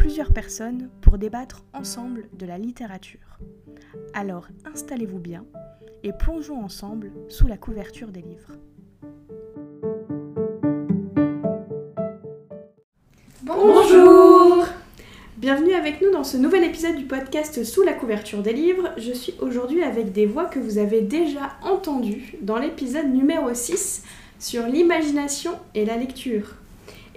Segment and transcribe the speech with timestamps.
[0.00, 3.38] plusieurs personnes pour débattre ensemble de la littérature.
[4.14, 5.44] Alors installez-vous bien
[6.02, 8.52] et plongeons ensemble sous la couverture des livres.
[13.42, 14.64] Bonjour
[15.36, 18.88] Bienvenue avec nous dans ce nouvel épisode du podcast Sous la couverture des livres.
[18.96, 24.04] Je suis aujourd'hui avec des voix que vous avez déjà entendues dans l'épisode numéro 6
[24.38, 26.54] sur l'imagination et la lecture.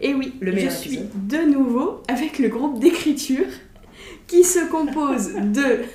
[0.05, 3.45] Et oui, je suis de nouveau avec le groupe d'écriture
[4.27, 5.85] qui se compose de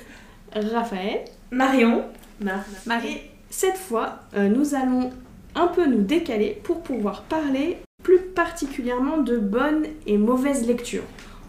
[0.51, 2.03] Raphaël, Marion,
[2.41, 3.19] Marie.
[3.51, 5.11] Cette fois, euh, nous allons
[5.53, 11.03] un peu nous décaler pour pouvoir parler plus particulièrement de bonnes et mauvaises lectures.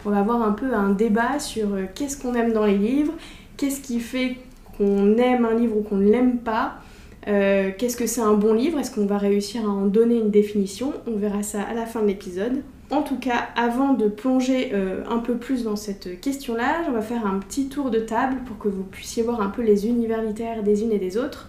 [0.05, 3.15] On va avoir un peu un débat sur euh, qu'est-ce qu'on aime dans les livres,
[3.57, 4.37] qu'est-ce qui fait
[4.77, 6.75] qu'on aime un livre ou qu'on ne l'aime pas,
[7.29, 8.79] euh, qu'est-ce que c'est un bon livre?
[8.79, 10.93] Est-ce qu'on va réussir à en donner une définition?
[11.07, 12.63] On verra ça à la fin de l'épisode.
[12.91, 17.03] En tout cas, avant de plonger euh, un peu plus dans cette question-là, on va
[17.03, 20.23] faire un petit tour de table pour que vous puissiez voir un peu les univers
[20.23, 21.49] littéraires des unes et des autres.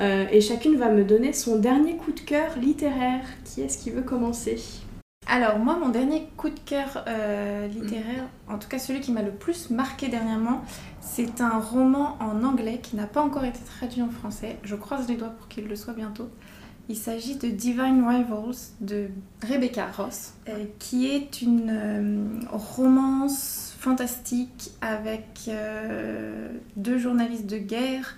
[0.00, 3.20] Euh, et chacune va me donner son dernier coup de cœur littéraire.
[3.44, 4.56] Qui est-ce qui veut commencer?
[5.26, 7.04] Alors moi, mon dernier coup de cœur
[7.70, 10.62] littéraire, en tout cas celui qui m'a le plus marqué dernièrement,
[11.00, 14.58] c'est un roman en anglais qui n'a pas encore été traduit en français.
[14.62, 16.28] Je croise les doigts pour qu'il le soit bientôt.
[16.88, 19.08] Il s'agit de Divine Rivals de
[19.46, 28.16] Rebecca Ross, euh, qui est une euh, romance fantastique avec euh, deux journalistes de guerre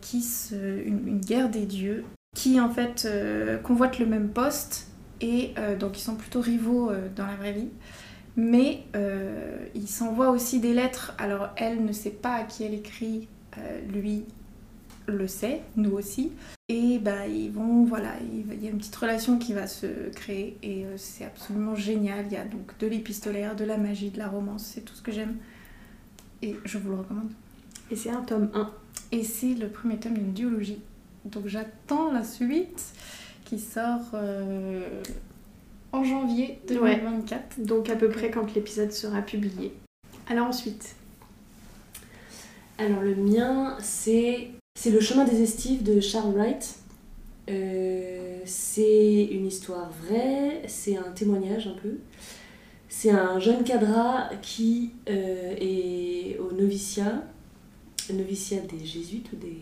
[0.00, 2.04] qui se, une, guerre des dieux
[2.34, 3.06] qui en fait
[3.62, 4.88] convoitent le même poste
[5.22, 7.68] et donc ils sont plutôt rivaux dans la vraie vie
[8.36, 11.14] mais euh, il s'envoie aussi des lettres.
[11.18, 13.28] Alors elle ne sait pas à qui elle écrit,
[13.58, 14.24] euh, lui
[15.06, 16.32] le sait, nous aussi.
[16.68, 20.56] Et bah ils vont, voilà, il y a une petite relation qui va se créer
[20.62, 22.26] et euh, c'est absolument génial.
[22.26, 25.02] Il y a donc de l'épistolaire, de la magie, de la romance, c'est tout ce
[25.02, 25.36] que j'aime
[26.40, 27.30] et je vous le recommande.
[27.90, 28.70] Et c'est un tome 1.
[29.12, 30.80] Et c'est le premier tome d'une duologie.
[31.26, 32.94] Donc j'attends la suite
[33.52, 34.14] qui sort
[35.92, 37.60] en janvier 2024.
[37.60, 39.74] donc à peu près quand l'épisode sera publié.
[40.26, 40.96] Alors ensuite
[42.78, 46.76] Alors le mien, c'est c'est le chemin des estives de Charles Wright.
[47.50, 51.98] Euh, c'est une histoire vraie, c'est un témoignage un peu.
[52.88, 57.22] C'est un jeune cadra qui euh, est au noviciat,
[58.14, 59.60] noviciat des jésuites ou des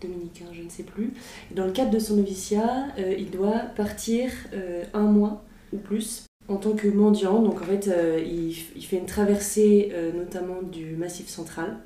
[0.00, 1.12] dominicain, je ne sais plus.
[1.52, 6.24] dans le cadre de son noviciat, euh, il doit partir euh, un mois ou plus
[6.48, 7.42] en tant que mendiant.
[7.42, 11.76] Donc en fait, euh, il, fait une traversée notamment du Massif central,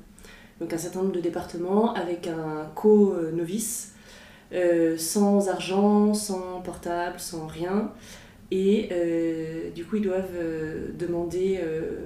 [0.59, 3.93] donc un certain nombre de départements, avec un co-novice,
[4.97, 7.91] sans argent, sans portable, sans rien.
[8.51, 8.89] Et
[9.75, 10.39] du coup, ils doivent
[10.97, 11.59] demander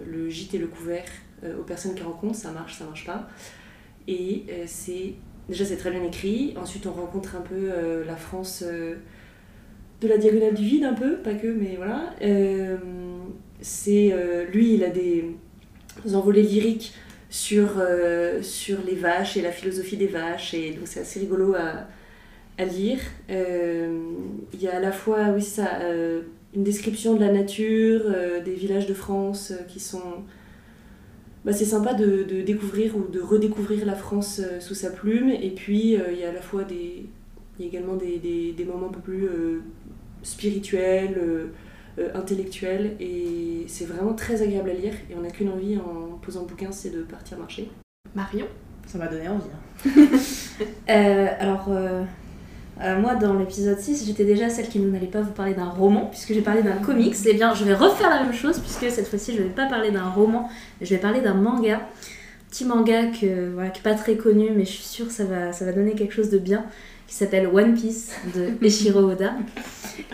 [0.06, 1.06] le gîte et le couvert
[1.44, 2.36] aux personnes qu'ils rencontrent.
[2.36, 3.30] Ça marche, ça marche pas.
[4.08, 5.14] Et c'est
[5.50, 6.54] Déjà, c'est très bien écrit.
[6.62, 8.98] Ensuite, on rencontre un peu euh, la France euh,
[10.00, 12.14] de la diagonale du vide, un peu, pas que, mais voilà.
[12.22, 12.78] Euh,
[13.60, 14.14] c'est
[14.54, 15.26] lui, il a des
[16.14, 16.94] envolées lyriques
[17.30, 21.88] sur, les vaches et la philosophie des vaches, et donc c'est assez rigolo à,
[22.58, 23.00] à lire.
[23.28, 25.82] Il y a à la fois, oui, ça,
[26.56, 28.04] une description de la nature,
[28.46, 30.24] des villages de France qui sont
[31.46, 35.30] bah, c'est sympa de, de, découvrir ou de redécouvrir la France euh, sous sa plume.
[35.30, 37.06] Et puis, euh, il y a à la fois des,
[37.58, 39.62] il y a également des, des, des, moments un peu plus euh,
[40.22, 41.18] spirituels,
[42.14, 42.96] intellectuels.
[43.00, 44.94] Et c'est vraiment très agréable à lire.
[45.10, 47.70] Et on n'a qu'une envie en posant le bouquin, c'est de partir marcher.
[48.16, 48.48] Marion?
[48.86, 49.50] Ça m'a donné envie.
[49.86, 50.56] Hein.
[51.40, 51.70] alors,
[52.82, 56.06] euh, moi, dans l'épisode 6, j'étais déjà celle qui n'allait pas vous parler d'un roman,
[56.06, 57.14] puisque j'ai parlé d'un comics.
[57.14, 59.54] Et eh bien, je vais refaire la même chose, puisque cette fois-ci, je ne vais
[59.54, 60.50] pas parler d'un roman,
[60.80, 61.82] je vais parler d'un manga.
[62.50, 65.26] Petit manga que, voilà, qui n'est pas très connu, mais je suis sûre que ça
[65.26, 66.66] va, ça va donner quelque chose de bien,
[67.06, 69.34] qui s'appelle One Piece de Eshiro Oda.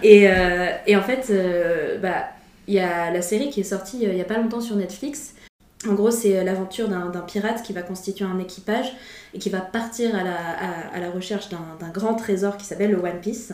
[0.01, 2.29] Et, euh, et en fait, euh, bah,
[2.67, 5.34] il y a la série qui est sortie il n'y a pas longtemps sur Netflix.
[5.87, 8.91] En gros, c'est l'aventure d'un pirate qui va constituer un équipage
[9.33, 10.35] et qui va partir à la,
[10.93, 13.53] à, la recherche d'un grand trésor qui s'appelle le One Piece.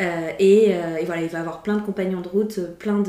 [0.00, 3.02] Euh, et, euh, et voilà, il va avoir plein de compagnons de route, plein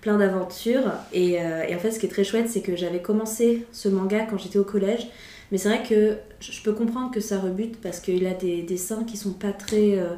[0.00, 0.92] plein d'aventures.
[1.12, 3.88] Et, euh, et en fait, ce qui est très chouette, c'est que j'avais commencé ce
[3.88, 5.08] manga quand j'étais au collège.
[5.50, 9.04] Mais c'est vrai que je peux comprendre que ça rebute parce qu'il a des dessins
[9.04, 9.98] qui sont pas très.
[9.98, 10.14] euh,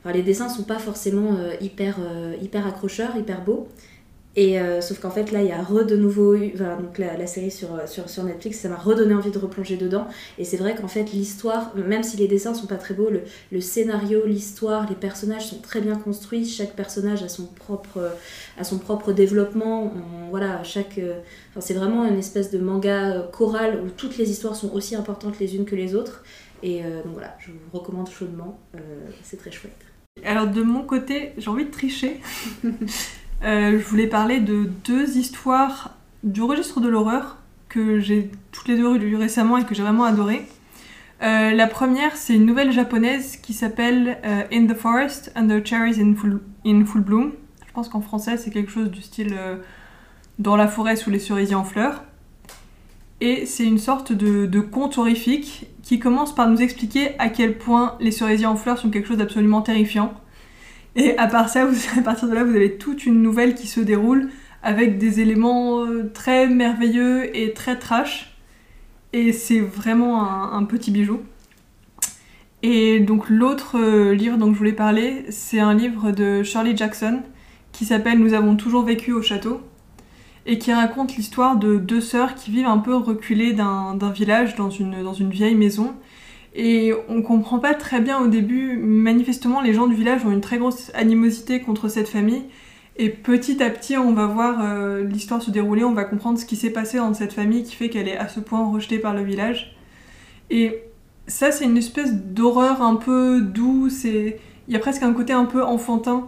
[0.00, 3.68] Enfin, les dessins sont pas forcément euh, hyper, euh, hyper accrocheurs, hyper beaux.
[4.36, 6.52] Et euh, sauf qu'en fait, là, il y a re de nouveau eu.
[6.54, 9.38] Enfin, donc la, la série sur, euh, sur, sur Netflix, ça m'a redonné envie de
[9.38, 10.06] replonger dedans.
[10.38, 13.22] Et c'est vrai qu'en fait, l'histoire, même si les dessins sont pas très beaux, le,
[13.50, 16.44] le scénario, l'histoire, les personnages sont très bien construits.
[16.46, 18.12] Chaque personnage a son propre,
[18.56, 19.92] a son propre développement.
[19.94, 20.98] On- voilà, chaque.
[20.98, 21.18] euh,
[21.50, 25.38] Enfin, c'est vraiment une espèce de manga choral où toutes les histoires sont aussi importantes
[25.40, 26.22] les unes que les autres.
[26.62, 28.58] Et euh, donc voilà, je vous recommande chaudement.
[29.22, 29.72] C'est très chouette.
[30.24, 32.20] Alors de mon côté, j'ai envie de tricher.
[33.44, 35.94] Euh, je voulais parler de deux histoires
[36.24, 37.36] du registre de l'horreur
[37.68, 40.46] que j'ai toutes les deux lues récemment et que j'ai vraiment adoré.
[41.22, 46.00] Euh, la première, c'est une nouvelle japonaise qui s'appelle euh, In the Forest Under Cherries
[46.00, 47.32] in Full, Bloom.
[47.66, 49.36] Je pense qu'en français, c'est quelque chose du style
[50.38, 52.02] Dans la forêt sous les cerisiers en fleurs.
[53.20, 57.96] Et c'est une sorte de conte horrifique qui commence par nous expliquer à quel point
[58.00, 60.12] les cerisiers en fleurs sont quelque chose d'absolument terrifiant.
[60.98, 64.28] Et à partir de là, vous avez toute une nouvelle qui se déroule
[64.62, 68.36] avec des éléments euh, très merveilleux et très trash.
[69.14, 71.20] Et c'est vraiment un, petit bijou.
[72.62, 77.22] Et donc l'autre euh, livre dont je voulais parler, c'est un livre de Shirley Jackson
[77.72, 79.60] qui s'appelle Nous avons toujours vécu au château
[80.44, 84.70] et qui raconte l'histoire de deux sœurs qui vivent un peu reculées d'un village dans
[84.70, 85.94] une vieille maison.
[86.60, 90.40] Et on comprend pas très bien au début, manifestement les gens du village ont une
[90.40, 92.42] très grosse animosité contre cette famille.
[92.96, 96.44] Et petit à petit, on va voir euh, l'histoire se dérouler, on va comprendre ce
[96.44, 99.14] qui s'est passé dans cette famille qui fait qu'elle est à ce point rejetée par
[99.14, 99.76] le village.
[100.50, 100.82] Et
[101.28, 105.32] ça, c'est une espèce d'horreur un peu douce et il y a presque un côté
[105.32, 106.26] un peu enfantin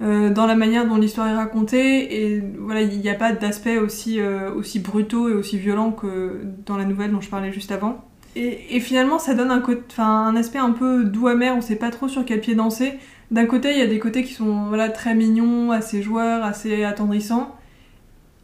[0.00, 2.22] euh, dans la manière dont l'histoire est racontée.
[2.22, 6.42] Et voilà, il n'y a pas d'aspect aussi, euh, aussi brutaux et aussi violents que
[6.66, 8.11] dans la nouvelle dont je parlais juste avant.
[8.34, 9.62] Et, finalement, ça donne un,
[10.02, 12.94] un aspect un peu doux amer, on sait pas trop sur quel pied danser.
[13.30, 17.56] D'un côté, il y a des côtés qui sont très mignons, assez joueurs, assez attendrissants.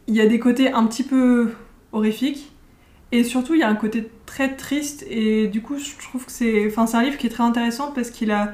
[0.07, 1.51] Il y a des côtés un petit peu
[1.91, 2.51] horrifiques.
[3.11, 5.05] Et surtout, il y a un côté très triste.
[5.09, 8.31] Et du coup, je trouve que c'est un livre qui est très intéressant parce qu'il
[8.31, 8.53] a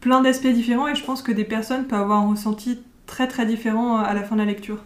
[0.00, 0.88] plein d'aspects différents.
[0.88, 4.22] Et je pense que des personnes peuvent avoir un ressenti très très différent à la
[4.22, 4.78] fin de la lecture.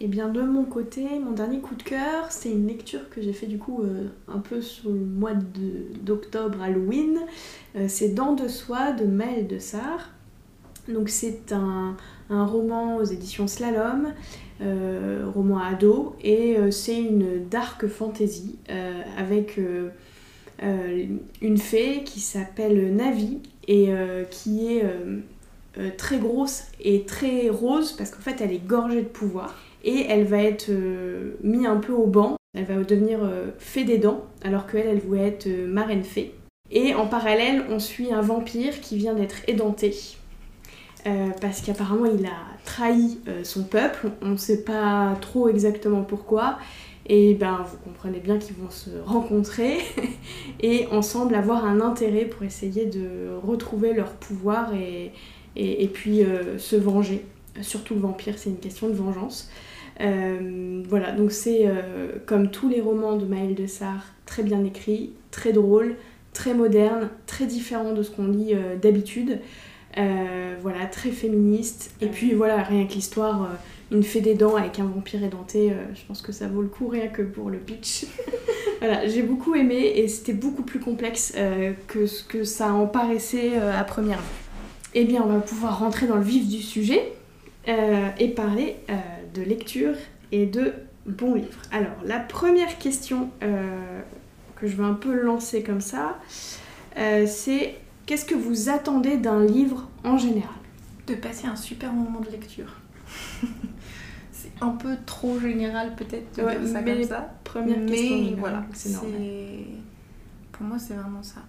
[0.00, 3.32] Et bien de mon côté, mon dernier coup de cœur, c'est une lecture que j'ai
[3.32, 5.32] fait du coup euh, un peu sur le mois
[6.04, 7.18] d'octobre, Halloween.
[7.74, 10.10] Euh, c'est Dents de soie de Maëlle de Sarre.
[10.88, 11.96] Donc c'est un,
[12.30, 14.12] roman aux éditions Slalom,
[14.62, 18.56] euh, roman ado, et c'est une dark fantasy
[19.18, 19.60] avec
[21.42, 23.92] une fée qui s'appelle Navi et
[24.30, 24.84] qui est
[25.98, 29.54] très grosse et très rose parce qu'en fait elle est gorgée de pouvoir
[29.84, 32.38] et elle va être euh, mise un peu au banc.
[32.54, 36.34] Elle va devenir euh, fée des dents, alors qu'elle, elle voulait être euh, marraine fée.
[36.70, 39.94] Et en parallèle, on suit un vampire qui vient d'être édenté.
[41.06, 44.10] euh, parce qu'apparemment, il a trahi son peuple.
[44.22, 46.58] On ne sait pas trop exactement pourquoi.
[47.06, 49.78] Et ben, vous comprenez bien qu'ils vont se rencontrer
[50.60, 56.22] et ensemble avoir un intérêt pour essayer de retrouver leur pouvoir et, puis
[56.58, 57.24] se venger.
[57.62, 59.48] Surtout le vampire, c'est une question de vengeance.
[60.00, 64.64] Euh, voilà, donc c'est euh, comme tous les romans de Maëlle de Sarre, très bien
[64.64, 65.96] écrit, très drôle,
[66.32, 69.40] très moderne, très différent de ce qu'on lit euh, d'habitude.
[70.60, 71.90] Voilà, très féministe.
[72.00, 73.48] Et puis voilà, rien que l'histoire,
[73.90, 76.86] une fée des dents avec un vampire édenté, je pense que ça vaut le coup
[76.86, 78.06] rien que pour le pitch.
[78.80, 81.34] voilà, j'ai beaucoup aimé et c'était beaucoup plus complexe
[81.88, 84.24] que ce que ça en paraissait à première vue.
[84.94, 87.12] Eh bien, on va pouvoir rentrer dans le vif du sujet
[87.66, 88.76] et parler
[89.38, 89.94] de lecture
[90.32, 90.72] et de
[91.06, 91.60] bons livres.
[91.72, 94.00] Alors, la première question euh,
[94.56, 96.18] que je vais un peu lancer comme ça,
[96.96, 97.76] euh, c'est
[98.06, 100.50] qu'est-ce que vous attendez d'un livre en général?
[101.06, 102.76] De passer un super moment de lecture.
[104.32, 107.34] c'est un peu trop général peut-être de Ouais, dire ça mais comme ça.
[107.44, 108.36] Première mais question.
[108.38, 109.12] voilà, c'est normal.
[110.52, 111.40] Pour moi, c'est vraiment ça.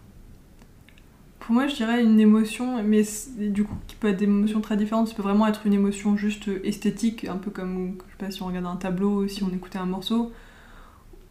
[1.49, 3.01] Pour moi, je dirais une émotion, mais
[3.39, 5.07] du coup, qui peut être des émotions très différentes.
[5.07, 8.43] Ça peut vraiment être une émotion juste esthétique, un peu comme, je sais pas, si
[8.43, 10.31] on regarde un tableau, si on écoutait un morceau,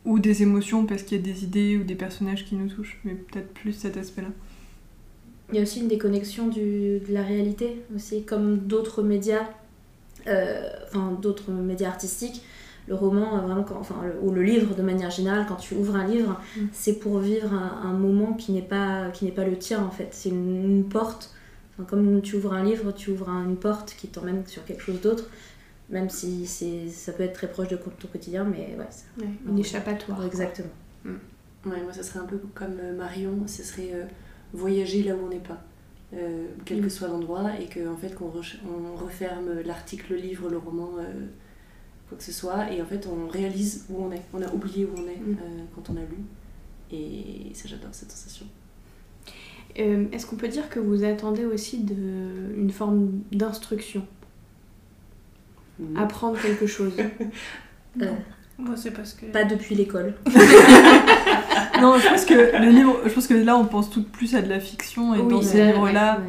[0.04, 2.98] ou des émotions parce qu'il y a des idées ou des personnages qui nous touchent,
[3.04, 4.30] mais peut-être plus cet aspect-là.
[5.52, 9.48] Il y a aussi une déconnexion de la réalité, aussi, comme d'autres médias,
[10.26, 12.42] euh, enfin d'autres médias artistiques.
[12.88, 15.75] Le roman, euh, vraiment, quand- enfin, le- ou le livre de manière générale, quand tu
[15.75, 16.61] ouvres un livre, Mm.
[16.73, 19.90] c'est pour vivre un, un moment qui n'est pas, qui n'est pas le tien en
[19.90, 20.09] fait.
[20.12, 21.35] C'est une, une porte
[21.80, 24.83] Enfin, comme tu ouvres un livre, tu ouvres un- une porte qui t'emmène sur quelque
[24.83, 25.26] chose d'autre,
[25.90, 29.28] même si c'est, ça peut être très proche de ton quotidien, mais ouais, ça- Ouais,
[29.49, 30.25] une échappatoire.
[30.26, 30.66] exactement.
[31.04, 34.04] Ouais, moi, ça serait un peu comme euh, Marion, ce serait euh,
[34.52, 35.62] voyager là où on n'est pas,
[36.14, 36.90] euh, quel que Mm.
[36.90, 38.30] soit l'endroit, et qu'en fait, qu'on
[38.97, 41.26] referme l'article, le livre, le roman, euh,
[42.08, 44.22] quoi que ce soit, et en fait, on réalise où on est.
[44.34, 45.36] On a oublié où on est Mm.
[45.42, 46.18] euh, quand on a lu,
[46.90, 48.46] et ça, j'adore cette sensation.
[49.78, 51.94] Euh, Est-ce qu'on peut dire que vous attendez aussi de,
[52.56, 54.04] une forme d'instruction?
[55.78, 55.96] Mm.
[55.96, 56.92] Apprendre quelque chose?
[58.02, 58.06] Euh,
[58.58, 59.26] Moi, c'est parce que.
[59.26, 60.14] pas depuis l'école.
[61.80, 64.42] Non, je pense que le livre, je pense que là on pense tout plus à
[64.42, 66.26] de la fiction et Oui, dans ces livres-là, Ouais.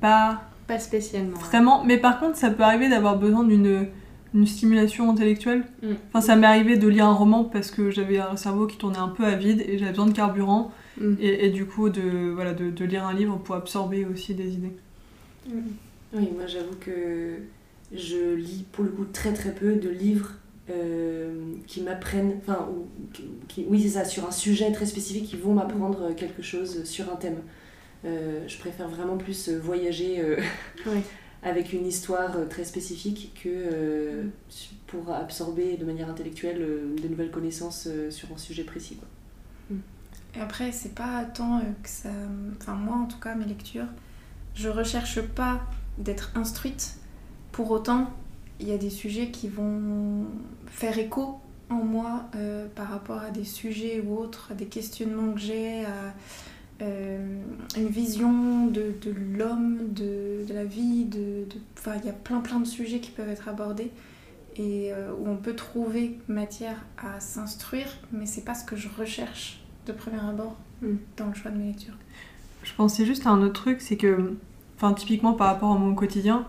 [0.00, 1.36] pas Pas spécialement.
[1.38, 1.84] vraiment.
[1.84, 3.88] Mais par contre, ça peut arriver d'avoir besoin d'une
[4.36, 5.64] une stimulation intellectuelle.
[5.82, 5.86] Mm.
[6.08, 8.98] Enfin, ça m'est arrivé de lire un roman parce que j'avais un cerveau qui tournait
[8.98, 11.14] un peu à vide et j'avais besoin de carburant Mm.
[11.20, 14.48] et, et du coup de voilà de, de lire un livre pour absorber aussi des
[14.54, 14.72] idées.
[16.14, 17.34] Oui, moi j'avoue que
[17.94, 20.30] je lis pour le coup très très peu de livres
[20.70, 21.34] euh,
[21.66, 22.86] qui m'apprennent, enfin, ou
[23.48, 27.12] qui- oui c'est ça, sur un sujet très spécifique, qui vont m'apprendre quelque chose sur
[27.12, 27.40] un thème.
[28.06, 30.36] Euh, je préfère vraiment plus euh, voyager euh.
[31.46, 34.24] avec une histoire euh, très spécifique que euh,
[34.88, 38.98] pour absorber de manière intellectuelle euh, de nouvelles connaissances euh, sur un sujet précis.
[40.34, 42.10] Et après, c'est pas tant que ça.
[42.60, 43.86] Enfin, moi en tout cas, mes lectures,
[44.54, 45.62] je recherche pas
[45.98, 46.96] d'être instruite.
[47.52, 48.10] Pour autant,
[48.60, 50.26] il y a des sujets qui vont
[50.66, 52.28] faire écho en moi
[52.74, 56.12] par rapport à des sujets ou autres, à des questionnements que j'ai, à
[56.82, 57.40] euh,
[57.76, 61.04] une vision de, de l'homme, de, de la vie.
[61.04, 61.60] De, de-
[62.00, 63.90] il y a plein plein de sujets qui peuvent être abordés
[64.56, 68.88] et euh, où on peut trouver matière à s'instruire, mais c'est pas ce que je
[68.88, 70.96] recherche de premier abord Mm.
[71.16, 71.94] dans le choix de mes lectures.
[72.62, 74.34] Je pensais juste à un autre truc, c'est que,
[74.76, 76.46] enfin, typiquement par rapport à mon quotidien,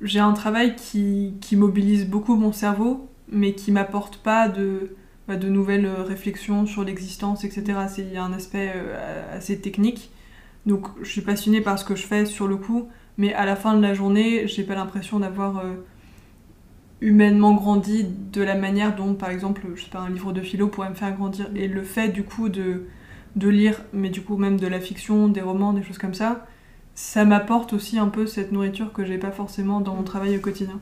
[0.00, 4.94] j'ai un travail qui, qui mobilise beaucoup mon cerveau, mais qui m'apporte pas de,
[5.28, 7.64] de nouvelles euh, réflexions sur l'existence, etc.
[7.98, 10.10] Il y a un aspect euh, assez technique.
[10.66, 13.56] Donc, je suis passionnée par ce que je fais sur le coup, mais à la
[13.56, 15.74] fin de la journée, j'ai pas l'impression d'avoir euh,
[17.00, 20.68] humainement grandi de la manière dont, par exemple, je sais pas, un livre de philo
[20.68, 21.48] pourrait me faire grandir.
[21.54, 22.86] Et le fait, du coup, de
[23.36, 26.46] de lire, mais du coup même de la fiction, des romans, des choses comme ça,
[26.94, 30.40] ça m'apporte aussi un peu cette nourriture que j'ai pas forcément dans mon travail au
[30.40, 30.80] quotidien.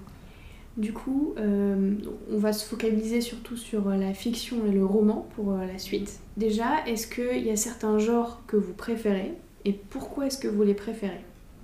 [0.76, 1.92] Du coup, euh,
[2.30, 5.78] on va se focaliser surtout sur euh, la fiction et le roman pour euh, la
[5.78, 6.18] suite.
[6.36, 10.64] Déjà, est-ce qu'il y a certains genres que vous préférez et pourquoi est-ce que vous
[10.64, 11.20] les préférez?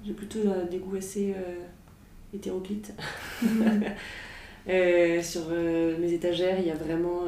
[0.07, 1.57] J'ai plutôt euh, des goûts assez euh,
[2.33, 2.95] hétéroclites.
[4.67, 7.23] Sur mes étagères, il y a vraiment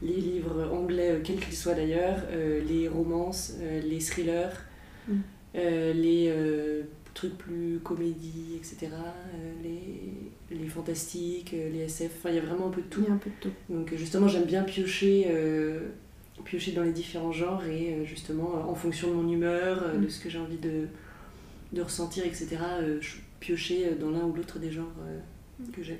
[0.00, 2.16] les livres anglais, quels qu'ils soient d'ailleurs,
[2.66, 4.64] les romances, les thrillers,
[5.08, 5.20] Mm.
[5.54, 6.32] les
[7.12, 8.92] trucs plus comédie, etc.,
[9.62, 13.00] les, les fantastiques, euh, les SF, enfin il y a vraiment un peu de tout.
[13.02, 13.50] Il y a un peu de tout.
[13.70, 15.88] Donc euh, justement, j'aime bien piocher, euh,
[16.44, 20.10] piocher dans les différents genres et justement, en fonction de mon humeur, de Mm.
[20.10, 20.86] ce que j'ai envie de,
[21.72, 22.56] de ressentir, etc.,
[23.40, 25.18] piocher dans l'un ou l'autre des genres euh,
[25.72, 25.98] que j'ai.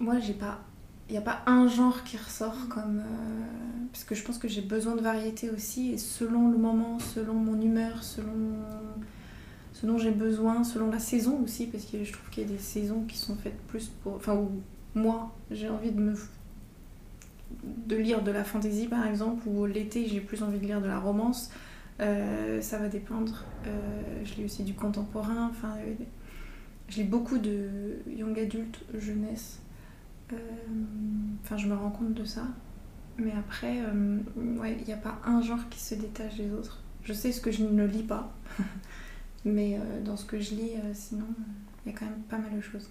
[0.00, 0.60] Moi, j'ai pas.
[1.08, 2.98] Il n'y a pas un genre qui ressort comme.
[3.00, 6.98] euh, Parce que je pense que j'ai besoin de variété aussi, et selon le moment,
[6.98, 8.56] selon mon humeur, selon
[9.84, 12.48] ce dont j'ai besoin, selon la saison aussi, parce que je trouve qu'il y a
[12.48, 14.14] des saisons qui sont faites plus pour.
[14.14, 14.62] Enfin, où
[14.94, 16.14] moi, j'ai envie de me.
[17.62, 20.86] de lire de la fantaisie par exemple, ou l'été, j'ai plus envie de lire de
[20.86, 21.50] la romance.
[22.00, 23.44] Euh, ça va dépendre.
[23.66, 25.76] Euh, je lis aussi du contemporain, enfin.
[25.78, 25.94] euh,
[26.88, 29.60] je lis beaucoup de young adult, jeunesse.
[30.32, 30.36] Euh,
[31.44, 32.42] Enfin, je me rends compte de ça.
[33.18, 33.80] Mais après,
[34.36, 36.80] ouais, il n'y a pas un genre qui se détache des autres.
[37.04, 38.32] Je sais ce que je ne lis pas.
[39.44, 41.26] Mais euh, dans ce que je lis, euh, sinon,
[41.84, 42.88] il y a quand même pas mal de choses.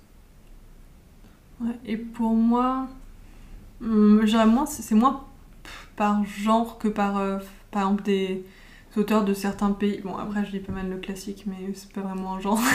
[1.59, 2.87] Ouais, et pour moi,
[3.81, 5.23] hum, moins, c'est moins
[5.95, 7.39] par genre que par, euh,
[7.71, 8.45] par exemple, des
[8.95, 10.01] auteurs de certains pays.
[10.03, 12.59] Bon, après, je lis pas mal le classique, mais c'est pas vraiment un genre.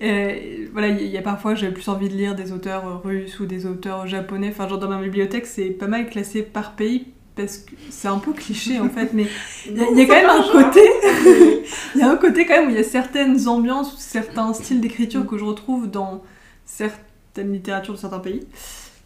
[0.00, 3.66] Voilà, il y a parfois, j'ai plus envie de lire des auteurs russes ou des
[3.66, 4.50] auteurs japonais.
[4.50, 8.18] Enfin, genre dans ma bibliothèque, c'est pas mal classé par pays parce que c'est un
[8.18, 9.26] peu cliché en fait, mais
[9.66, 10.80] il y, a- il y a quand même un côté,
[11.94, 14.52] il y a un côté quand même où il y a certaines ambiances ou certains
[14.52, 16.22] styles d'écriture que je retrouve dans
[16.66, 18.40] certaines littératures de certains pays,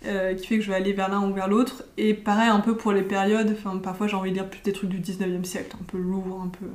[0.07, 1.85] euh, qui fait que je vais aller vers l'un ou vers l'autre.
[1.99, 4.73] Et pareil un peu pour les périodes, enfin parfois j'ai envie de lire plus des
[4.73, 6.67] trucs du 19e siècle, un peu lourd, un peu...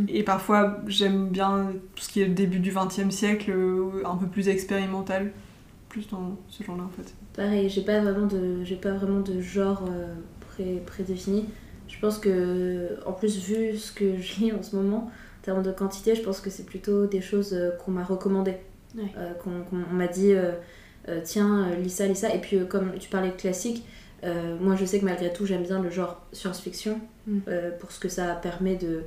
[0.00, 0.06] Mm.
[0.08, 4.16] Et parfois j'aime bien tout ce qui est le début du 20e siècle, euh, un
[4.16, 5.32] peu plus expérimental,
[5.88, 7.14] plus dans ce genre-là en fait.
[7.34, 10.12] Pareil, j'ai pas vraiment de, j'ai pas vraiment de genre euh,
[10.58, 11.46] pré- prédéfini.
[11.88, 15.10] Je pense que, en plus, vu ce que je lis en ce moment,
[15.42, 18.56] termes de quantité, je pense que c'est plutôt des choses euh, qu'on m'a recommandées.
[18.96, 19.04] Ouais.
[19.16, 20.52] Euh, qu'on qu'on- on m'a dit, euh,
[21.08, 22.34] euh, tiens, lis ça, lis ça.
[22.34, 23.84] Et puis, comme tu parlais de classique,
[24.60, 27.38] moi je sais que malgré tout, j'aime bien le genre science-fiction Mm.
[27.78, 29.02] pour ce que ça permet de.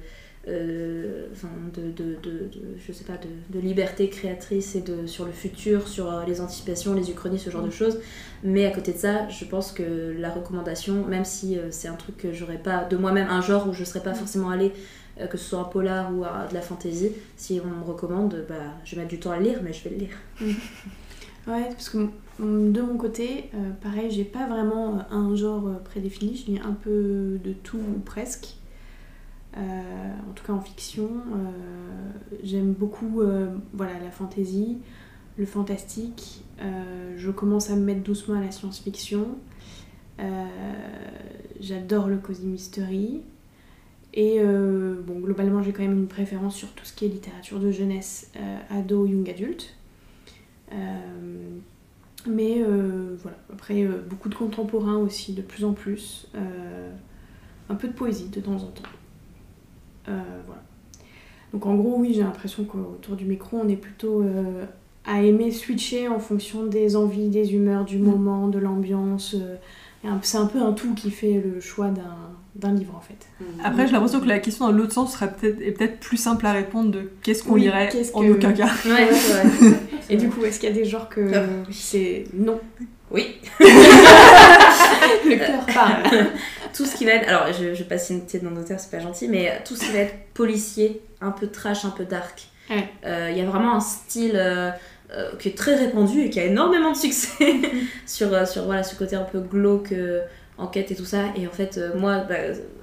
[0.48, 3.18] Euh, enfin, de, de, de, je sais pas,
[3.50, 7.50] de, liberté créatrice et de, sur le futur, sur euh, les anticipations, les uchronies, ce
[7.50, 8.00] genre de choses.
[8.44, 11.96] Mais à côté de ça, je pense que la recommandation, même si euh, c'est un
[11.96, 14.74] truc que j'aurais pas de moi-même, un genre où je serais pas forcément allée,
[15.20, 18.46] euh, que ce soit un polar ou euh, de la fantasy, si on me recommande,
[18.48, 18.56] bah,
[18.86, 20.18] je vais mettre du temps à le lire, mais je vais le lire.
[21.48, 21.98] Ouais, parce que
[22.38, 26.74] mm, de mon côté, euh, pareil, j'ai pas vraiment un genre prédéfini, je lis un
[26.74, 28.58] peu de tout ou presque.
[29.58, 29.62] Euh,
[30.30, 31.52] en tout cas en fiction, euh,
[32.42, 34.78] j'aime beaucoup euh, voilà, la fantasy,
[35.38, 36.44] le fantastique.
[37.18, 39.38] Je commence à me mettre doucement à la science-fiction.
[41.60, 43.22] J'adore le cozy mystery.
[44.14, 47.72] Et bon, globalement, j'ai quand même une préférence sur tout ce qui est littérature de
[47.72, 48.32] jeunesse,
[48.70, 49.76] ado, young adulte.
[52.28, 56.28] Mais voilà, après beaucoup de contemporains aussi, de plus en plus.
[57.70, 58.84] Un peu de poésie de temps en temps.
[60.12, 60.62] Euh, voilà.
[61.54, 64.66] Donc en gros, oui, j'ai l'impression qu'autour du micro, on est plutôt euh,
[65.06, 69.36] à aimer switcher en fonction des envies, des humeurs, du moment, de l'ambiance.
[69.36, 69.56] euh,
[70.24, 72.16] c'est un peu un tout qui fait le choix d'un
[72.56, 73.28] d'un livre en fait.
[73.64, 76.46] Après, j'ai l'impression que la question dans l'autre sens serait peut-être est peut-être plus simple
[76.46, 78.66] à répondre de qu'est-ce qu'on Oui, lirait qu'est-ce en que- aucun cas.
[78.86, 79.34] Ouais, c'est
[79.68, 79.74] vrai.
[80.10, 82.60] Et du coup, est-ce qu'il y a des genres que Ah, c'est non?
[83.10, 83.36] Oui.
[85.26, 86.04] Le cœur parle.
[86.74, 87.28] tout ce qui va être.
[87.30, 89.86] Alors, je, je vais pas citer de nom d'auteur, c'est pas gentil, mais tout ce
[89.86, 92.44] qui va être policier, un peu trash, un peu dark.
[92.70, 92.76] Euh,
[93.30, 93.38] Il Ouais.
[93.38, 94.70] y a vraiment un style euh,
[95.14, 97.56] euh, qui est très répandu et qui a énormément de succès
[98.06, 100.22] sur, euh, sur voilà, ce côté un peu glauque, euh,
[100.58, 101.26] enquête et tout ça.
[101.36, 102.36] Et en fait, euh, moi, bah,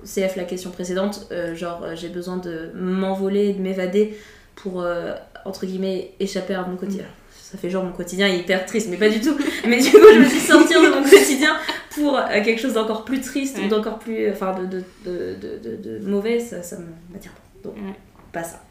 [0.04, 4.18] CF, la question précédente, euh, genre, euh, j'ai besoin de m'envoler, de m'évader
[4.56, 5.14] pour, euh,
[5.44, 7.04] entre guillemets, échapper à mon quotidien.
[7.50, 9.34] Ça fait genre mon quotidien est hyper triste, mais pas du tout.
[9.66, 11.56] Mais du coup, je me suis sortir de mon quotidien
[11.94, 13.64] pour euh, quelque chose d'encore plus triste Ouais.
[13.64, 14.30] ou d'encore plus.
[14.30, 17.40] Enfin, de, de, de, de, de- de mauvais, ça, ça me m'attire pas.
[17.70, 17.94] Donc, Ouais.
[18.32, 18.62] pas ça.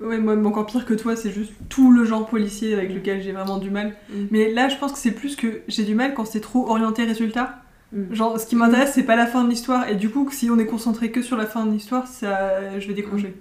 [0.00, 3.32] Ouais, moi, encore pire que toi, c'est juste tout le genre policier avec lequel j'ai
[3.32, 3.94] vraiment du mal.
[4.10, 4.24] Mm.
[4.30, 7.04] Mais là, je pense que c'est plus que j'ai du mal quand c'est trop orienté
[7.04, 7.60] résultat.
[7.92, 8.12] Mm.
[8.12, 9.88] Genre, ce qui m'intéresse, c'est pas la fin de l'histoire.
[9.88, 12.86] Et du coup, si on est concentré que sur la fin de l'histoire, ça, je
[12.86, 13.34] vais décrocher.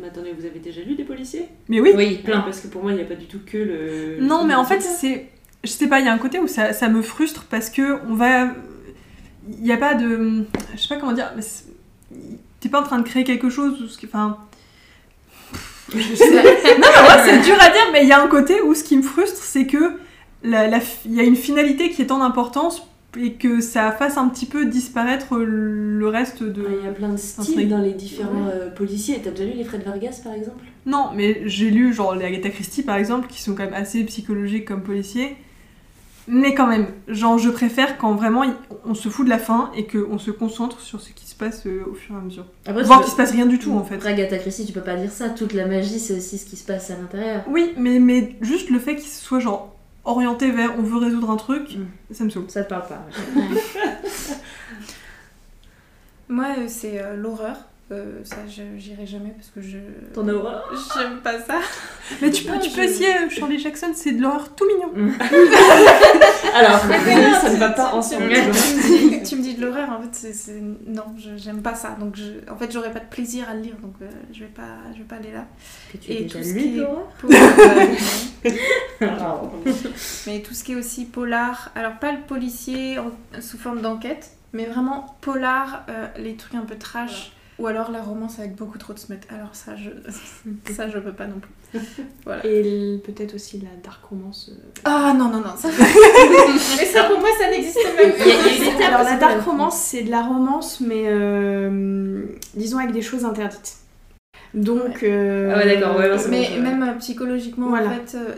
[0.00, 1.48] Mais attendez, vous avez déjà lu des policiers?
[1.68, 1.92] Mais oui.
[1.96, 2.40] Oui, plein.
[2.40, 4.16] Parce que pour moi, il n'y a pas du tout que le.
[4.20, 5.26] Non, mais en fait, c'est.
[5.64, 7.98] Je sais pas, il y a un côté où ça, ça me frustre parce que
[8.08, 8.48] on va.
[9.48, 10.44] Il n'y a pas de.
[10.74, 11.32] Je sais pas comment dire.
[12.60, 14.06] T'es pas en train de créer quelque chose ou ce qui.
[14.06, 14.38] Enfin.
[15.94, 18.96] non, mais c'est dur à dire, mais il y a un côté où ce qui
[18.96, 19.92] me frustre, c'est que
[20.42, 22.82] la, la fi- il y a une finalité qui est en importance
[23.18, 26.64] et que ça fasse un petit peu disparaître le reste de.
[26.66, 29.20] Ah, Il y a plein de styles dans les différents euh, policiers.
[29.22, 30.64] T'as déjà lu les Fred Vargas par exemple?
[30.84, 34.04] Non, mais j'ai lu genre les Agatha Christie par exemple, qui sont quand même assez
[34.04, 35.36] psychologiques comme policiers.
[36.28, 38.42] Mais quand même, genre je préfère quand vraiment
[38.84, 41.66] on se fout de la fin et qu'on se concentre sur ce qui se passe
[41.66, 42.46] euh, au fur et à mesure.
[42.66, 43.94] Après, tu Voir qu'il se passe rien du tout en fait.
[43.94, 45.30] Après Agatha Christie, tu peux pas dire ça.
[45.30, 47.44] Toute la magie, c'est aussi ce qui se passe à l'intérieur.
[47.48, 49.75] Oui, mais, mais juste le fait qu'il soit genre
[50.06, 52.14] orienté vers on veut résoudre un truc, Mm.
[52.14, 52.44] ça me saoule.
[52.48, 53.04] Ça te parle pas.
[53.36, 53.42] ouais.
[56.28, 57.56] Moi, euh, c'est euh, l'horreur.
[57.92, 59.78] Euh, ça, je- j'irai jamais parce que je.
[60.12, 61.60] T'en as horreur J'aime pas ça.
[62.20, 64.90] Mais tu peux, Non, tu peux essayer euh, Shirley Jackson, c'est de l'horreur tout mignon.
[66.52, 68.28] Alors, ça ne va pas ensemble.
[68.28, 71.62] tu me dis, tu me dis de l'horreur, en fait, c'est, c'est- non, je- j'aime
[71.62, 71.96] pas ça.
[72.00, 74.46] Donc, je, en fait, j'aurais pas de plaisir à le lire, donc euh, je vais
[74.46, 75.46] pas, je vais pas aller là.
[75.92, 76.86] Que tu as Et déjà tout ce qui est- euh,
[79.00, 79.52] non.
[80.26, 84.30] mais tout ce qui est aussi polar, alors pas le policier en- sous forme d'enquête,
[84.52, 87.32] mais vraiment polar, euh, les trucs un peu trash.
[87.58, 89.18] Ou alors la romance avec beaucoup trop de smut.
[89.30, 89.90] Alors ça, je,
[90.72, 91.80] ça, je peux pas non plus.
[92.24, 92.44] Voilà.
[92.46, 94.50] Et peut-être aussi la dark romance.
[94.52, 94.62] euh.
[94.84, 95.56] Ah non, non, non.
[95.56, 95.68] Ça...
[96.78, 98.88] mais ça, pour moi, ça n'existe même Il y a- il y a une étape
[98.94, 103.76] Alors la dark romance, c'est de la romance, mais euh, disons avec des choses interdites.
[104.54, 105.02] Donc.
[105.02, 107.88] euh, Ah ouais, d'accord, ouais, Mais bon, même euh, psychologiquement, Voilà.
[107.88, 108.34] en fait, euh,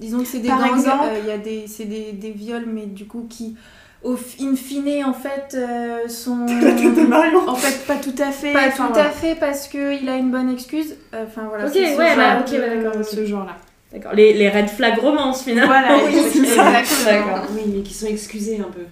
[0.00, 2.30] disons que c'est des Par gangs, exemple- euh, il y a des, c'est des, des
[2.30, 3.56] viols, mais du coup qui,
[4.04, 6.46] au in fine, en fait, euh, sont...
[7.48, 8.52] En fait, pas tout à fait.
[8.52, 9.08] Pas enfin, tout voilà.
[9.08, 10.94] à fait parce qu'il a une bonne excuse.
[11.14, 11.66] Euh, Enfin voilà.
[11.66, 13.04] Ok, ce ouais, genre bah, d'accord.
[13.04, 13.56] Ce genre-là.
[13.92, 14.12] D'accord.
[14.14, 15.72] Les, les red flags romance finalement.
[15.72, 16.80] Voilà, Oui, c'est ça.
[16.80, 17.26] exactement.
[17.32, 17.48] D'accord.
[17.54, 18.82] Oui, mais qui sont excusés un peu.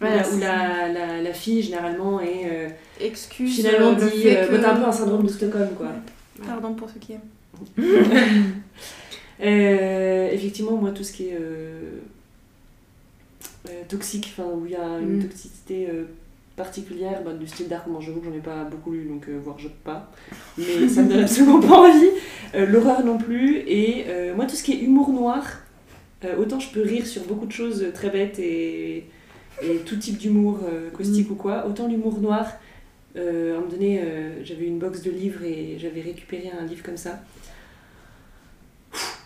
[0.00, 2.68] Voilà, Où la- la, fille, généralement, est euh,
[3.00, 3.54] Excuse.
[3.56, 4.22] finalement euh, dit.
[4.26, 5.86] euh, que- T'as un peu un syndrome de Stockholm, quoi.
[6.46, 7.20] Pardon pour ceux qui aiment.
[9.40, 11.38] Euh, effectivement, moi, tout ce qui est
[13.68, 15.22] euh, toxique, enfin, où il y a une Mm.
[15.22, 16.04] toxicité euh,
[16.56, 19.38] particulière, bah, du style d'art, moi j'avoue que j'en ai pas beaucoup lu, donc euh,
[19.42, 20.10] voire je pas.
[20.56, 22.10] Mais ça me donne absolument pas envie.
[22.54, 23.58] Euh, L'horreur non plus.
[23.66, 25.44] Et euh, moi, tout ce qui est humour noir,
[26.38, 29.04] autant je peux rire sur beaucoup de choses très bêtes et,
[29.62, 30.58] et tout type d'humour,
[30.96, 32.54] caustique ou quoi, autant l'humour noir.
[33.14, 34.02] À un moment donné,
[34.42, 37.20] j'avais une box de livres et j'avais récupéré un livre comme ça.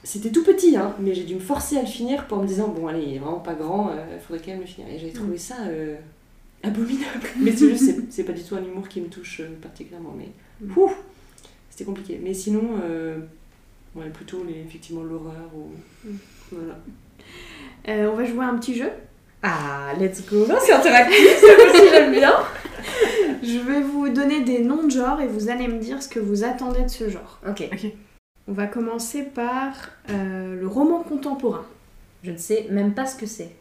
[0.04, 2.68] C'était tout petit, hein, mais j'ai dû me forcer à le finir pour me disant
[2.68, 4.88] bon, allez, il est vraiment pas grand, il faudrait quand même le finir.
[4.92, 5.94] Et j'avais trouvé ça euh,
[6.62, 7.28] abominable.
[7.38, 10.14] Mais c'est juste, c'est- pas du tout un humour qui me touche euh, particulièrement.
[10.18, 10.28] Mais
[10.60, 10.74] Mm.
[11.70, 12.20] c'était compliqué.
[12.22, 13.18] Mais sinon, euh,
[13.96, 15.70] ouais, plutôt les, effectivement l'horreur ou.
[16.08, 16.16] Mm.
[16.52, 16.78] Voilà.
[17.88, 18.90] Euh, on va jouer à un petit jeu.
[19.42, 20.46] Ah, let's go.
[20.64, 22.32] C'est interactif, ça aussi j'aime bien.
[23.42, 26.20] Je vais vous donner des noms de genres et vous allez me dire ce que
[26.20, 27.40] vous attendez de ce genre.
[27.48, 27.68] Ok.
[28.48, 29.72] On va commencer par
[30.10, 31.64] euh, le roman contemporain.
[32.24, 33.52] Je ne sais même pas ce que c'est.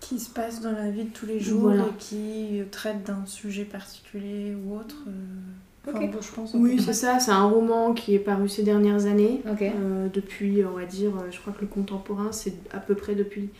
[0.00, 1.84] Qui se passe dans la vie de tous les jours Voilà.
[1.84, 4.96] et qui euh, traite d'un sujet particulier ou autre.
[5.06, 6.10] euh, enfin, Ok.
[6.10, 6.50] bon, je pense.
[6.54, 9.42] Oui, c'est ça, c'est un roman qui est paru ces dernières années.
[9.50, 9.62] Ok.
[9.62, 13.50] Euh, depuis, on va dire, je crois que le contemporain, c'est à peu près depuis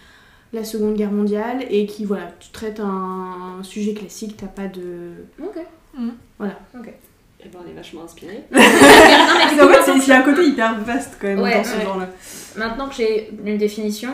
[0.52, 5.12] la Seconde Guerre mondiale et qui, voilà, tu traites un, sujet classique, t'as pas de...
[6.74, 6.88] Ok.
[7.42, 8.44] Et ben, on est vachement inspirés.
[8.52, 8.58] non,
[9.70, 9.89] mais c'est-
[10.68, 11.82] hyper vaste quand même Ouais, dans ce ouais.
[11.82, 12.08] genre-là.
[12.56, 14.10] Maintenant que j'ai une définition,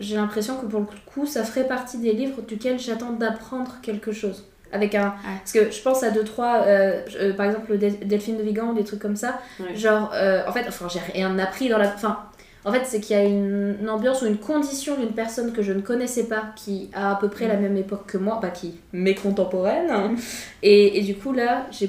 [0.00, 4.12] j'ai l'impression que pour le coup, ça ferait partie des livres duquel j'attends d'apprendre quelque
[4.12, 4.44] chose.
[4.72, 5.14] Avec un...
[5.38, 8.42] Parce que je pense à deux, trois, euh, euh, par exemple le Del- Delphine de
[8.42, 9.40] Vigan, des trucs comme ça.
[9.74, 11.86] Genre, euh, en fait, enfin, j'ai rien appris dans la...
[11.94, 12.18] Enfin,
[12.64, 15.62] en fait, c'est qu'il y a une, une ambiance ou une condition d'une personne que
[15.62, 18.50] je ne connaissais pas, qui a à peu près la même époque que moi, pas
[18.50, 20.16] qui, mais contemporaine.
[20.64, 21.88] Et, et du coup, là, j'ai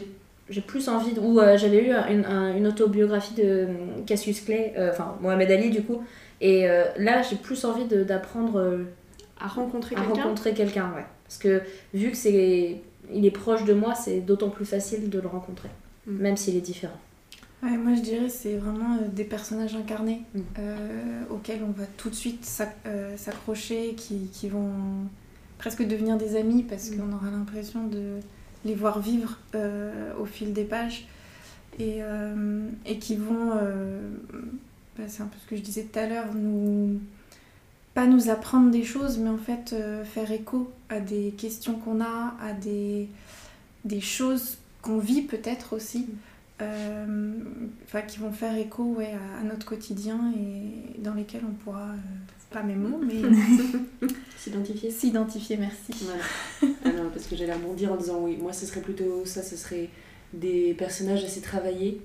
[0.49, 1.19] j'ai plus envie de...
[1.19, 3.67] Ou euh, j'avais eu une, un- une autobiographie de
[4.05, 6.01] Cassius Clay, euh, enfin Mohamed Ali du coup.
[6.41, 8.83] Et euh, là, j'ai plus envie de- d'apprendre euh,
[9.39, 11.05] À rencontrer à quelqu'un rencontrer quelqu'un, ouais.
[11.25, 11.61] Parce que
[11.93, 12.81] vu que c'est
[13.13, 15.69] il est proche de moi, c'est d'autant plus facile de le rencontrer,
[16.07, 16.17] Mm.
[16.17, 16.99] même s'il est différent.
[17.63, 20.39] Ouais, moi je dirais c'est vraiment euh, des personnages incarnés Mm.
[20.59, 24.69] euh, auxquels on va tout de suite s'ac- euh, s'accrocher, qui, qui vont
[25.57, 26.97] presque devenir des amis parce Mm.
[26.97, 28.19] qu'on aura l'impression de
[28.65, 31.07] les voir vivre euh, au fil des pages.
[31.79, 34.09] Et, euh, et qui vont, euh,
[34.97, 36.99] bah, c'est un peu ce que je disais tout à l'heure, nous
[37.93, 42.35] pas nous apprendre des choses, mais en fait faire écho à des questions qu'on a,
[42.39, 43.09] à des,
[43.85, 46.07] des choses qu'on vit peut-être aussi,
[46.61, 47.33] euh,
[47.85, 51.89] enfin qui vont faire écho ouais, à, à notre quotidien et dans lesquels on pourra,
[51.89, 51.95] euh,
[52.49, 53.15] pas mes mots, mais
[54.37, 54.89] S'identifier.
[54.91, 55.91] s'identifier, merci.
[56.05, 56.23] Voilà.
[56.85, 59.57] Ah non, parce que j'allais rebondir en disant oui, moi ce serait plutôt ça, ce
[59.57, 59.89] serait
[60.33, 62.01] des personnages assez travaillés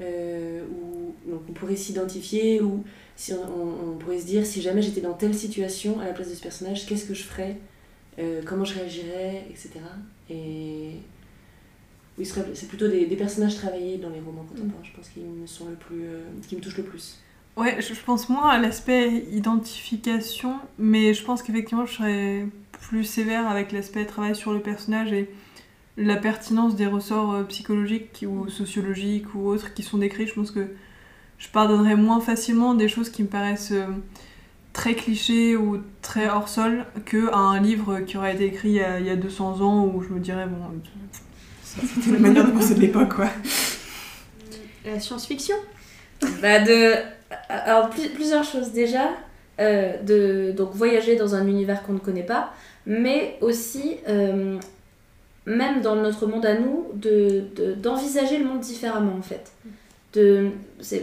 [0.00, 2.82] euh, où donc on pourrait s'identifier ou
[3.16, 6.12] si on, on- on pourrait se dire si jamais j'étais dans telle situation à la
[6.12, 7.56] place de ce personnage, qu'est-ce que je ferais,
[8.18, 9.70] euh, comment je réagirais, etc.
[10.30, 10.94] Et
[12.18, 15.46] oui, c'est plutôt des, des personnages travaillés dans les romans contemporains, je pense, qui me
[15.46, 17.18] sont le plus, euh, qui me touchent le plus.
[17.56, 23.48] Ouais, je pense moins à l'aspect identification, mais je pense qu'effectivement, je serais plus sévère
[23.48, 25.30] avec l'aspect travail sur le personnage et
[25.96, 30.26] la pertinence des ressorts euh, psychologiques ou sociologiques ou autres qui sont décrits.
[30.26, 30.66] Je pense que
[31.38, 33.86] je pardonnerais moins facilement des choses qui me paraissent euh,
[34.72, 38.74] très clichés ou très hors sol que à un livre qui aurait été écrit il
[38.74, 40.56] y a, il y a 200 ans où je me dirais, bon,
[41.62, 43.28] c'était la manière de penser de l'époque, quoi.
[44.84, 45.56] La science-fiction?
[46.42, 46.94] Bah de...
[47.48, 49.10] Alors plus- plusieurs choses déjà,
[49.60, 52.52] euh, de donc voyager dans un univers qu'on ne connaît pas,
[52.86, 54.58] mais aussi euh,
[55.46, 59.52] même dans notre monde à nous de de- d'envisager le monde différemment en fait.
[60.14, 60.50] De,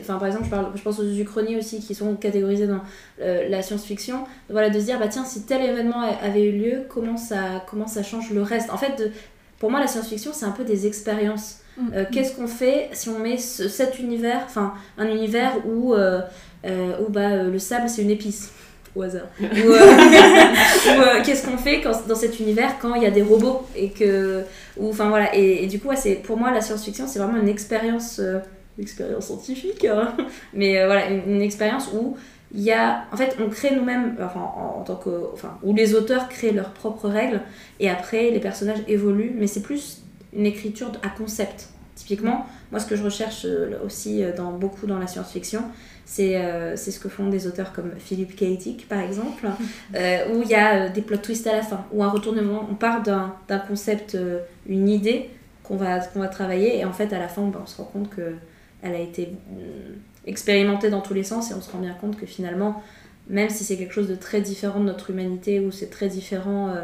[0.07, 2.79] par exemple, je, parle, je pense aux uchronies aussi qui sont catégorisées dans
[3.21, 4.23] euh, la science-fiction.
[4.49, 7.87] Voilà, de se dire, bah tiens, si tel événement avait eu lieu, comment ça, comment
[7.87, 8.69] ça change le reste?
[8.69, 9.11] En fait, de-
[9.59, 11.57] pour moi, la science-fiction, c'est un peu des expériences.
[11.93, 16.21] Euh, Qu'est-ce qu'on fait si on met ce- cet univers, enfin un univers où, euh,
[16.65, 18.51] euh, où bah, le sable c'est une épice
[18.95, 19.27] au hasard.
[19.41, 23.65] Ou, euh, qu'est-ce qu'on fait quand, dans cet univers quand il y a des robots
[23.75, 24.43] et que
[24.77, 25.35] ou enfin voilà.
[25.35, 28.39] Et, et du coup ouais, c'est pour moi la science-fiction c'est vraiment une expérience euh,
[28.77, 30.13] une expérience scientifique hein.
[30.53, 32.17] mais euh, voilà une, une expérience où
[32.53, 35.73] il y a en fait on crée nous-mêmes enfin en, en tant que enfin où
[35.73, 37.39] les auteurs créent leurs propres règles
[37.79, 39.33] et après les personnages évoluent.
[39.37, 40.01] Mais c'est plus
[40.33, 41.69] une écriture à concept.
[41.95, 45.63] Typiquement, moi ce que je recherche euh, aussi euh, dans, beaucoup dans la science-fiction,
[46.11, 48.57] c'est euh, ce que font des auteurs comme Philippe K.
[48.57, 49.47] Dick par exemple,
[49.95, 52.75] euh, où il y a des plot twists à la fin, ou un retournement, on
[52.75, 55.29] part d'un concept, euh, une idée
[55.63, 57.85] qu'on va, qu'on va travailler, et en fait à la fin bah, on se rend
[57.85, 58.33] compte que
[58.81, 59.93] elle a été euh,
[60.25, 62.83] expérimentée dans tous les sens, et on se rend bien compte que finalement,
[63.29, 66.75] même si c'est quelque chose de très différent de notre humanité, ou c'est très différent,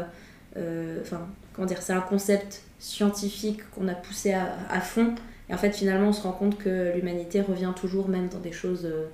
[1.02, 5.14] enfin comment dire, c'est un concept scientifique qu'on a poussé à, à fond.
[5.50, 8.52] Et en fait, finalement, on se rend compte que l'humanité revient toujours, même dans des
[8.52, 9.06] choses euh,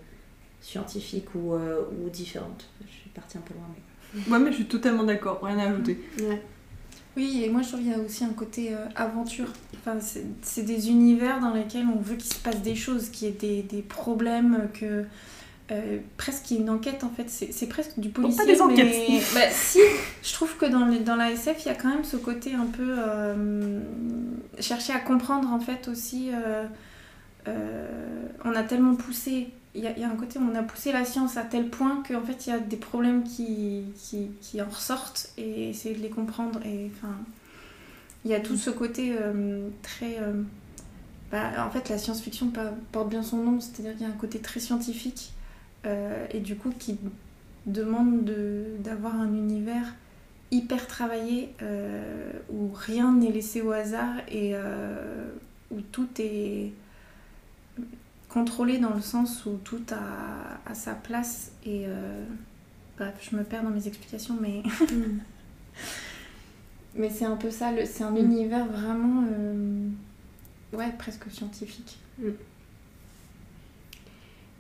[0.61, 2.67] scientifiques ou, euh, ou différentes.
[2.87, 4.33] Je suis partie un peu loin, mais.
[4.33, 5.99] Ouais, mais je suis totalement d'accord, rien à ajouter.
[6.21, 6.41] Ouais.
[7.17, 9.47] Oui, et moi je trouve qu'il y a aussi un côté euh, aventure.
[9.79, 13.29] Enfin, c'est- c'est des univers dans lesquels on veut qu'il se passe des choses, qu'il
[13.29, 15.05] y ait des, des problèmes, que.
[15.73, 18.45] Euh, presque une enquête en fait, c'est presque du pas policier.
[18.45, 18.95] des enquêtes.
[19.09, 19.79] Mais, bah, si,
[20.23, 22.97] je trouve que dans, la SF, il y a quand même ce côté un peu.
[22.99, 23.81] euh,
[24.61, 26.31] chercher à comprendre en fait aussi.
[27.49, 27.89] euh,
[28.45, 29.49] on a tellement poussé.
[29.75, 31.43] Il y, a, il y a un côté où on a poussé la science à
[31.43, 35.71] tel point qu'en fait il y a des problèmes qui, qui, qui en ressortent et
[35.71, 36.61] essayer de les comprendre.
[36.65, 37.15] Et enfin,
[38.27, 39.15] il y a tout ce côté
[39.83, 40.19] très.
[41.33, 42.53] bah, en fait, la science-fiction
[42.93, 45.34] porte bien son nom, c'est-à-dire qu'il y a un côté très scientifique
[45.87, 46.99] euh, et du coup qui
[47.67, 49.95] demande de- d'avoir un univers
[50.51, 55.25] hyper travaillé euh, où rien n'est laissé au hasard et euh,
[55.71, 56.73] où tout est
[58.29, 61.87] contrôlé dans le sens où tout a, a sa place et
[62.99, 65.19] bref je me perds dans mes explications mais Mm.
[67.01, 68.17] mais c'est un peu ça c'est un Mm.
[68.17, 69.25] univers vraiment
[70.73, 71.99] ouais presque scientifique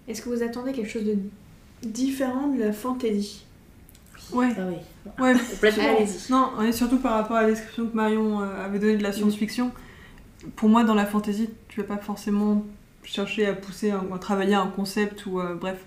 [0.09, 1.17] Est-ce que vous attendez quelque chose de
[1.83, 3.45] différent de la fantasy
[4.33, 4.77] Ouais, Ah oui,
[5.23, 5.35] ouais.
[5.51, 5.85] complètement.
[6.31, 9.13] Non, et surtout par rapport à la description que Marion euh, avait donnée de la
[9.13, 9.71] science-fiction,
[10.57, 12.65] pour moi, dans la fantasy, tu vas pas forcément
[13.03, 15.85] chercher à pousser, un- à travailler un concept ou euh, bref,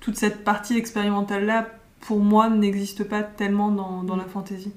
[0.00, 1.66] toute cette partie expérimentale là,
[2.00, 4.72] pour moi, n'existe pas tellement dans, dans la fantasy.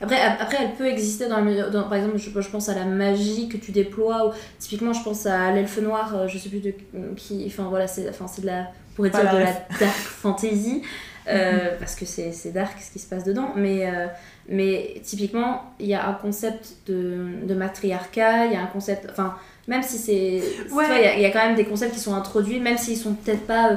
[0.00, 2.74] Après, ap- après, elle peut exister dans, la dans- par exemple, je, je pense à
[2.74, 6.48] la magie que tu déploies, ou typiquement, je pense à l'elfe noir, euh, je sais
[6.48, 6.74] plus de
[7.16, 10.82] qui, enfin voilà, c'est enfin, c'est de la, on pourrait dire de la dark fantasy,
[11.28, 14.06] euh, parce que c'est c'est dark ce qui se passe dedans, mais, euh,
[14.48, 19.08] mais typiquement, il y a un concept de, de matriarcat, il y a un concept,
[19.10, 19.34] enfin,
[19.68, 21.94] même si c'est, tu vois, il y, a- il y a quand même des concepts
[21.94, 23.76] qui sont introduits, même s'ils sont peut-être pas, euh,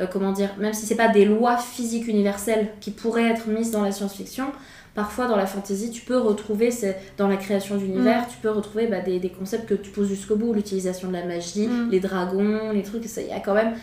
[0.00, 3.70] euh, comment dire, même si c'est pas des lois physiques universelles qui pourraient être mises
[3.70, 4.46] dans la science-fiction,
[4.94, 8.86] parfois dans la fantasy, tu peux retrouver, c'est- dans la création d'univers, tu peux retrouver
[8.86, 11.90] bah, des, des concepts que tu poses jusqu'au bout, l'utilisation de la magie, Mm.
[11.90, 13.74] les dragons, les trucs, ça, il y a quand même...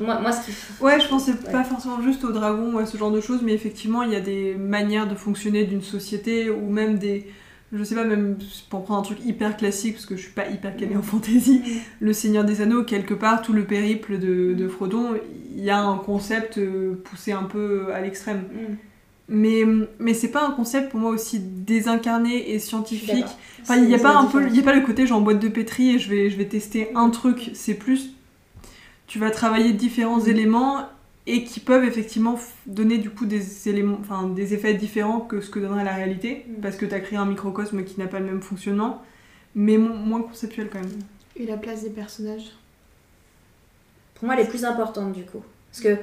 [0.00, 0.52] Moi, moi ce qui...
[0.82, 1.52] Ouais, je pensais Ouais.
[1.52, 4.16] pas forcément juste aux dragons ou à ce genre de choses, mais effectivement, il y
[4.16, 7.26] a des manières de fonctionner d'une société ou même des.
[7.72, 8.36] Je sais pas, même
[8.68, 11.62] pour prendre un truc hyper classique, parce que je suis pas hyper calée en fantasy,
[12.00, 15.14] Le Seigneur des Anneaux, quelque part, tout le périple de, de Frodon,
[15.56, 18.38] il y a un concept euh, poussé un peu à l'extrême.
[18.52, 18.74] Mm.
[19.32, 19.62] Mais,
[20.00, 23.24] mais c'est pas un concept pour moi aussi désincarné et scientifique.
[23.62, 25.38] Enfin, il n'y a pas un peu, il y a pas le côté genre boîte
[25.38, 27.50] de pétri et je vais, je vais tester un truc.
[27.54, 28.10] C'est plus,
[29.06, 30.28] tu vas travailler différents Mhm.
[30.28, 30.78] éléments
[31.28, 35.48] et qui peuvent effectivement donner du coup des éléments, enfin des effets différents que ce
[35.48, 36.54] que donnerait la réalité, Mhm.
[36.62, 39.00] parce que tu as créé un microcosme qui n'a pas le même fonctionnement,
[39.54, 40.90] mais mo- moins conceptuel quand même.
[41.36, 42.50] Et la place des personnages?
[44.16, 45.42] Pour moi, elle est plus importante du coup.
[45.70, 45.96] Parce que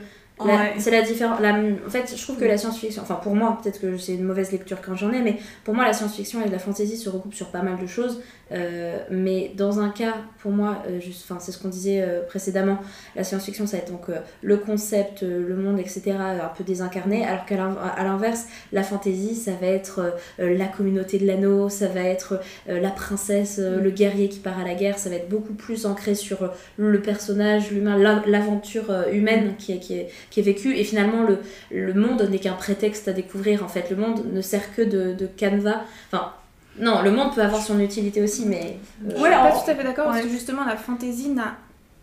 [0.45, 0.73] Ouais.
[0.77, 1.39] c'est la différence.
[1.39, 4.23] la- En fait, je trouve que la science-fiction, enfin pour moi, peut-être que c'est une
[4.23, 7.33] mauvaise lecture quand j'en ai, mais pour moi, la science-fiction et la fantasy se recoupent
[7.33, 8.21] sur pas mal de choses.
[8.51, 12.79] Euh, mais dans un cas, pour moi, euh, juste, c'est ce qu'on disait euh, précédemment,
[13.15, 17.25] la science-fiction, ça va être donc euh, le concept, le monde, etc., un peu désincarné,
[17.25, 22.39] alors qu'à l'inverse, la fantasy, ça va être la communauté de l'anneau, ça va être
[22.67, 26.15] la princesse, le guerrier qui part à la guerre, ça va être beaucoup plus ancré
[26.15, 30.75] sur le personnage, l'humain, la- l'aventure humaine qui est, qui, est, qui est vécue.
[30.75, 31.39] Et finalement, le,
[31.71, 33.63] le monde n'est qu'un prétexte à découvrir.
[33.63, 35.81] En fait, le monde ne sert que de, de canevas.
[36.11, 36.31] Enfin,
[36.79, 38.77] non, le monde peut avoir son utilité aussi, mais.
[39.05, 40.23] euh, Je suis Ouais, pas tout à fait d'accord parce ouais.
[40.23, 41.55] que justement la fantaisie n'a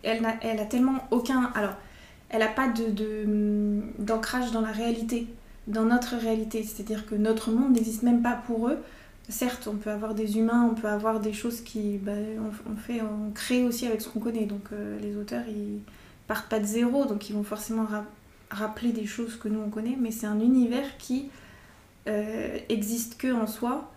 [0.03, 1.73] elle, n'a- elle a tellement aucun alors
[2.29, 5.27] elle a pas de de- d'ancrage dans la réalité
[5.67, 8.77] dans notre réalité c'est-à-dire que notre monde n'existe même pas pour eux
[9.29, 12.75] certes on peut avoir des humains on peut avoir des choses qui bah, on, on
[12.75, 15.79] fait on crée aussi avec ce qu'on connaît donc euh, les auteurs ils
[16.27, 18.05] partent pas de zéro donc ils vont forcément ra-
[18.51, 21.29] rappeler des choses que nous on connaît mais c'est un univers qui
[22.07, 23.91] euh, existe que en soi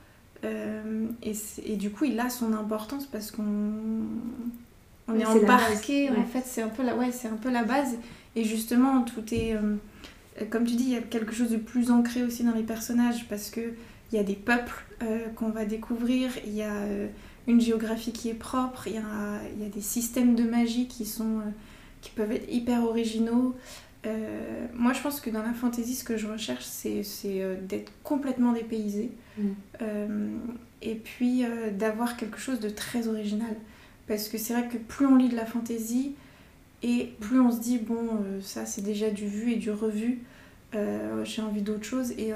[0.45, 3.43] euh, et, du coup, il a son importance parce qu'on
[5.09, 6.11] on est embarqué.
[6.11, 6.17] ouais.
[6.17, 7.97] En fait, c'est un peu la, ouais, un peu la base.
[8.37, 9.77] Et justement, tout est, euh,
[10.51, 13.27] comme tu dis, il y a quelque chose de plus ancré aussi dans les personnages
[13.29, 13.73] parce que
[14.11, 16.31] il y a des peuples euh, qu'on va découvrir.
[16.47, 16.73] Il y a
[17.47, 18.87] une géographie qui est propre.
[18.87, 19.03] Il y a,
[19.61, 21.41] y a des systèmes de magie qui sont,
[22.01, 23.55] qui peuvent être hyper originaux.
[24.07, 27.93] Euh, moi, je pense que dans la fantasy, ce que je recherche, c'est euh, d'être
[28.03, 29.11] complètement dépaysé.
[29.37, 29.43] Mm.
[29.83, 30.29] Euh,
[30.83, 33.55] et puis euh, d'avoir quelque chose de très original.
[34.07, 36.15] Parce que c'est vrai que plus on lit de la fantaisie,
[36.83, 38.09] et plus on se dit, bon,
[38.41, 40.21] ça c'est déjà du vu et du revu,
[41.25, 42.13] j'ai envie d'autre chose.
[42.13, 42.31] Et,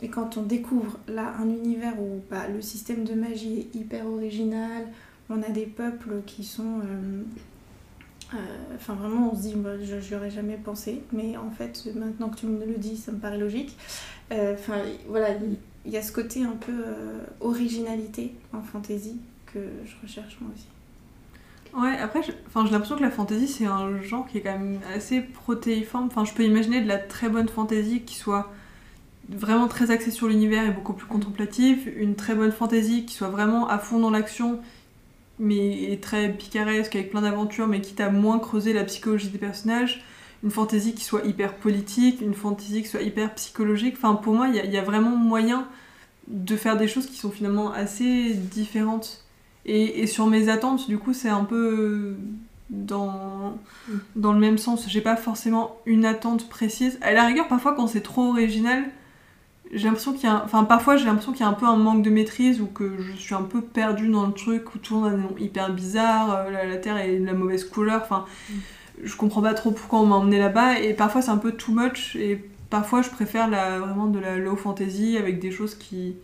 [0.00, 4.06] et quand on découvre là un univers où bah, le système de magie est hyper
[4.06, 4.86] original,
[5.28, 6.80] on a des peuples qui sont.
[8.34, 11.02] Euh, Enfin, vraiment, on se dit, moi, je n'y aurais jamais pensé.
[11.12, 13.76] Mais en fait, maintenant que tu me le dis, ça me paraît logique.
[14.32, 15.28] Euh, Enfin, voilà,
[15.84, 19.16] il y a ce côté un peu euh, originalité en fantasy
[19.46, 20.66] que je recherche moi aussi.
[21.74, 25.20] Ouais, après, j'ai l'impression que la fantasy, c'est un genre qui est quand même assez
[25.20, 26.06] protéiforme.
[26.06, 28.52] Enfin, je peux imaginer de la très bonne fantasy qui soit
[29.28, 31.90] vraiment très axée sur l'univers et beaucoup plus contemplative.
[31.96, 34.60] Une très bonne fantasy qui soit vraiment à fond dans l'action,
[35.42, 39.38] mais est très picaresque, avec plein d'aventures, mais quitte à moins creuser la psychologie des
[39.38, 40.04] personnages.
[40.44, 43.94] Une fantasy qui soit hyper politique, une fantasy qui soit hyper psychologique.
[43.98, 45.66] Enfin, pour moi, il y, a- il y a vraiment moyen
[46.28, 49.24] de faire des choses qui sont finalement assez différentes.
[49.66, 52.14] Et, et sur mes attentes, du coup, c'est un peu
[52.70, 53.56] dans,
[54.16, 54.88] dans le même sens.
[54.88, 56.98] J'ai pas forcément une attente précise.
[57.02, 58.82] À la rigueur, parfois, quand c'est trop original,
[59.72, 60.42] j'ai l'impression qu'il y a.
[60.44, 62.98] Enfin, parfois, j'ai l'impression qu'il y a un peu un manque de maîtrise ou que
[63.00, 65.36] je suis un peu perdue dans le truc où tout le monde a des noms
[65.38, 68.02] hyper bizarres, euh, la, la terre est de la mauvaise couleur.
[68.02, 68.26] Enfin,
[69.02, 71.72] je comprends pas trop pourquoi on m'a emmené là-bas et parfois, c'est un peu too
[71.72, 76.16] much et parfois, je préfère la, vraiment de la low fantasy avec des choses qui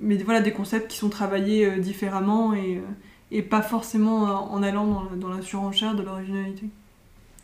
[0.00, 2.80] mais voilà des concepts qui sont travaillés euh, différemment et, euh,
[3.30, 6.68] et pas forcément en allant dans la, dans la surenchère de l'originalité.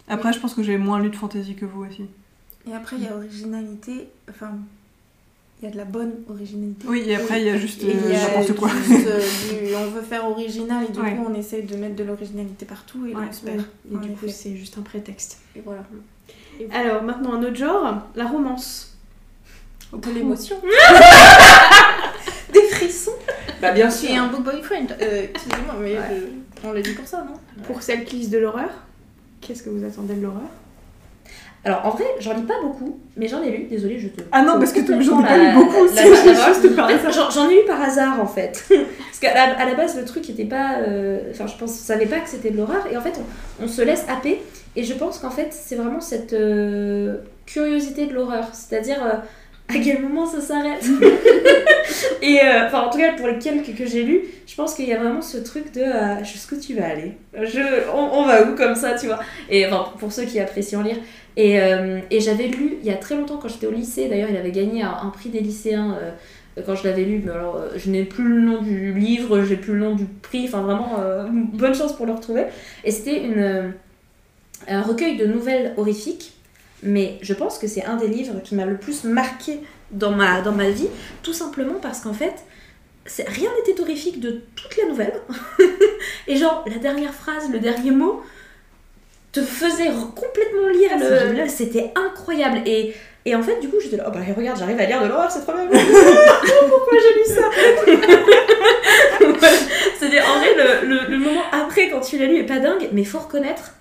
[0.09, 2.07] Après, je pense que j'ai moins lu de fantasy que vous aussi.
[2.67, 4.59] Et après, il y a originalité, enfin,
[5.61, 6.87] il y a de la bonne originalité.
[6.89, 8.71] Oui, et après, il y a juste Et euh, n'importe quoi.
[8.87, 9.21] juste, euh,
[9.69, 11.15] du- on veut faire original et du Ouais.
[11.15, 13.63] coup on essaye de mettre de l'originalité partout et Ouais, on se perd.
[13.93, 15.39] Et du coup, c'est juste un prétexte.
[15.55, 15.83] Et voilà.
[16.73, 18.97] Alors, maintenant, un autre genre, la romance.
[19.93, 20.57] De l'émotion.
[22.53, 23.13] Des frissons.
[23.61, 24.15] Bah bien Et sûr.
[24.15, 24.87] un book boyfriend.
[25.01, 26.05] Euh, Excusez-moi, mais Ouais.
[26.63, 27.35] je- on l'a dit pour ça, non?
[27.65, 28.71] Pour celles qui lisent de l'horreur,
[29.41, 30.49] qu'est-ce que vous attendez de l'horreur?
[31.65, 33.65] Alors en vrai, j'en lis pas beaucoup, mais j'en ai lu.
[33.65, 34.23] Désolée, je te.
[34.33, 37.63] Ah non, parce que complètement j'en ai pas lu beaucoup juste par fait, J'en ai
[37.63, 38.65] eu par hasard en fait.
[38.71, 40.79] Parce qu'à la, à la base, le truc était pas.
[40.79, 42.87] euh, Enfin, je pense, savais pas que c'était de l'horreur.
[42.91, 43.21] Et en fait,
[43.61, 44.41] on, on se laisse happer.
[44.77, 48.49] Et je pense qu'en fait, c'est vraiment cette euh, curiosité de l'horreur.
[48.55, 49.17] C'est-à-dire, euh,
[49.71, 50.85] à quel moment ça s'arrête
[52.23, 54.89] Et euh, enfin, en tout cas, pour les quelques que j'ai lus, je pense qu'il
[54.89, 58.43] y a vraiment ce truc de euh, jusqu'où tu vas aller je, on, on va
[58.45, 60.97] où comme ça, tu vois Et enfin, pour ceux qui apprécient lire.
[61.37, 64.29] Et, euh, et j'avais lu il y a très longtemps quand j'étais au lycée, d'ailleurs
[64.31, 65.97] il avait gagné un, un prix des lycéens
[66.67, 69.57] quand je l'avais lu, mais alors euh, je n'ai plus le nom du livre, j'ai
[69.57, 72.45] plus le nom du prix, enfin vraiment euh, bonne chance pour le retrouver.
[72.85, 73.69] Et c'était une, euh,
[74.69, 76.33] un recueil de nouvelles horrifiques,
[76.83, 80.41] mais je pense que c'est un des livres qui m'a le plus marqué dans ma,
[80.41, 80.89] dans ma vie,
[81.23, 82.35] tout simplement parce qu'en fait,
[83.07, 85.15] c'est- rien n'était horrifique de toute la nouvelle.
[86.29, 88.23] et genre, la dernière phrase, le dernier mot,
[89.33, 91.49] te faisait complètement lire Ah, c'est le.
[91.49, 92.63] C'était incroyable.
[92.67, 95.09] Et, et en fait, du coup, j'étais là, oh bah regarde, j'arrive à lire de
[95.09, 95.67] l'horreur, c'est trop bien.
[95.69, 97.49] Pourquoi j'ai lu ça?
[99.99, 102.89] C'est-à-dire, en vrai, le, le, le moment après, quand tu l'as lu, est pas dingue,
[102.93, 103.73] mais faut reconnaître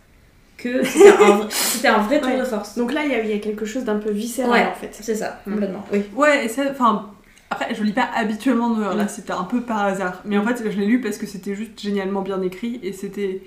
[0.61, 2.39] que c'était un, vrai- c'était un vrai tour Ouais.
[2.39, 2.77] de force.
[2.77, 4.65] Donc là, il y, a- il y a quelque chose d'un peu viscéral Ouais.
[4.67, 4.89] en fait.
[4.91, 5.51] C'est ça, Mm.
[5.53, 5.85] complètement.
[5.91, 6.01] Oui.
[6.15, 7.11] Ouais, et ça, enfin,
[7.49, 10.21] après, je lis pas habituellement d'horreur, là, c'était un peu par hasard.
[10.25, 13.41] Mais en fait, je l'ai lu parce que c'était juste génialement bien écrit et c'était.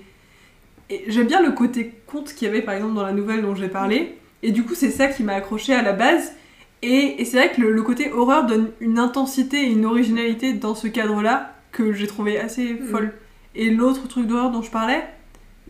[0.89, 3.55] Et j'aime bien le côté conte qu'il y avait, par exemple, dans la nouvelle dont
[3.55, 4.17] j'ai parlé.
[4.43, 6.33] Et du coup, c'est ça qui m'a accroché à la base.
[6.81, 10.51] Et, et c'est vrai que le, le côté horreur donne une intensité et une originalité
[10.51, 13.13] dans ce cadre-là que j'ai trouvé assez folle.
[13.55, 15.01] Et l'autre truc d'horreur dont je parlais,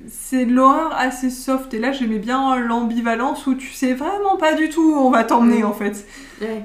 [0.10, 1.74] c'est de l'horreur assez soft.
[1.74, 5.24] Et là, j'aimais bien l'ambivalence où tu sais vraiment pas du tout où on va
[5.24, 5.66] t'emmener Mm.
[5.66, 6.06] en fait.
[6.42, 6.64] Ouais.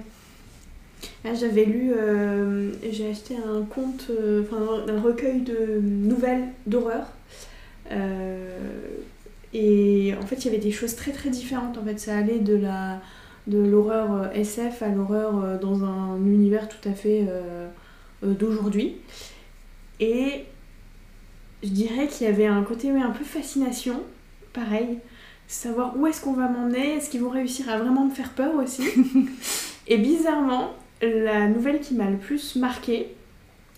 [1.24, 7.06] Là, J'avais lu, euh, j'ai acheté un conte, euh, enfin un recueil de nouvelles d'horreur.
[7.92, 8.58] Euh,
[9.54, 11.78] et en fait, il y avait des choses très très différentes.
[11.78, 13.00] En fait, ça allait de la
[13.46, 17.26] de l'horreur SF à l'horreur dans un univers tout à fait
[18.22, 18.96] d'aujourd'hui.
[20.00, 20.44] Et
[21.62, 24.02] je dirais qu'il y avait un côté oui, un peu fascination,
[24.52, 24.98] pareil,
[25.46, 28.54] savoir où est-ce qu'on va m'emmener, est-ce qu'ils vont réussir à vraiment me faire peur
[28.56, 28.82] aussi.
[29.86, 33.14] Et bizarrement, la nouvelle qui m'a le plus marqué,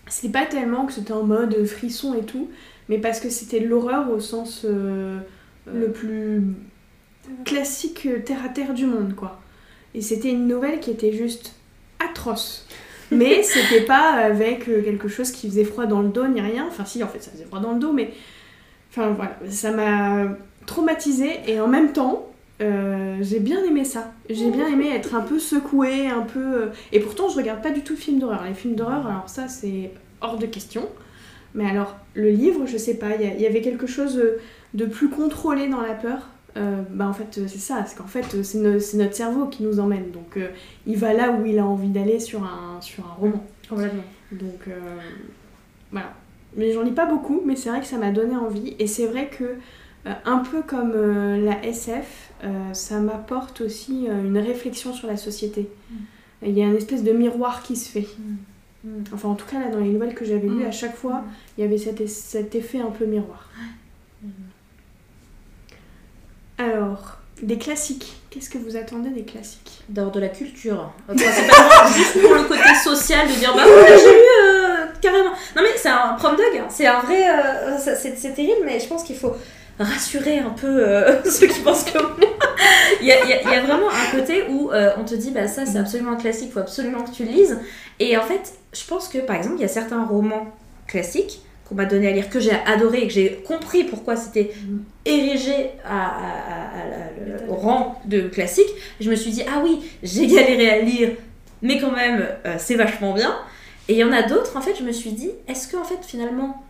[0.09, 2.51] c'est pas tellement que c'était en mode frisson et tout,
[2.89, 5.21] mais parce que c'était de l'horreur au sens euh,
[5.73, 6.43] le plus
[7.45, 9.41] classique euh, terre à terre du monde, quoi.
[9.95, 11.55] Et c'était une nouvelle qui était juste
[11.99, 12.67] atroce.
[13.11, 16.67] Mais c'était pas avec euh, quelque chose qui faisait froid dans le dos ni rien.
[16.69, 18.13] Enfin, si, en fait, ça faisait froid dans le dos, mais.
[18.91, 19.39] Enfin, voilà.
[19.49, 20.37] Ça m'a
[20.67, 22.31] traumatisée et en même temps,
[22.61, 24.13] euh, j'ai bien aimé ça.
[24.29, 26.41] J'ai bien aimé être un peu secouée, un peu.
[26.41, 28.45] euh, Et pourtant, je regarde pas du tout de films d'horreur.
[28.47, 29.91] Les films d'horreur, alors ça, c'est
[30.21, 30.89] hors de question.
[31.55, 34.23] Mais alors, le livre, je sais pas, il y, avait quelque chose
[34.75, 36.29] de plus contrôlé dans la peur?
[36.57, 37.85] Euh, bah en fait, c'est ça.
[37.87, 40.11] C'est qu'en fait, c'est no- c'est notre cerveau qui nous emmène.
[40.11, 40.49] Donc, euh,
[40.87, 43.45] il va là où il a envie d'aller sur un, sur un roman.
[43.69, 44.03] Complètement.
[44.33, 44.79] Donc, euh,
[45.93, 46.13] voilà.
[46.57, 48.75] Mais j'en lis pas beaucoup, mais c'est vrai que ça m'a donné envie.
[48.79, 49.45] Et c'est vrai que,
[50.07, 50.93] euh, un peu comme
[51.45, 52.33] la SF,
[52.73, 55.69] ça m'apporte aussi une réflexion sur la société.
[56.43, 58.09] Il y a une espèce de miroir qui se fait.
[58.83, 58.89] Mm.
[59.13, 60.69] Enfin, en tout cas, là, dans les nouvelles que j'avais lues, Mm.
[60.69, 61.23] à chaque fois,
[61.59, 63.51] il y avait cet, cet effet un peu miroir.
[66.61, 68.17] Alors, des classiques.
[68.31, 69.83] Qu'est-ce que vous attendez des classiques?
[69.89, 70.93] D'ordre de la culture.
[71.09, 75.31] Euh, Principalement juste pour le côté social de dire bah oui, j'ai lu euh, carrément.
[75.57, 76.67] Non mais c'est un prom dog, hein.
[76.69, 77.29] c'est un vrai.
[77.29, 79.35] euh, c'est terrible, mais je pense qu'il faut
[79.79, 80.85] rassurer un peu
[81.29, 82.29] ceux qui pensent comme moi.
[83.01, 85.65] il, y a, il y a- vraiment un côté où on te dit bah ça
[85.67, 87.59] c'est absolument un classique, faut absolument que tu le lises.
[87.99, 90.47] Et en fait, je pense que par exemple, il y a certains romans
[90.87, 91.41] classiques
[91.71, 94.51] qu'on m'a donné à lire que j'ai adoré et que j'ai compris pourquoi c'était
[95.07, 98.69] érigé à, à- à- à- au rang de classique.
[99.01, 101.11] Je me suis dit, ah oui, j'ai galéré à lire,
[101.63, 103.35] mais quand même, euh, c'est vachement bien.
[103.89, 105.85] Et il y en a d'autres, en fait, je me suis dit, est-ce que, en
[105.85, 106.65] fait, finalement,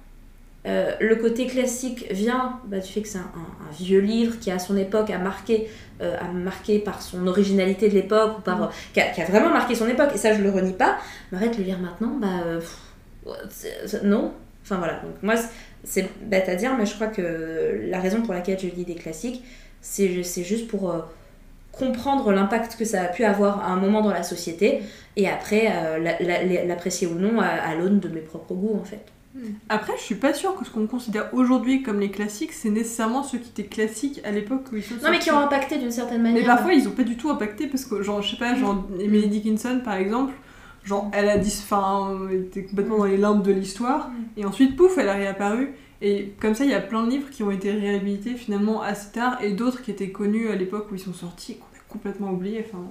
[0.66, 4.38] euh, le côté classique vient bah, du fait que c'est un, un- un vieux livre
[4.38, 5.68] qui, à son époque, a marqué,
[6.03, 9.24] euh, a marqué par son originalité de l'époque, ou par, euh, qui, a, qui a
[9.24, 10.98] vraiment marqué son époque, et ça, je le renie pas.
[11.32, 12.28] Mais arrête de le lire maintenant, bah,
[12.59, 14.32] pff, non.
[14.70, 15.34] Enfin voilà, donc moi,
[15.82, 18.94] c'est- bête à dire, mais je crois que la raison pour laquelle je lis des
[18.94, 19.42] classiques,
[19.80, 20.98] c'est juste pour euh,
[21.72, 24.80] comprendre l'impact que ça a pu avoir à un moment dans la société
[25.16, 28.78] et après euh, la- la- l'apprécier ou non à, à l'aune de mes propres goûts
[28.80, 29.00] en fait.
[29.68, 33.22] Après, je suis pas sûre que ce qu'on considère aujourd'hui comme les classiques, c'est nécessairement
[33.22, 35.92] ceux qui étaient classiques à l'époque où ils sont Non mais qui ont impacté d'une
[35.92, 36.40] certaine manière.
[36.42, 38.84] Mais parfois, ils ont pas du tout impacté parce que, genre, je sais pas, genre,
[39.00, 40.34] Emily Dickinson par exemple,
[40.85, 41.55] genre, elle a dis...
[41.62, 45.74] enfin, elle était complètement dans les limbes de l'histoire, et ensuite, pouf, elle a réapparu.
[46.03, 49.11] Et comme ça, il y a plein de livres qui ont été réhabilités finalement assez
[49.12, 52.31] tard, et d'autres qui étaient connus à l'époque où ils sont sortis, qu'on a complètement
[52.31, 52.64] oublié.
[52.66, 52.85] Enfin,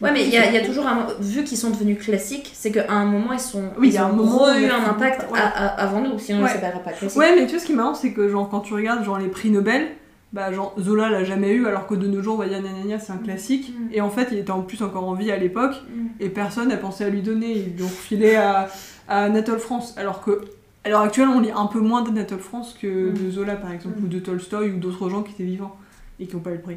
[0.00, 2.50] Ouais mais il y, a- il y a toujours un vu qu'ils sont devenus classiques,
[2.54, 4.58] c'est qu'à un moment ils sont Oui, il ils y a un ont moment où
[4.58, 5.38] eu un impact ouais.
[5.38, 6.48] à- à- avant nous, sinon Ouais.
[6.48, 7.18] ils s'appelleraient pas classiques.
[7.18, 9.18] Ouais, mais tu vois, ce qui est marrant, c'est que genre, quand tu regardes genre,
[9.18, 9.88] les prix Nobel,
[10.36, 13.16] bah, genre, Zola l'a jamais eu, alors que de nos jours, Vaya Nanania, c'est un
[13.18, 13.72] classique.
[13.76, 13.88] Mm.
[13.94, 16.06] Et en fait, il était en plus encore en vie à l'époque, Mm.
[16.20, 17.52] et personne n'a pensé à lui donner.
[17.52, 18.68] Ils l'ont refilé à,
[19.08, 19.94] à Anatole France.
[19.96, 20.42] Alors que,
[20.84, 23.14] à l'heure actuelle, on lit un peu moins d'Anatole France que Mm.
[23.14, 24.04] de Zola, par exemple, Mm.
[24.04, 25.76] ou de Tolstoï, ou d'autres gens qui étaient vivants,
[26.20, 26.76] et qui n'ont pas eu le prix.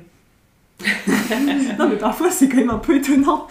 [1.78, 3.48] non, mais parfois, c'est quand même un peu étonnant.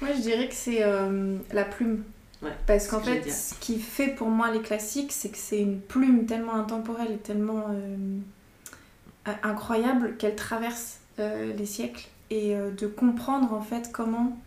[0.00, 2.04] Moi, je dirais que c'est euh, la plume.
[2.42, 5.78] Ouais, Parce qu'en fait, ce qui fait pour moi les classiques, c'est que c'est une
[5.80, 7.96] plume tellement intemporelle et tellement euh,
[9.42, 14.38] incroyable qu'elle traverse euh, les siècles et euh, de comprendre en fait comment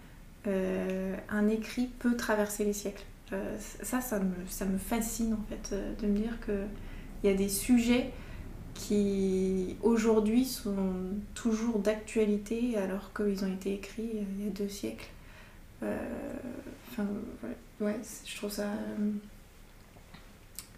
[0.47, 3.03] euh, un écrit peut traverser les siècles.
[3.31, 7.33] Euh, ça, ça me, ça me fascine en fait euh, de me dire qu'il y
[7.33, 8.11] a des sujets
[8.73, 10.93] qui aujourd'hui sont
[11.35, 15.09] toujours d'actualité alors qu'ils ont été écrits euh, il y a deux siècles.
[15.83, 15.97] Euh,
[16.91, 17.07] Enfin,
[17.81, 19.11] ouais, je trouve ça euh,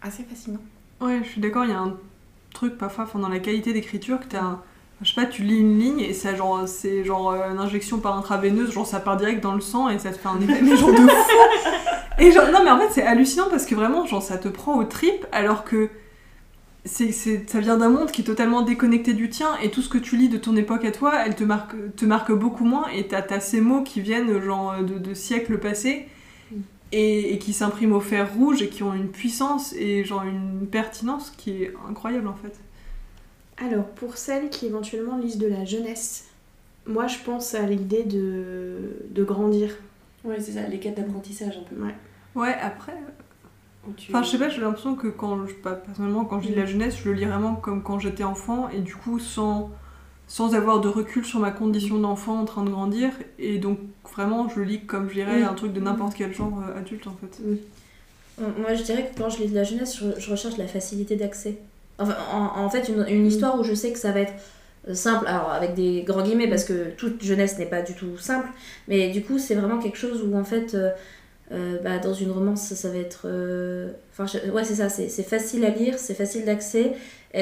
[0.00, 0.62] assez fascinant.
[1.00, 1.98] Ouais, je suis d'accord, il y a un
[2.56, 4.60] truc parfois enfin, dans la qualité d'écriture que t'as un-
[5.02, 7.98] Je sais pas, tu lis une ligne et ça, genre, c'est genre euh, une injection
[7.98, 10.60] par intraveineuse, genre ça part direct dans le sang et ça te fait un effet
[10.62, 11.08] mais genre de fou.
[12.18, 14.78] Et genre, non mais en fait c'est hallucinant parce que vraiment, genre ça te prend
[14.78, 15.90] aux tripes alors que
[16.86, 19.88] c'est, c'est- ça vient d'un monde qui est totalement déconnecté du tien et tout ce
[19.90, 22.86] que tu lis de ton époque à toi, elle te marque, te marque beaucoup moins
[22.94, 26.06] et t'as, t'as ces mots qui viennent genre de, de siècles passés
[26.92, 30.66] et, et qui s'impriment au fer rouge et qui ont une puissance et genre une
[30.66, 32.58] pertinence qui est incroyable en fait.
[33.58, 36.26] Alors, pour celles qui éventuellement lisent de la jeunesse,
[36.86, 39.70] moi je pense à l'idée de, de grandir.
[40.24, 41.82] Ouais, c'est ça, les quêtes d'apprentissage un peu.
[41.82, 41.94] Ouais.
[42.34, 42.92] Ouais, après,
[43.96, 46.54] tu- enfin je sais pas, j'ai l'impression que quand je, pas, personnellement quand je lis
[46.54, 49.70] la jeunesse, je le lis vraiment comme quand j'étais enfant et du coup sans
[50.28, 53.78] sans avoir de recul sur ma condition d'enfant en train de grandir et donc
[54.12, 55.42] vraiment je lis comme je lirais Oui.
[55.44, 57.40] un truc de n'importe quel genre euh, adulte en fait.
[58.38, 61.16] Moi, je dirais que quand je lis de la jeunesse, je, je recherche la facilité
[61.16, 61.56] d'accès.
[61.98, 64.34] Enfin, en, en fait, une, une histoire où je sais que ça va être
[64.88, 68.18] euh, simple, alors avec des grands guillemets, parce que toute jeunesse n'est pas du tout
[68.18, 68.48] simple,
[68.88, 70.90] mais du coup, c'est vraiment quelque chose où, en fait, euh,
[71.52, 73.26] euh, bah, dans une romance, ça, ça va être...
[74.12, 76.92] Enfin, je- ouais, c'est ça, c'est facile à lire, c'est facile d'accès.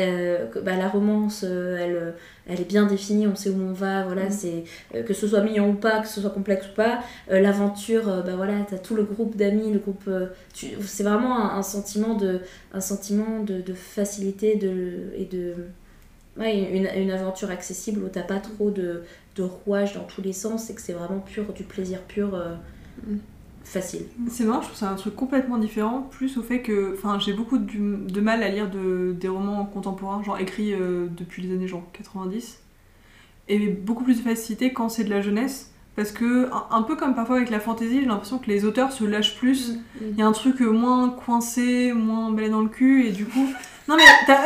[0.03, 2.11] Euh, que, bah, la romance, euh, elle, euh,
[2.47, 4.65] elle est bien définie, on sait où on va, voilà, c'est
[4.95, 7.01] euh, que ce soit mignon ou pas, que ce soit complexe ou pas.
[7.29, 10.11] L'aventure, bah voilà, t'as tout le groupe d'amis, le groupe...
[10.53, 12.41] c'est vraiment un, un sentiment de
[12.73, 15.55] un sentiment de, de facilité de, et de
[16.39, 19.03] ouais, une, une aventure accessible où t'as pas trop de,
[19.37, 22.55] de rouages dans tous les sens et que c'est vraiment pur du plaisir pur euh.
[23.65, 24.07] Facile.
[24.29, 27.33] C'est marrant, je trouve ça un truc complètement différent, plus au fait que enfin, j'ai
[27.33, 31.67] beaucoup de mal à lire de, des romans contemporains, genre écrits euh, depuis les années
[31.67, 32.61] genre 90,
[33.49, 36.97] et beaucoup plus de facilité quand c'est de la jeunesse, parce que un, un peu
[36.97, 40.23] comme parfois avec la fantasy, j'ai l'impression que les auteurs se lâchent plus, il y
[40.23, 43.49] a un truc euh, moins coincé, moins balai dans le cul, et du coup...
[43.87, 44.41] Non mais t'as...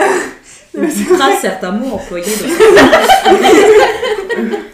[1.41, 2.27] Certains mots employés
[4.37, 4.59] non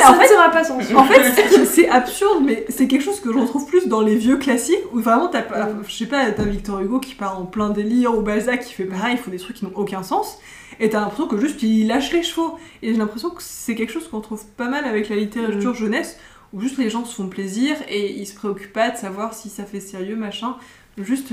[0.00, 0.72] mais en fait, pas.
[0.98, 4.36] En fait, c'est- absurde, mais c'est quelque chose que je retrouve plus dans les vieux
[4.36, 7.70] classiques où vraiment t'as pas, je sais pas, t'as Victor Hugo qui part en plein
[7.70, 10.38] délire ou Balzac qui fait pareil, il faut des trucs qui n'ont aucun sens,
[10.78, 12.58] et t'as l'impression que juste il lâche les chevaux.
[12.82, 16.18] Et j'ai l'impression que c'est quelque chose qu'on trouve pas mal avec la littérature jeunesse
[16.52, 19.48] où juste les gens se font plaisir et ils se préoccupent pas de savoir si
[19.48, 20.56] ça fait sérieux, machin.
[20.98, 21.32] Juste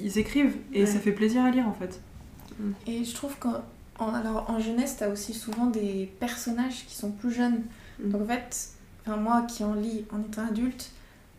[0.00, 0.86] ils écrivent et Ouais.
[0.86, 2.00] ça fait plaisir à lire en fait.
[2.86, 3.54] Et je trouve qu'en
[3.98, 7.62] en, alors, en jeunesse, t'as aussi souvent des personnages qui sont plus jeunes.
[8.02, 8.10] Mm.
[8.10, 8.68] Donc en fait,
[9.06, 10.90] enfin, moi qui en lis en étant adulte,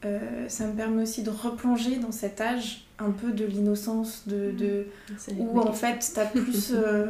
[0.05, 4.51] euh, ça me permet aussi de replonger dans cet âge un peu de l'innocence, de,
[4.51, 4.85] de,
[5.37, 6.71] où en fait t'as plus.
[6.73, 7.07] euh,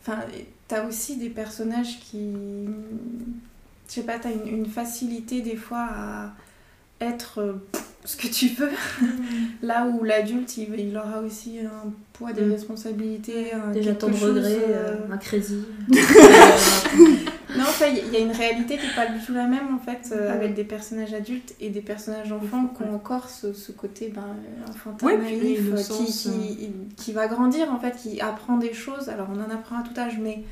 [0.00, 0.20] Enfin,
[0.68, 2.30] t'as aussi des personnages qui.
[3.88, 6.32] Je sais pas, t'as une, une facilité des fois à
[7.00, 7.52] être euh,
[8.04, 8.70] ce que tu veux.
[9.62, 12.52] Là où l'adulte, il, il aura aussi un poids des Mm.
[12.52, 13.52] responsabilités.
[13.52, 13.94] un Déjà euh,
[14.50, 15.58] euh, un crazy.
[17.56, 19.46] Non, enfin, il y, il y a une réalité qui n'est pas du tout la
[19.46, 20.32] même en fait, euh, Ouais.
[20.34, 24.22] avec des personnages adultes et des personnages enfants qui ont encore ce, ce côté ben,
[24.22, 28.58] euh, enfantin, Ouais, puis naïf, euh, qui, qui, qui va grandir en fait, qui apprend
[28.58, 29.08] des choses.
[29.08, 30.42] Alors on en apprend à tout âge, mais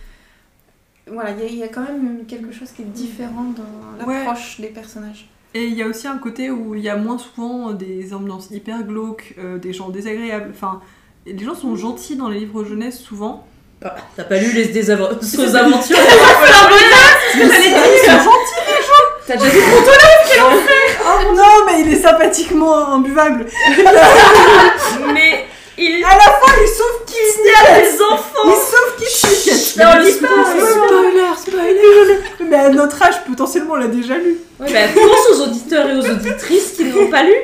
[1.11, 4.07] voilà, il y, a- il y a quand même quelque chose qui est différent dans
[4.07, 5.29] l'approche des personnages.
[5.55, 8.51] Et il y a aussi un côté où il y a moins souvent des ambiances
[8.51, 10.51] hyper glauques, euh, des gens désagréables.
[10.51, 10.81] Enfin,
[11.27, 13.47] les gens sont gentils dans les livres jeunesse souvent.
[13.87, 15.97] Ah, T'as pas lu les désaventureuses aventures.
[19.27, 19.61] T'as déjà vu
[21.09, 23.47] Oh non, mais il est sympathiquement imbuvable.
[25.13, 25.47] Mais
[25.79, 27.15] il À la fin, il sauve qui
[27.45, 28.47] y a des enfants.
[28.47, 30.11] Il sauve qui Non, le.
[30.11, 32.19] Spoiler, spoiler.
[32.49, 34.39] Mais à notre âge, potentiellement, on l'a déjà lu.
[34.59, 37.35] Ouais, bah, pense aux auditeurs et aux auditrices qui ne l'ont pas lu.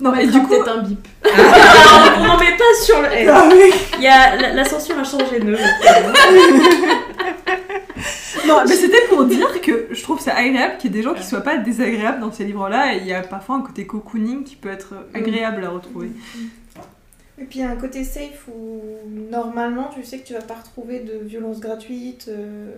[0.00, 0.48] Non, mettra du coup...
[0.48, 1.08] peut-être un bip.
[1.24, 3.08] Ah, on n'en met pas sur le.
[3.30, 3.72] Ah oui.
[3.98, 4.36] Il y a...
[4.36, 5.56] la, la censure a changé de.
[8.46, 11.14] Non, mais c'était pour dire que je trouve ça agréable qu'il y ait des gens
[11.14, 14.44] qui soient pas désagréables dans ces livres-là, et il y a parfois un côté cocooning
[14.44, 16.10] qui peut être agréable à retrouver.
[17.40, 18.82] Et puis il y a un côté safe où
[19.30, 22.72] normalement tu sais que tu vas pas retrouver de violence gratuite, euh,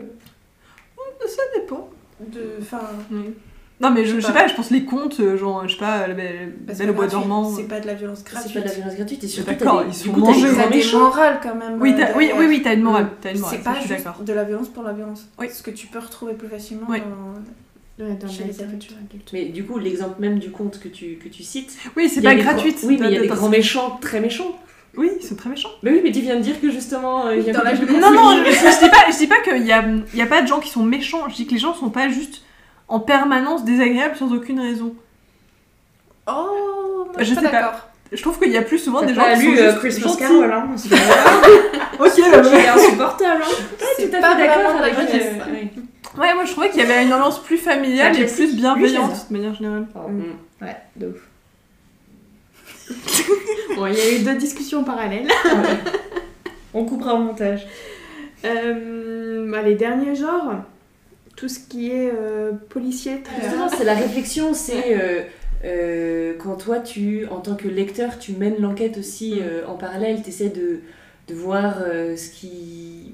[1.26, 1.88] Ça dépend.
[2.20, 2.58] de.
[2.62, 2.80] Enfin.
[3.80, 6.06] Non, mais je, Je sais pas, je pense les contes, euh, genre, je sais pas,
[6.06, 7.54] la Belle, c'est Belle au pas bois gratuit, dormant.
[7.54, 8.54] C'est pas de la violence C'est gratuite.
[8.54, 10.48] pas de la violence gratuite et surtout D'accord, ils sont mangés.
[10.56, 11.78] T'as des morales quand même.
[11.80, 13.08] Oui, euh, t'as- oui, oui, oui, t'as une morale.
[13.20, 15.26] T'as une morale, C'est pas je suis juste de la violence pour la violence.
[15.38, 15.48] Oui.
[15.52, 17.00] Ce que tu peux retrouver plus facilement Oui.
[17.00, 17.36] dans.
[17.98, 19.30] Dans Chez la les littérature adulte.
[19.32, 22.34] Mais du coup, l'exemple même du conte que tu, que tu cites, Oui, c'est pas
[22.34, 22.72] des gratuit.
[22.74, 24.54] grands- Oui, mais il y a des grands méchants très méchants.
[24.98, 25.70] Oui, ils sont très méchants.
[25.82, 27.52] Mais oui, mais tu viens de dire que justement, euh, il y a.
[27.54, 30.40] Non, non, je, dis pas, je dis pas qu'il y a, il y a pas
[30.42, 31.28] de gens qui sont méchants.
[31.30, 32.42] Je dis que les gens sont pas juste
[32.88, 34.94] en permanence désagréables sans aucune raison.
[36.28, 37.60] Oh, moi, Je je suis sais pas pas.
[37.62, 37.88] d'accord.
[38.12, 40.08] Je trouve qu'il y a plus souvent des gens pas qui lu sont euh, Christmas
[40.08, 40.18] gentils.
[40.20, 40.68] Carol, hein
[41.98, 43.54] Ok, bah, Il est insupportable, hein.
[43.96, 46.20] C'est tout à pas fait d'accord avec euh.
[46.20, 49.12] Ouais, moi je trouvais qu'il y avait une ambiance plus familiale C'est et plus bienveillante
[49.14, 49.86] c'est de manière générale.
[49.92, 50.12] Pardon.
[50.62, 51.28] Ouais, de ouf.
[53.76, 55.28] Bon, il y a eu deux discussions parallèles.
[56.74, 57.66] On coupera au montage.
[58.44, 60.52] Euh, bah, les derniers genres,
[61.36, 63.22] tout ce qui est euh, policier.
[63.42, 65.20] Justement, c'est la réflexion, c'est euh,
[65.64, 70.22] euh, quand toi, tu, en tant que lecteur, tu mènes l'enquête aussi euh, en parallèle,
[70.22, 70.80] tu essaies de,
[71.28, 73.12] de voir ce qui,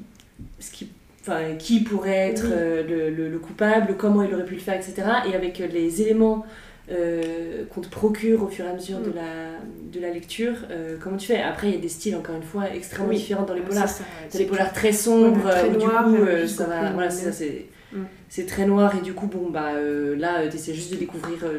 [0.60, 0.88] ce qui,
[1.20, 2.44] enfin, qui pourrait être
[2.88, 4.94] le, le- le coupable, comment il aurait pu le faire, etc.
[5.30, 6.44] Et avec les éléments
[6.90, 9.14] euh, qu'on te procure au fur et à mesure de, Mm.
[9.14, 11.40] la, de la lecture, euh, comment tu fais?
[11.40, 13.16] Après, il y a des styles, encore une fois, extrêmement Oui.
[13.18, 13.88] différents dans les Ouais, polars.
[13.88, 14.02] c'est.
[14.30, 17.30] T'as les polars très sombres, Ouais, très où du coup, euh, ça va, voilà, c'est
[17.32, 17.66] ça, lumineux.
[18.34, 21.38] C'est très noir, et du coup, bon, bah euh, là, tu essaies juste de découvrir.
[21.44, 21.58] euh,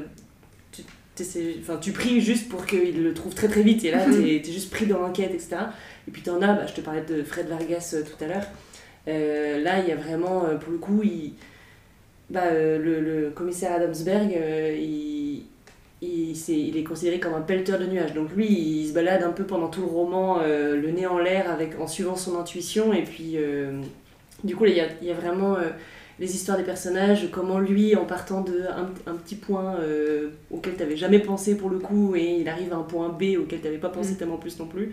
[0.71, 0.82] tu,
[1.61, 4.13] enfin, tu pries juste pour qu'il le trouve très très vite, et là, Mhm.
[4.24, 5.49] t'es es juste pris dans l'enquête, etc.
[6.07, 8.47] Et puis t'en as, bah, je te parlais de Fred Vargas euh, tout à l'heure.
[9.07, 11.34] Euh, là, il y a vraiment, euh, pour le coup, il,
[12.32, 15.43] bah, euh, le, le commissaire Adamsberg, euh, il,
[16.01, 18.13] il, c'est- il est considéré comme un pelleteur de nuages.
[18.15, 21.19] Donc lui, il se balade un peu pendant tout le roman, euh, le nez en
[21.19, 22.91] l'air, avec, en suivant son intuition.
[22.93, 23.80] Et puis, euh,
[24.43, 25.69] du coup, il y a, y a vraiment euh,
[26.24, 30.80] les histoires des personnages, comment lui, en partant d'un un petit point euh, auquel tu
[30.80, 33.65] n'avais jamais pensé pour le coup, et il arrive à un point B auquel tu
[33.65, 34.17] n'avais pas pensé Mm.
[34.19, 34.88] tellement plus non plus.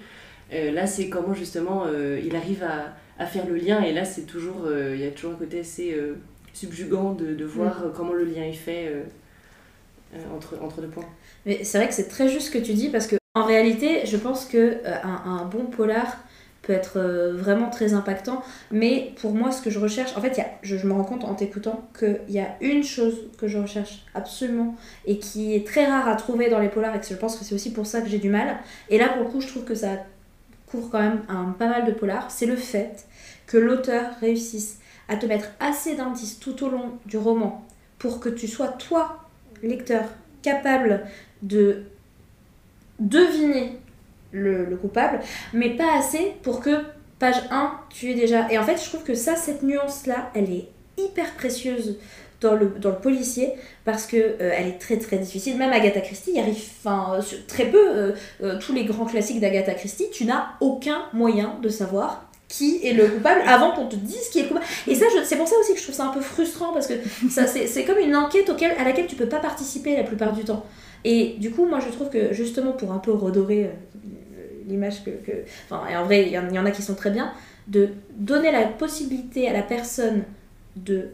[0.52, 2.78] Euh, là, c'est comment justement euh, il arrive à,
[3.22, 3.78] à faire le lien.
[3.82, 4.60] Et là, c'est toujours,
[4.94, 5.96] il y a toujours un côté assez
[6.52, 8.92] subjugant de, de voir euh, comment le lien est fait.
[10.34, 11.04] entre, entre deux points.
[11.46, 14.04] Mais c'est vrai que c'est très juste ce que tu dis parce que en réalité,
[14.06, 16.18] je pense que euh, un, un bon polar
[16.70, 18.42] peut être euh, vraiment très impactant.
[18.70, 21.04] Mais pour moi, ce que je recherche, en fait, y a, je, je me rends
[21.04, 25.66] compte en t'écoutant qu'il y a une chose que je recherche absolument et qui est
[25.66, 27.86] très rare à trouver dans les polars et que je pense que c'est aussi pour
[27.86, 28.58] ça que j'ai du mal.
[28.88, 29.88] Et là, pour le coup, je trouve que ça
[30.66, 32.30] couvre quand même un, pas mal de polars.
[32.30, 33.06] C'est le fait
[33.46, 37.66] que l'auteur réussisse à te mettre assez d'indices tout au long du roman
[37.98, 39.24] pour que tu sois, toi,
[39.62, 40.04] lecteur,
[40.42, 41.04] capable
[41.42, 41.82] de
[43.00, 43.80] deviner
[44.32, 45.20] le, le coupable,
[45.52, 46.70] mais pas assez pour que
[47.18, 48.50] page 1, tu es déjà.
[48.50, 50.68] Et en fait, je trouve que ça, cette nuance-là, elle est
[50.98, 51.98] hyper précieuse
[52.40, 53.52] dans le, dans le policier
[53.84, 55.58] parce que euh, elle est très très difficile.
[55.58, 58.14] Même Agatha Christie y arrive enfin, euh, très peu.
[58.42, 62.94] euh, tous les grands classiques d'Agatha Christie, tu n'as aucun moyen de savoir qui est
[62.94, 64.66] le coupable avant qu'on te dise qui est le coupable.
[64.88, 66.94] Et ça, c'est pour ça aussi que je trouve ça un peu frustrant parce que
[67.30, 70.32] ça, c'est, c'est comme une enquête auquel, à laquelle tu peux pas participer la plupart
[70.32, 70.64] du temps.
[71.04, 73.70] Et du coup, moi, je trouve que justement pour un peu redorer euh,
[74.66, 76.82] l'image que, que- Enfin, et en vrai, il y, en- il y en a qui
[76.82, 77.32] sont très bien,
[77.68, 80.24] de donner la possibilité à la personne
[80.76, 81.08] de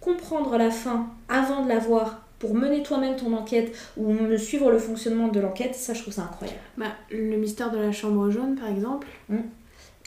[0.00, 4.70] comprendre la fin avant de la voir pour mener toi-même ton enquête ou me suivre
[4.70, 6.60] le fonctionnement de l'enquête, ça je trouve ça incroyable.
[6.76, 9.06] Bah, le mystère de la chambre jaune, par exemple.
[9.28, 9.36] Mm.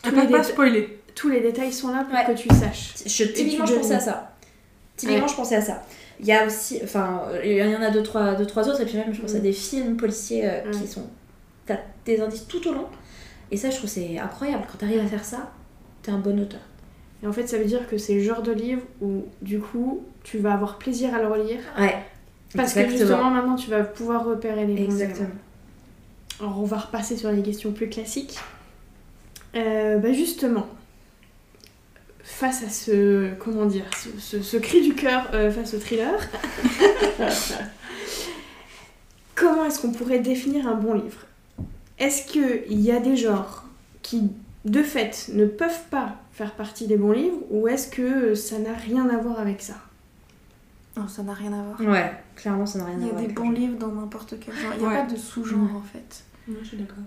[0.03, 0.99] À Tous, pas, les pas spoiler.
[1.15, 2.25] tous les détails sont là pour Ouais.
[2.25, 2.93] que tu saches.
[3.05, 4.35] Je, typiquement, tu je pensais à ça.
[4.95, 5.29] Typiquement, Ouais.
[5.29, 5.83] je pensais à ça.
[6.19, 8.85] Il y a aussi, enfin, il y en a deux trois, deux, trois autres, et
[8.85, 9.41] puis même, je pense à Mm.
[9.41, 10.87] des films policiers euh, qui Ouais.
[10.87, 11.07] sont.
[11.65, 12.87] T'as des indices tout au long,
[13.51, 14.63] et ça, je trouve c'est incroyable.
[14.69, 15.51] Quand t'arrives à faire ça,
[16.01, 16.59] t'es un bon auteur.
[17.23, 20.03] Et en fait, ça veut dire que c'est le genre de livre où, du coup,
[20.23, 21.59] tu vas avoir plaisir à le relire.
[21.77, 21.95] Ouais.
[22.55, 25.15] Parce que justement, maintenant, tu vas pouvoir repérer les bons Exactement.
[25.27, 25.39] éléments.
[26.41, 28.39] Alors, on va repasser sur les questions plus classiques.
[29.55, 30.67] Euh, bah justement,
[32.31, 36.13] face à ce, comment dire, ce, ce- ce cri du cœur euh, face au thriller,
[39.35, 41.25] comment est-ce qu'on pourrait définir un bon livre?
[41.97, 43.65] Est-ce qu'il y a des genres
[44.01, 44.31] qui,
[44.65, 48.73] de fait, ne peuvent pas faire partie des bons livres ou est-ce que ça n'a
[48.73, 49.75] rien à voir avec ça?
[50.95, 51.81] Non, ça n'a rien à voir.
[51.91, 53.25] Ouais, clairement, ça n'a rien Il à y a voir.
[53.27, 54.71] des bons livres dans n'importe quel genre.
[54.75, 54.95] Il n'y a Ouais.
[55.05, 55.75] pas de sous-genre Ouais.
[55.77, 56.23] en fait.
[56.47, 57.03] Non, je suis d'accord.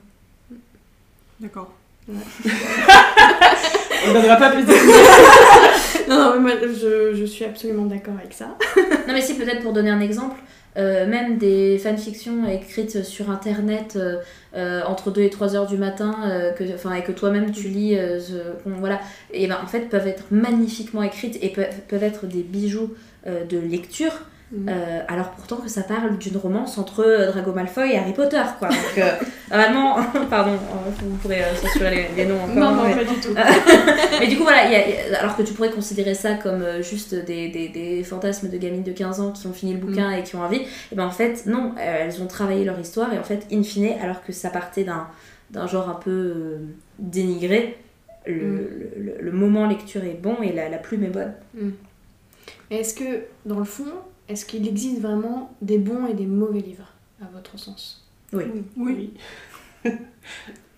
[1.40, 1.72] D'accord.
[4.08, 4.72] On donnera pas plus de
[6.08, 8.56] Non, non, mais moi, je, je suis absolument d'accord avec ça.
[9.08, 10.40] Non, mais si, peut-être pour donner un exemple,
[10.76, 14.16] euh, même des fanfictions écrites sur internet euh,
[14.56, 16.14] euh, entre 2 et 3 heures du matin,
[16.56, 19.00] que, et que toi-même tu lis, ce- bon, voilà,
[19.32, 22.90] et ben en fait peuvent être magnifiquement écrites et peuvent, peuvent être des bijoux
[23.26, 24.12] de lecture.
[24.52, 24.68] Mhm.
[24.68, 28.42] euh, alors pourtant que ça parle d'une romance entre euh, Drago Malfoy et Harry Potter,
[28.58, 28.68] quoi.
[28.68, 29.10] Donc, euh,
[29.48, 29.96] vraiment,
[30.30, 30.58] pardon,
[31.02, 32.54] vous pourrez censurer les, les noms encore.
[32.56, 33.34] non, non, mais- pas du tout.
[34.20, 36.12] mais du coup, voilà, il y a- il y a- alors que tu pourrais considérer
[36.14, 39.72] ça comme juste des, des, des fantasmes de gamines de 15 ans qui ont fini
[39.72, 42.78] le bouquin et qui ont envie, et ben en fait, non, elles ont travaillé leur
[42.78, 45.06] histoire et en fait, in fine, alors que ça partait d'un,
[45.50, 46.58] d'un genre un peu
[46.98, 47.78] dénigré,
[48.26, 48.68] le, Mm.
[48.98, 51.32] le, le- moment lecture est bon et la, la plume est bonne.
[52.70, 53.84] Mais Est-ce que, dans le fond,
[54.32, 56.88] est-ce qu'il existe vraiment des bons et des mauvais livres,
[57.20, 58.06] à votre sens?
[58.32, 59.12] Oui.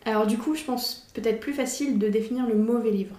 [0.05, 3.17] Alors du coup, je pense peut-être plus facile de définir le mauvais livre.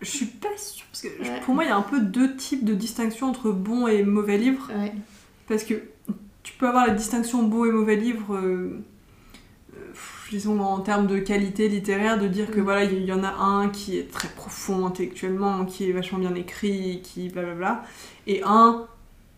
[0.00, 0.86] Je suis pas sûre.
[0.92, 1.40] Parce que Ouais.
[1.44, 4.36] pour moi, il y a un peu deux types de distinction entre bon et mauvais
[4.36, 4.70] livre.
[4.76, 4.92] Ouais.
[5.48, 5.74] Parce que
[6.42, 8.80] tu peux avoir la distinction bon et mauvais livre, euh,
[9.74, 9.92] euh,
[10.30, 13.70] disons en termes de qualité littéraire, de dire que voilà, il y en a un
[13.70, 17.84] qui est très profond intellectuellement, qui est vachement bien écrit, qui blablabla,
[18.26, 18.86] et un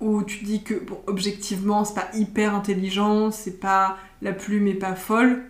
[0.01, 4.75] où tu dis que bon, objectivement c'est pas hyper intelligent, c'est pas la plume est
[4.75, 5.43] pas folle.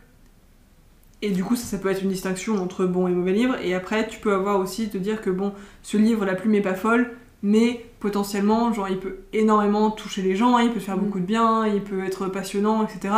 [1.22, 3.56] Et du coup, ça, ça peut être une distinction entre bon et mauvais livre.
[3.62, 6.62] Et après, tu peux avoir aussi te dire que bon, ce livre, la plume est
[6.62, 11.00] pas folle, mais potentiellement, genre, il peut énormément toucher les gens, il peut faire Mm.
[11.00, 13.14] beaucoup de bien, il peut être passionnant, etc.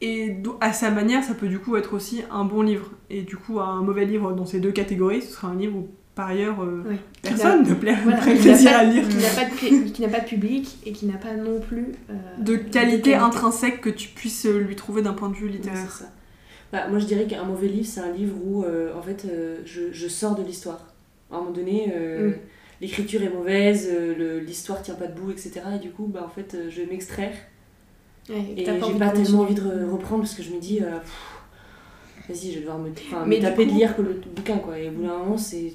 [0.00, 2.90] Et à sa manière, ça peut du coup être aussi un bon livre.
[3.10, 5.88] Et du coup, un mauvais livre dans ces deux catégories, ce sera un livre où,
[6.18, 6.96] par ailleurs, euh, Oui.
[7.22, 9.08] personne ne plaît Voilà, qui n'a plaisir pas- à lire.
[9.08, 11.60] Qui n'a pas, de pla- qui n'a pas de public et qui n'a pas non
[11.60, 15.48] plus euh, De qualité intrinsèque que tu puisses euh, lui trouver d'un point de vue
[15.48, 15.92] littéraire.
[15.92, 16.06] ça.
[16.72, 19.58] Bah, moi, je dirais qu'un mauvais livre, c'est un livre où, euh, en fait, euh,
[19.64, 20.92] je, je sors de l'histoire.
[21.30, 22.34] À un moment donné, euh, Mm.
[22.80, 25.52] l'écriture est mauvaise, euh, le- l'histoire tient pas debout, etc.
[25.76, 27.32] Et du coup, bah, en fait, euh, je vais m'extraire.
[28.28, 30.80] Ouais, Et t'as j'ai pas tellement envie de re- reprendre parce que je me dis,
[30.82, 34.58] euh, pff, vas-y, je vais devoir me, me taper coup- de lire que le bouquin,
[34.58, 34.78] quoi.
[34.78, 35.72] Et au bout d'un moment, c'est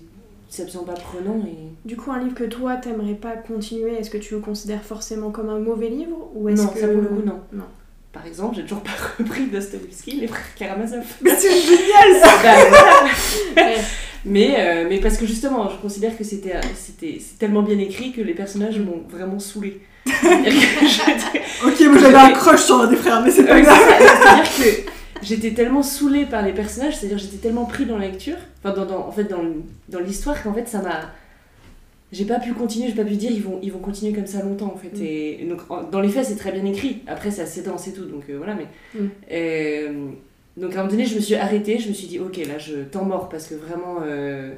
[0.56, 1.40] c'est absolument pas prenant.
[1.48, 1.88] Et...
[1.88, 5.32] Du coup, un livre que toi, t'aimerais pas continuer, est-ce que tu le considères forcément
[5.32, 6.80] comme un mauvais livre ou est-ce Non, que...
[6.80, 7.40] ça pour le coup, non.
[7.52, 7.64] Non.
[8.12, 11.04] Par exemple, j'ai toujours pas repris Dostoevsky, les frères Karamazov.
[11.22, 13.72] Mais c'est génial Bah, voilà.
[13.72, 13.78] Ouais.
[14.26, 16.54] mais, euh, mais parce que justement, je considère que c'était
[17.40, 19.82] tellement bien écrit que les personnages m'ont vraiment saoulé.
[21.66, 23.80] Ok, moi j'avais un crush sur un des frères, mais c'est pas Ouais, grave.
[23.98, 24.14] c'est ça.
[24.22, 24.93] C'est-à-dire que
[25.24, 28.86] j'étais tellement saoulée par les personnages, c'est-à-dire j'étais tellement pris dans la lecture, enfin dans,
[28.86, 29.44] dans- en fait dans,
[29.90, 31.12] dans l'histoire qu'en fait ça m'a...
[32.12, 34.44] J'ai pas pu continuer, j'ai pas pu dire ils vont, ils vont continuer comme ça
[34.44, 34.96] longtemps en fait.
[34.96, 35.02] Mm.
[35.04, 37.94] Et donc en- dans les faits c'est très bien écrit, après c'est assez dense et
[37.94, 38.68] tout, donc euh, voilà mais...
[39.00, 39.08] Mm.
[39.32, 40.08] Euh,
[40.56, 42.60] donc à un moment donné je me suis arrêtée, je me suis dit ok là
[42.60, 43.98] je temps mort parce que vraiment...
[44.04, 44.54] euh,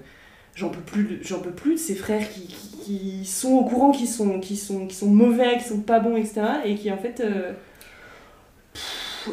[0.58, 2.78] J'en peux plus, de- j'en peux plus de ces frères qui, qui,
[3.22, 6.16] qui sont au courant, qui sont, qui sont, qui sont mauvais, qui sont pas bons,
[6.16, 6.44] etc.
[6.64, 7.22] Et qui en fait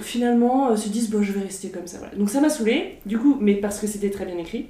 [0.00, 1.98] finalement euh, se disent bon je vais rester comme ça.
[1.98, 2.14] Voilà.
[2.14, 4.66] Donc ça m'a saoulée, du coup, mais parce que c'était très bien écrit.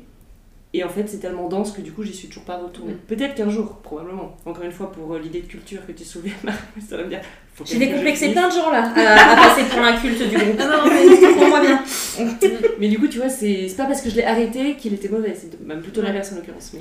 [0.75, 2.97] Et en fait c'est tellement dense que du coup j'y suis toujours pas retournée.
[3.07, 4.37] Peut-être qu'un jour, probablement.
[4.47, 6.33] Encore une fois pour euh, l'idée de culture que tu soulevais,
[6.89, 7.21] ça va me dire.
[7.67, 10.59] J'ai décomplexé plein de gens là à, à passer pour l'inculte du groupe.
[10.59, 11.83] Non, non, mais comprends-moi bien.
[12.81, 15.09] Mais du coup tu vois, c'est c'est pas parce que je l'ai arrêté qu'il était
[15.09, 16.73] mauvais, c'est même plutôt l'inverse en l'occurrence.
[16.75, 16.81] Mais...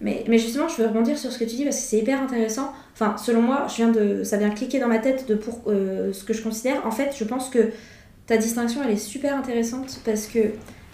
[0.00, 2.22] Mais, mais justement, je veux rebondir sur ce que tu dis parce que c'est hyper
[2.22, 2.72] intéressant.
[2.94, 6.12] Enfin, selon moi, je viens de, ça vient cliquer dans ma tête de pour euh,
[6.12, 6.86] ce que je considère.
[6.86, 7.70] En fait, je pense que
[8.26, 10.38] ta distinction, elle est super intéressante parce que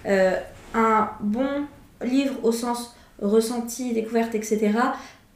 [0.07, 0.34] euh,
[0.74, 1.66] un bon
[2.04, 4.72] livre au sens ressenti, découverte, etc.,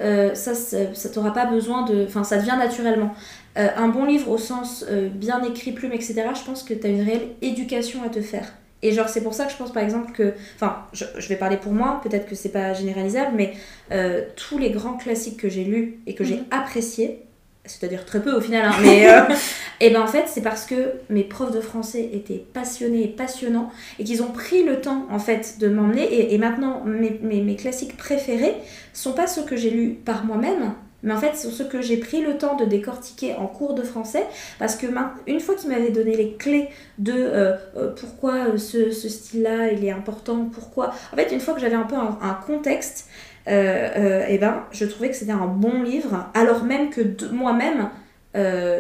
[0.01, 2.07] euh, ça, ça, t'aura pas besoin de...
[2.07, 3.15] Enfin, ça devient naturellement.
[3.57, 7.03] Un bon livre au sens bien écrit, plume, etc., je pense que tu as une
[7.03, 8.47] réelle éducation à te faire.
[8.83, 10.35] Et genre, c'est pour ça que je pense par exemple que.
[10.57, 13.53] Enfin, je, je vais parler pour moi, peut-être que c'est pas généralisable, mais
[13.93, 17.23] euh, tous les grands classiques que j'ai lus et que j'ai appréciés,
[17.67, 19.09] c'est-à-dire très peu au final, hein, mais.
[19.11, 19.21] euh,
[19.81, 23.71] et ben en fait, c'est parce que mes profs de français étaient passionnés et passionnants
[23.99, 26.05] et qu'ils ont pris le temps en fait de m'emmener.
[26.05, 28.55] Et, et maintenant, mes, mes, mes classiques préférés
[28.93, 30.73] sont pas ceux que j'ai lus par moi-même.
[31.03, 33.75] Mais en fait, ce sont ceux que j'ai pris le temps de décortiquer en cours
[33.75, 34.25] de français,
[34.59, 34.87] parce que
[35.27, 39.73] une fois qu'ils m'avaient donné les clés de euh, euh, pourquoi euh, ce, ce style-là
[39.73, 40.93] il est important, pourquoi.
[41.13, 43.09] En fait, une fois que j'avais un peu un, contexte,
[43.47, 47.01] eh ben, je trouvais que c'était un bon livre, alors même que
[47.33, 47.89] moi-même,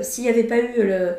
[0.03, 1.15] s'il n'y avait pas eu le.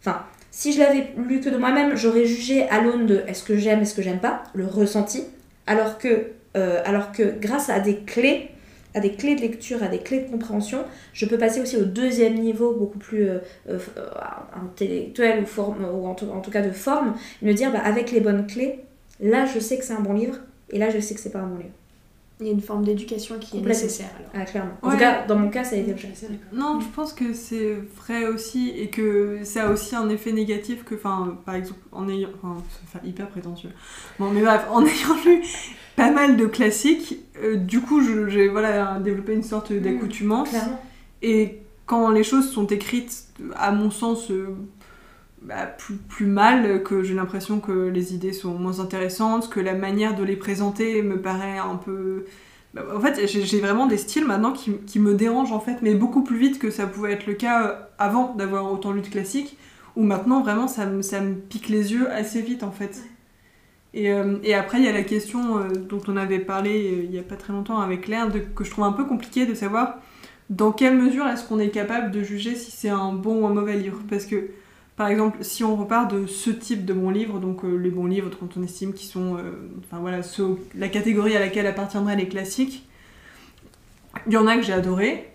[0.00, 3.56] Enfin, si je l'avais lu que de moi-même, j'aurais jugé à l'aune de est-ce que
[3.56, 5.24] j'aime, est-ce que j'aime pas, le ressenti,
[5.66, 8.50] alors que, alors que grâce à des clés,
[8.96, 10.78] à des clés de lecture, à des clés de compréhension,
[11.12, 13.38] je peux passer aussi au deuxième niveau, beaucoup plus euh,
[13.68, 14.10] euh, euh,
[14.64, 18.80] intellectuel ou, en tout cas de forme, et me dire bah, avec les bonnes clés,
[19.20, 20.38] là je sais que c'est un bon livre,
[20.70, 21.74] et là je sais que c'est pas un bon livre.
[22.38, 24.30] Il y a une forme d'éducation qui est nécessaire alors.
[24.34, 24.72] Ah, clairement.
[24.82, 24.92] En Ouais.
[24.94, 26.08] tout cas, dans mon cas, ça a été le cas.
[26.52, 30.84] Non, je pense que c'est vrai aussi et que ça a aussi un effet négatif
[30.84, 32.28] que, enfin, par exemple, en ayant.
[32.42, 32.62] Enfin,
[32.92, 33.70] ça fait hyper prétentieux.
[34.18, 35.42] Bon, mais bref, en ayant lu
[35.96, 40.50] pas mal de classiques, euh, du coup, je- j'ai voilà, développé une sorte d'accoutumance.
[40.50, 40.82] Clairement.
[41.22, 44.48] Et quand les choses sont écrites, à mon sens, euh,
[45.46, 49.74] bah, plus, plus mal, que j'ai l'impression que les idées sont moins intéressantes, que la
[49.74, 52.24] manière de les présenter me paraît un peu...
[52.74, 55.94] bah, en fait, j'ai vraiment des styles maintenant qui, qui me dérangent, en fait, mais
[55.94, 59.08] beaucoup plus vite que ça pouvait être le cas euh, avant d'avoir autant lu de
[59.08, 59.56] classiques,
[59.96, 63.02] où maintenant, vraiment, ça me, ça me pique les yeux assez vite, en fait.
[63.94, 67.04] Et, euh, et après, il y a la question euh, dont on avait parlé euh,
[67.04, 69.46] il y a pas très longtemps avec Claire, de- que je trouve un peu compliqué
[69.46, 69.96] de savoir
[70.50, 73.54] dans quelle mesure est-ce qu'on est capable de juger si c'est un bon ou un
[73.54, 74.50] mauvais livre Parce que,
[74.96, 78.06] par exemple, si on repart de ce type de bons livres, donc euh, les bons
[78.06, 82.16] livres dont on estime qui sont, euh, enfin voilà, ceux- la catégorie à laquelle appartiendraient
[82.16, 82.86] les classiques,
[84.26, 85.30] il y en a que j'ai adoré,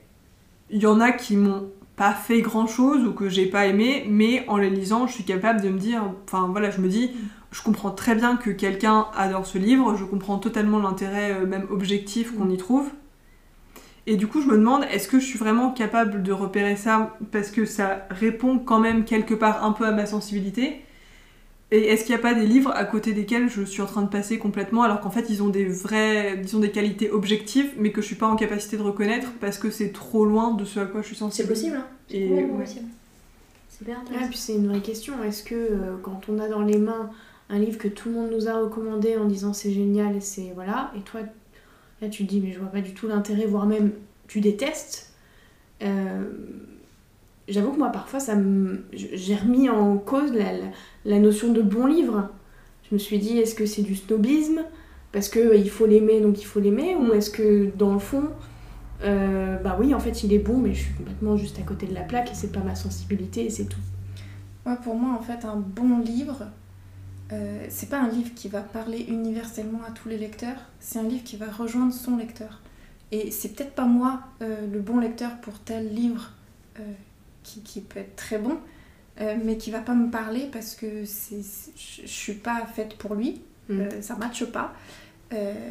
[0.72, 4.06] il y en a qui m'ont pas fait grand chose ou que j'ai pas aimé,
[4.10, 7.12] mais en les lisant, je suis capable de me dire, enfin voilà, je me dis,
[7.52, 11.68] je comprends très bien que quelqu'un adore ce livre, je comprends totalement l'intérêt euh, même
[11.72, 12.90] objectif qu'on y trouve.
[14.08, 17.16] Et du coup, je me demande, est-ce que je suis vraiment capable de repérer ça
[17.32, 20.82] parce que ça répond quand même quelque part un peu à ma sensibilité
[21.72, 24.02] Et est-ce qu'il n'y a pas des livres à côté desquels je suis en train
[24.02, 27.92] de passer complètement alors qu'en fait ils ont des vraies, disons des qualités objectives mais
[27.92, 30.80] que je suis pas en capacité de reconnaître parce que c'est trop loin de ce
[30.80, 32.48] à quoi je suis C'est sensible possible, hein C'est Et, ouais.
[32.58, 32.88] possible.
[33.70, 35.24] C'est bien Ah, puis c'est une vraie question.
[35.24, 37.10] Est-ce que euh, quand on a dans les mains
[37.50, 40.92] un livre que tout le monde nous a recommandé en disant c'est génial, c'est voilà,
[40.98, 41.22] et toi
[42.02, 43.92] là tu dis mais je vois pas du tout l'intérêt, voire même
[44.28, 45.14] tu détestes.
[45.82, 46.24] euh,
[47.48, 48.20] J'avoue que moi parfois
[48.94, 50.32] j'ai remis en cause
[51.06, 52.30] la, notion de bon livre.
[52.90, 54.62] Je me suis dit est-ce que c'est du snobisme?
[55.12, 56.96] Parce que euh, faut l'aimer donc il faut l'aimer?
[56.96, 58.24] Ou est-ce que dans le fond
[59.04, 61.88] euh, bah oui en fait il est bon mais je suis complètement juste à côté
[61.88, 63.80] de la plaque et c'est pas ma sensibilité et c'est tout.
[64.66, 66.46] Ouais, pour moi, en fait, un bon livre,
[67.32, 71.04] euh, c'est pas un livre qui va parler universellement à tous les lecteurs, c'est un
[71.04, 72.62] livre qui va rejoindre son lecteur.
[73.12, 76.32] Et c'est peut-être pas moi euh, le bon lecteur pour tel livre
[76.80, 76.84] euh,
[77.44, 78.58] qui, qui peut être très bon,
[79.44, 83.80] mais qui va pas me parler parce que je suis pas faite pour lui, Mm.
[83.80, 84.74] euh, ça matche pas.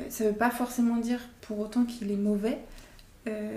[0.08, 2.58] Ça veut pas forcément dire pour autant qu'il est mauvais.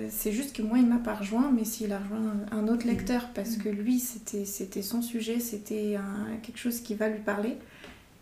[0.10, 3.30] C'est juste que moi, il m'a pas rejoint, mais s'il a rejoint un autre lecteur,
[3.34, 5.95] parce que lui, c'était son sujet, c'était
[6.43, 7.58] quelque chose qui va lui parler,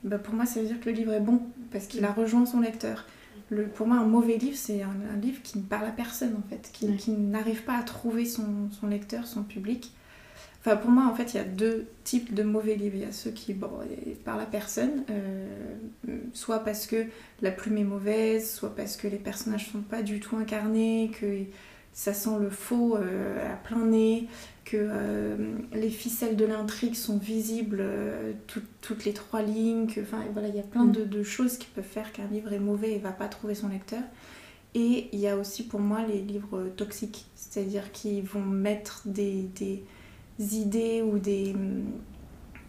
[0.03, 1.41] bah pour moi, ça veut dire que le livre est bon,
[1.71, 3.05] parce qu'il a rejoint son lecteur.
[3.49, 6.35] Le, pour moi, un mauvais livre, c'est un, un livre qui ne parle à personne,
[6.37, 6.95] en fait, qui, Ouais.
[6.95, 9.91] qui n'arrive pas à trouver son, son lecteur, son public.
[10.59, 12.95] Enfin, pour moi, en fait, il y a deux types de mauvais livres.
[12.95, 13.69] Il y a ceux qui bon,
[14.25, 15.47] parlent à personne, euh,
[16.33, 17.05] soit parce que
[17.41, 21.25] la plume est mauvaise, soit parce que les personnages sont pas du tout incarnés, que
[21.93, 24.27] ça sent le faux euh, à plein nez,
[24.65, 25.35] que euh,
[25.73, 30.47] les ficelles de l'intrigue sont visibles euh, tout- toutes les trois lignes, que, enfin, voilà,
[30.47, 32.97] il y a plein de, de choses qui peuvent faire qu'un livre est mauvais et
[32.99, 34.03] va pas trouver son lecteur.
[34.73, 39.49] Et il y a aussi pour moi les livres toxiques, c'est-à-dire qui vont mettre des,
[39.59, 39.83] des
[40.55, 41.55] idées ou des,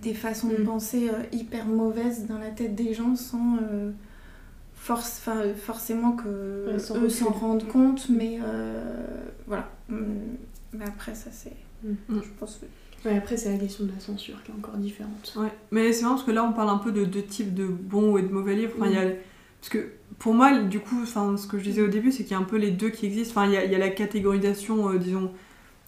[0.02, 0.64] des façons de Mm.
[0.64, 3.92] penser hyper mauvaises dans la tête des gens sans euh,
[4.82, 8.82] force, enfin, forcément que Ouais, eux s'en rendent compte, mais euh,
[9.46, 9.70] voilà.
[9.88, 10.02] Mm.
[10.72, 11.56] Mais après, ça c'est.
[11.84, 11.94] Mm.
[12.08, 13.08] Je pense que.
[13.08, 15.34] Ouais, après, c'est la question de la censure qui est encore différente.
[15.36, 17.66] Ouais, mais c'est marrant parce que là on parle un peu de deux types de
[17.66, 18.72] bons et de mauvais livres.
[18.76, 19.08] Enfin, il y a...
[19.60, 22.32] Parce que pour moi, du coup, enfin, ce que je disais au début, c'est qu'il
[22.32, 23.40] y a un peu les deux qui existent.
[23.40, 25.30] Enfin, il y a, il y a la catégorisation, euh, disons.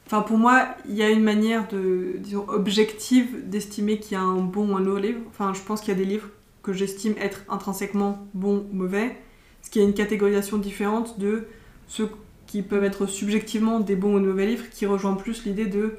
[0.07, 4.23] Enfin, pour moi, il y a une manière de, disons, objective d'estimer qu'il y a
[4.23, 5.21] un bon ou un mauvais livre.
[5.29, 6.29] Enfin, je pense qu'il y a des livres
[6.65, 9.17] que j'estime être intrinsèquement bons ou mauvais.
[9.62, 11.45] Ce qui a une catégorisation différente de
[11.87, 12.09] ceux
[12.47, 15.93] qui peuvent être subjectivement des bons ou de mauvais livres, qui rejoint plus l'idée de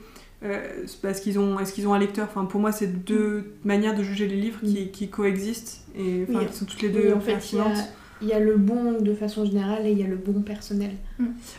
[0.43, 0.61] euh,
[1.01, 2.28] parce qu'ils ont est-ce qu'ils ont un lecteur?
[2.30, 6.45] Enfin pour moi c'est deux manières de juger les livres qui, qui coexistent et Oui,
[6.51, 7.88] qui sont toutes les oui, deux en fait, il y pertinentes a-
[8.22, 10.91] Il y a le bon de façon générale et il y a le bon personnel.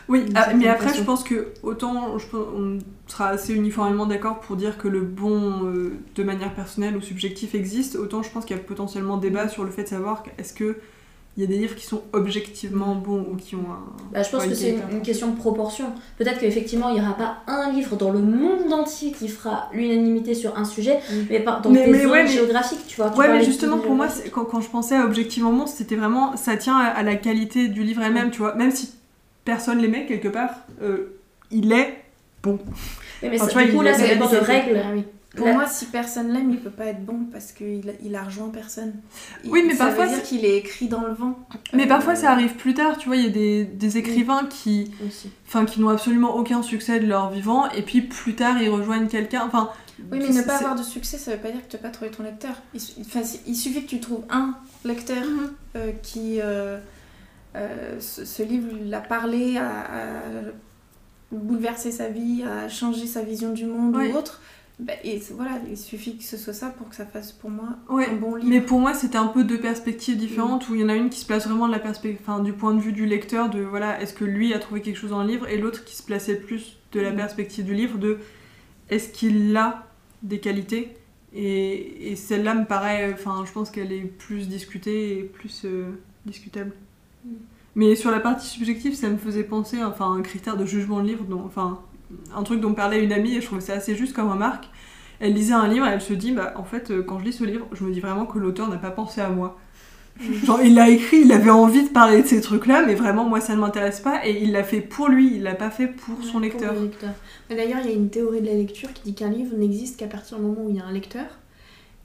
[0.07, 0.99] oui ah, mais après façon.
[0.99, 2.77] je pense que autant je pense, on
[3.07, 7.55] sera assez uniformément d'accord pour dire que le bon euh, de manière personnelle ou subjective
[7.55, 10.53] existe autant je pense qu'il y a potentiellement débat sur le fait de savoir est-ce
[10.53, 10.77] que
[11.35, 14.29] il y a des livres qui sont objectivement bons ou qui ont un Bah, je
[14.31, 15.93] pense que c'est une, une question de proportion.
[16.17, 20.33] Peut-être qu'effectivement, il n'y aura pas un livre dans le monde entier qui fera l'unanimité
[20.33, 21.13] sur un sujet, Mm.
[21.29, 23.11] mais par, dans Mais- tes mais zones ouais, géographiques, tu vois.
[23.11, 26.35] tu Ouais, mais justement, pour moi, quand, quand je pensais à Objectivement Monstre, c'était vraiment.
[26.37, 28.55] Ça tient à, à la qualité du livre elle-même, tu vois.
[28.55, 28.95] Même si
[29.45, 30.49] personne l'aimait, quelque part,
[30.81, 31.17] euh,
[31.51, 32.03] il est
[32.53, 32.59] bon.
[33.23, 34.81] Oui, mais Enfin, ça- tu vois, du coup, il là, a- ça dépend de règles.
[34.83, 35.03] Ah oui.
[35.35, 38.23] Pour moi, si personne l'aime, il peut pas être bon parce qu'il a, il a
[38.23, 38.93] rejoint personne.
[39.43, 41.37] Il- Oui, mais ça parfois, veut dire c'est- qu'il est écrit dans le vent.
[41.73, 43.17] Mais Euh, parfois, ça arrive plus tard, tu vois.
[43.17, 44.89] Il y a des, des écrivains qui,
[45.47, 49.07] enfin, qui n'ont absolument aucun succès de leur vivant, et puis plus tard, ils rejoignent
[49.07, 49.43] quelqu'un.
[49.45, 49.69] Enfin,
[50.11, 51.89] Oui, mais ne pas avoir de succès, ça veut pas dire que tu n'as pas
[51.89, 52.53] trouvé ton lecteur.
[52.73, 55.51] Il, su- enfin, si- il suffit que tu trouves un lecteur Mhm.
[55.75, 56.39] euh, qui.
[56.41, 56.79] euh,
[57.55, 59.63] euh, ce, ce livre l'a parlé, a
[61.31, 64.11] bouleversé sa vie, a changé sa vision du monde Ouais.
[64.11, 64.41] ou autre.
[64.79, 67.69] Bah, et voilà, il suffit que ce soit ça pour que ça fasse pour moi
[67.89, 68.47] Ouais, un bon livre.
[68.47, 71.09] Mais pour moi, c'était un peu deux perspectives différentes où il y en a une
[71.09, 71.81] qui se place vraiment de la
[72.21, 74.97] enfin, du point de vue du lecteur, de voilà, est-ce que lui a trouvé quelque
[74.97, 77.15] chose dans le livre, et l'autre qui se plaçait plus de la Mm.
[77.15, 78.19] perspective du livre, de
[78.91, 79.87] est-ce qu'il a
[80.21, 80.95] des qualités?
[81.33, 85.89] Et, et celle-là me paraît, enfin, je pense qu'elle est plus discutée et plus euh,
[86.27, 86.71] discutable.
[87.25, 87.29] Mm.
[87.77, 91.07] Mais sur la partie subjective, ça me faisait penser, enfin, un critère de jugement de
[91.07, 91.79] livre, dont, enfin,
[92.35, 94.65] un truc dont parlait une amie, et je trouvais ça assez juste comme remarque.
[95.19, 97.33] Elle lisait un livre et elle se dit, bah, en fait, euh, quand je lis
[97.33, 99.57] ce livre, je me dis vraiment que l'auteur n'a pas pensé à moi.
[100.43, 103.39] Genre, il l'a écrit, il avait envie de parler de ces trucs-là, mais vraiment, moi,
[103.39, 106.23] ça ne m'intéresse pas, et il l'a fait pour lui, il l'a pas fait pour
[106.23, 106.73] son Ouais, lecteur.
[106.73, 107.11] le lecteur.
[107.49, 109.99] Mais D'ailleurs, il y a une théorie de la lecture qui dit qu'un livre n'existe
[109.99, 111.25] qu'à partir du moment où il y a un lecteur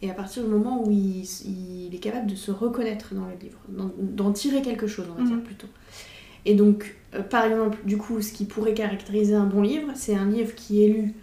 [0.02, 3.34] et à partir du moment où il, il est capable de se reconnaître dans le
[3.40, 5.42] livre, d'en- tirer quelque chose, on va dire Mhm.
[5.42, 5.68] plutôt.
[6.44, 10.16] Et donc, euh, par exemple, du coup, ce qui pourrait caractériser un bon livre, c'est
[10.16, 11.14] un livre qui est lu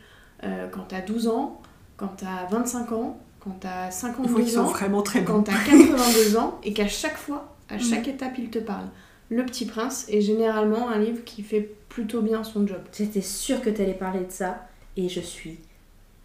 [0.46, 1.62] euh, quand t'as 12 ans,
[1.98, 5.44] quand t'as 25 ans, quand t'as Il faut 52 qu'ils soient ans, vraiment très quand
[5.44, 8.86] t'as 82 ans et qu'à chaque fois, à chaque étape, il te parle.
[9.30, 12.80] Le Petit Prince est généralement un livre qui fait plutôt bien son job.
[12.98, 14.68] J'étais sûre que tu allais parler de ça,
[14.98, 15.60] et je suis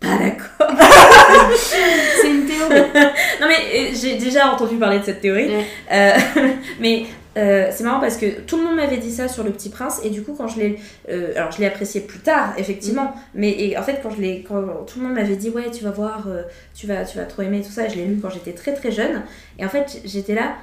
[0.01, 0.69] pas d'accord.
[1.57, 2.83] C'est une théorie.
[3.41, 5.65] Non mais euh, j'ai déjà entendu parler de cette théorie, Ouais.
[5.93, 6.13] Euh,
[6.81, 7.05] mais
[7.37, 10.01] euh, c'est marrant parce que tout le monde m'avait dit ça sur Le Petit Prince
[10.05, 13.51] et du coup quand je l'ai, euh, alors je l'ai apprécié plus tard effectivement, mais
[13.51, 15.91] et en fait quand je l'ai, quand tout le monde m'avait dit ouais tu vas
[15.91, 16.43] voir, euh,
[16.75, 18.93] tu vas, tu vas trop aimer tout ça, je l'ai lu quand j'étais très très
[18.93, 19.23] jeune
[19.59, 20.55] et en fait j'étais là,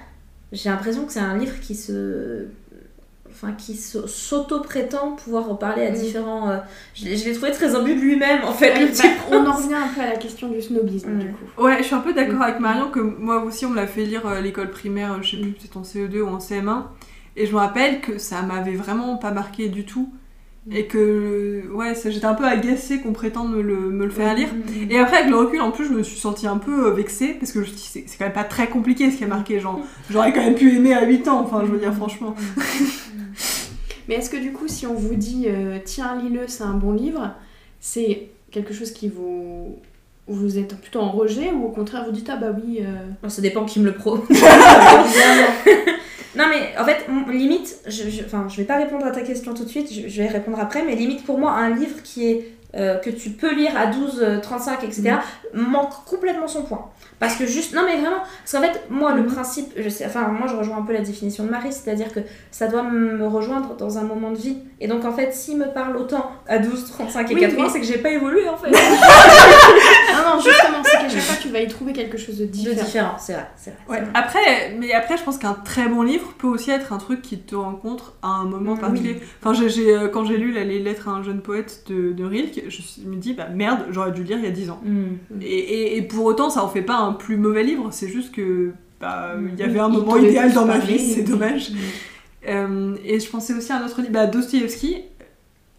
[0.54, 2.46] j'ai l'impression que c'est un livre qui se
[3.44, 5.96] Enfin, qui s'auto-prétend pouvoir en parler à Mm.
[5.96, 6.50] différents.
[6.50, 6.58] euh,
[6.94, 8.72] je l'ai je l'ai trouvé très imbu de lui-même en fait.
[8.74, 11.64] Ouais, bah, on en revient un peu à la question du snobisme du coup.
[11.64, 14.06] Ouais, je suis un peu d'accord avec Marion que moi aussi on me l'a fait
[14.06, 16.84] lire à l'école primaire, je sais plus, peut-être en CE2 ou en CM1.
[17.36, 20.10] Et je me rappelle que ça m'avait vraiment pas marqué du tout.
[20.70, 24.50] Et que, ouais, j'étais un peu agacée qu'on prétende me le, me le faire lire.
[24.92, 27.30] Et après, avec le recul, en plus, je me suis sentie un peu euh, vexée
[27.40, 29.24] parce que je me suis dit, c'est c'est quand même pas très compliqué ce qui
[29.24, 29.60] a marqué.
[29.60, 29.80] Genre,
[30.12, 32.36] j'aurais quand même pu aimer à 8 ans, enfin, je veux dire, franchement.
[34.12, 36.92] Mais est-ce que du coup, si on vous dit euh, tiens, lis-le, c'est un bon
[36.92, 37.32] livre,
[37.80, 39.78] c'est quelque chose qui vous.
[40.28, 42.82] vous êtes plutôt en rejet ou au contraire vous dites ah bah oui.
[42.82, 44.18] euh, ça dépend qui me le pro.
[46.36, 49.54] non mais en fait, limite, je, je, enfin, je vais pas répondre à ta question
[49.54, 52.28] tout de suite, je, je vais répondre après, mais limite pour moi, un livre qui
[52.28, 55.16] est euh, que tu peux lire à 12, euh, 35, etc.,
[55.54, 56.86] manque complètement son point.
[57.20, 59.28] Parce que juste, non mais vraiment, parce qu'en fait, moi le Mhm.
[59.34, 62.20] principe, je sais, enfin moi je rejoins un peu la définition de Marie, c'est-à-dire que
[62.50, 64.58] ça doit me rejoindre dans un moment de vie.
[64.80, 67.70] Et donc en fait, s'il me parle autant à 12, 35 et Oui, 80, oui.
[67.72, 68.72] c'est que j'ai pas évolué en fait.
[70.14, 72.52] Ah non, justement, c'est qu'à chaque fois tu vas y trouver quelque chose de De
[72.52, 72.86] différent.
[72.86, 73.80] différent, c'est vrai, c'est vrai.
[73.86, 74.00] c'est Ouais.
[74.02, 74.10] vrai.
[74.14, 77.40] Après, mais après, je pense qu'un très bon livre peut aussi être un truc qui
[77.40, 78.80] te rencontre à un moment Oui.
[78.80, 79.22] particulier.
[79.44, 82.64] Enfin, euh, quand j'ai lu là, les lettres à un jeune poète de, de Rilke,
[82.68, 84.82] je me dis, bah merde, j'aurais dû lire il y a 10 ans.
[84.84, 85.06] Mm.
[85.42, 88.32] Et, et- et pour autant, ça en fait pas un plus mauvais livre, c'est juste
[88.34, 91.72] que bah, il y avait un il moment idéal dans ma vie, c'est dommage.
[92.48, 94.28] Euh, et je pensais aussi à un autre livre, bah.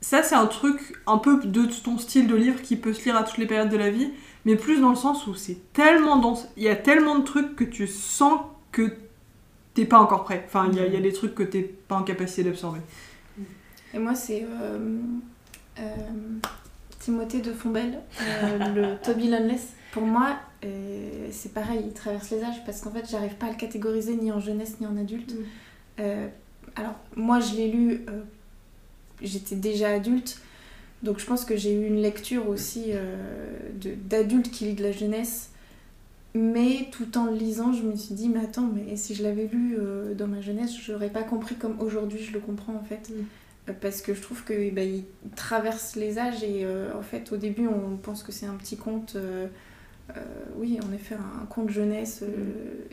[0.00, 3.16] Ça, c'est un truc un peu de ton style de livre qui peut se lire
[3.16, 4.10] à toutes les périodes de la vie,
[4.44, 7.54] mais plus dans le sens où c'est tellement dense, il y a tellement de trucs
[7.54, 8.40] que tu sens
[8.72, 8.92] que
[9.74, 10.42] t'es pas encore prêt.
[10.46, 12.80] Enfin, il y, a- il y a des trucs que t'es pas en capacité d'absorber.
[13.94, 14.96] Et moi, c'est euh,
[15.78, 15.82] euh,
[17.04, 19.68] Timothée de Fombelle, euh, le Toby Loneless.
[19.92, 23.50] Pour moi, euh, c'est pareil, il traverse les âges parce qu'en fait, j'arrive pas à
[23.50, 25.34] le catégoriser ni en jeunesse ni en adulte.
[25.34, 25.44] Mm.
[26.00, 26.28] Euh,
[26.76, 28.06] alors, moi, je l'ai lu,
[29.20, 30.40] j'étais déjà adulte,
[31.02, 33.56] donc je pense que j'ai eu une lecture aussi euh,
[34.04, 35.50] d'adulte qui lit de la jeunesse.
[36.34, 39.48] Mais tout en le lisant, je me suis dit, mais attends, mais si je l'avais
[39.52, 42.84] lu euh, dans ma jeunesse, je l'aurais pas compris comme aujourd'hui je le comprends en
[42.84, 43.10] fait.
[43.10, 43.24] Mm.
[43.80, 45.04] Parce que je trouve que bah, il
[45.36, 48.76] traverse les âges et euh, en fait, au début, on pense que c'est un petit
[48.76, 49.14] conte.
[49.16, 49.46] euh,
[50.16, 50.20] euh,
[50.56, 52.24] oui, en effet, un conte jeunesse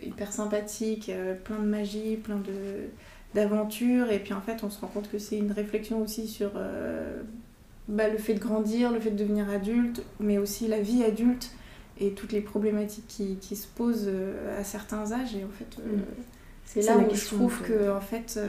[0.04, 1.12] hyper sympathique,
[1.44, 2.90] plein de magie, plein de
[3.36, 4.12] d'aventures.
[4.12, 6.52] Et puis en fait, on se rend compte que c'est une réflexion aussi sur
[7.88, 11.52] bah, le fait de grandir, le fait de devenir adulte, mais aussi la vie adulte
[12.00, 14.10] et toutes les problématiques qui, qui se posent
[14.58, 15.36] à certains âges.
[15.36, 16.02] Et en fait, Mm.
[16.66, 18.40] c'est là où je trouve que en fait,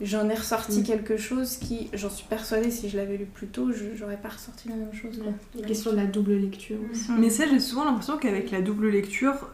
[0.00, 0.84] j'en ai ressorti Mm.
[0.84, 4.28] quelque chose qui, j'en suis persuadée, si je l'avais lu plus tôt, je j'aurais pas
[4.28, 5.18] ressorti la même chose.
[5.22, 5.32] quoi.
[5.60, 7.10] La question de la double lecture aussi.
[7.10, 7.18] Mm.
[7.18, 9.48] Mais ça, j'ai souvent l'impression qu'avec la double lecture,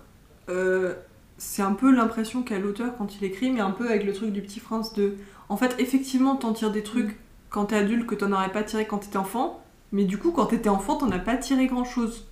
[0.49, 0.95] euh,
[1.39, 4.31] c'est un peu l'impression qu'a l'auteur quand il écrit, mais un peu avec le truc
[4.33, 5.15] du petit prince de.
[5.49, 7.17] En fait, effectivement, t'en tires des trucs
[7.51, 9.63] quand t'es adulte que t'en aurais pas tiré quand t'étais enfant,
[9.93, 12.27] mais du coup, quand t'étais enfant, t'en as pas tiré grand chose.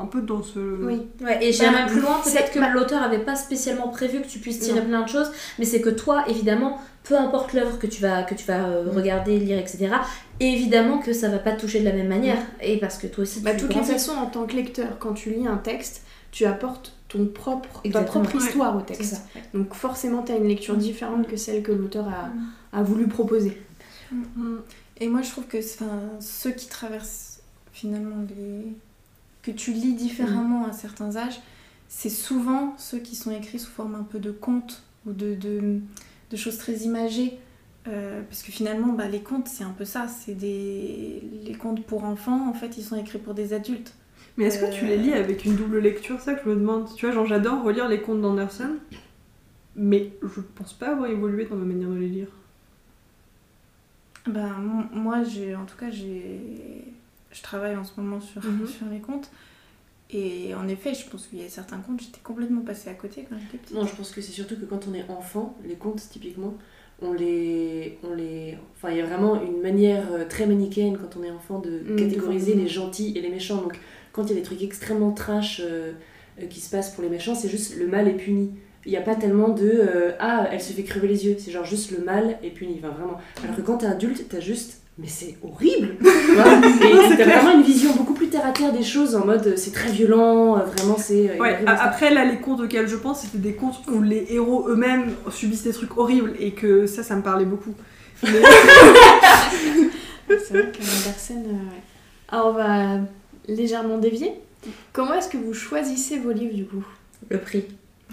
[0.00, 0.58] Un peu dans ce.
[0.58, 1.02] Oui.
[1.22, 4.20] Ouais, et j'irai Bah, même plus loin, peut-être que bah- l'auteur avait pas spécialement prévu
[4.22, 4.86] que tu puisses tirer Non.
[4.86, 8.34] plein de choses, mais c'est que toi, évidemment, peu importe l'œuvre que tu vas, que
[8.34, 8.96] tu vas euh, Mm.
[8.96, 9.88] regarder, lire, etc.,
[10.40, 12.38] évidemment que ça va pas te toucher de la même manière.
[12.60, 15.12] Et parce que toi aussi, Bah, tu toutes les façons, en tant que lecteur, quand
[15.14, 19.14] tu lis un texte, tu apportes ton propre, ta propre histoire au texte.
[19.14, 19.20] ça.
[19.54, 22.52] Donc forcément, tu as une lecture différente que celle que l'auteur a, Mm.
[22.72, 23.62] a voulu proposer.
[24.12, 24.56] Mm.
[24.98, 27.40] Et moi, je trouve que enfin, ceux qui traversent
[27.72, 28.66] finalement les.
[29.46, 31.40] Que tu lis différemment à certains âges,
[31.88, 35.78] c'est souvent ceux qui sont écrits sous forme un peu de contes ou de, de,
[36.30, 37.38] de choses très imagées.
[37.86, 40.08] Euh, parce que finalement, bah, les contes, c'est un peu ça.
[40.08, 41.22] C'est des.
[41.44, 43.94] Les contes pour enfants, en fait, ils sont écrits pour des adultes.
[44.36, 46.92] Mais est-ce que tu les lis avec une double lecture ça que je me demande?
[46.96, 48.72] Tu vois, genre, j'adore relire les contes d'Anderson,
[49.76, 52.28] mais je pense pas avoir évolué dans ma manière de les lire.
[54.26, 56.82] Ben, mo- moi, j'ai, en tout cas, j'ai,
[57.32, 58.66] je travaille en ce moment sur, Mhm.
[58.78, 59.30] sur les contes.
[60.10, 63.26] Et en effet, je pense qu'il y a certains contes, j'étais complètement passée à côté
[63.28, 63.76] quand j'étais petite.
[63.76, 66.54] Non, je pense que c'est surtout que quand on est enfant, les contes typiquement,
[67.02, 71.18] on les, on les, enfin il y a vraiment une manière euh, très manichéenne quand
[71.20, 73.60] on est enfant de Mm, catégoriser de les gentils et les méchants.
[73.60, 73.78] Donc
[74.12, 75.92] quand il y a des trucs extrêmement trash euh,
[76.40, 78.52] euh, qui se passent pour les méchants, c'est juste le mal est puni.
[78.86, 81.50] Il n'y a pas tellement de euh, ah elle se fait crever les yeux, c'est
[81.50, 83.18] genre juste le mal est puni, enfin vraiment.
[83.42, 88.14] Alors que quand t'es adulte, t'as juste mais c'est horrible t'as vraiment une vision beaucoup
[88.14, 91.30] plus terre à terre des choses en mode euh, c'est très violent, euh, vraiment c'est.
[91.30, 94.66] euh, Ouais, après là, les contes auxquels je pense, c'était des contes où les héros
[94.68, 97.74] eux-mêmes subissent des trucs horribles et que ça, ça me parlait beaucoup.
[98.22, 98.30] Mais-
[100.28, 101.78] C'est vrai que Andersen, euh.
[102.30, 103.00] Alors on va
[103.48, 104.32] légèrement dévier.
[104.92, 106.84] Comment est-ce que vous choisissez vos livres du coup?
[107.28, 107.64] Le prix.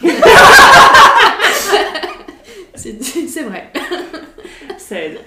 [2.76, 3.72] C'est c'est vrai.
[4.78, 5.20] ça aide.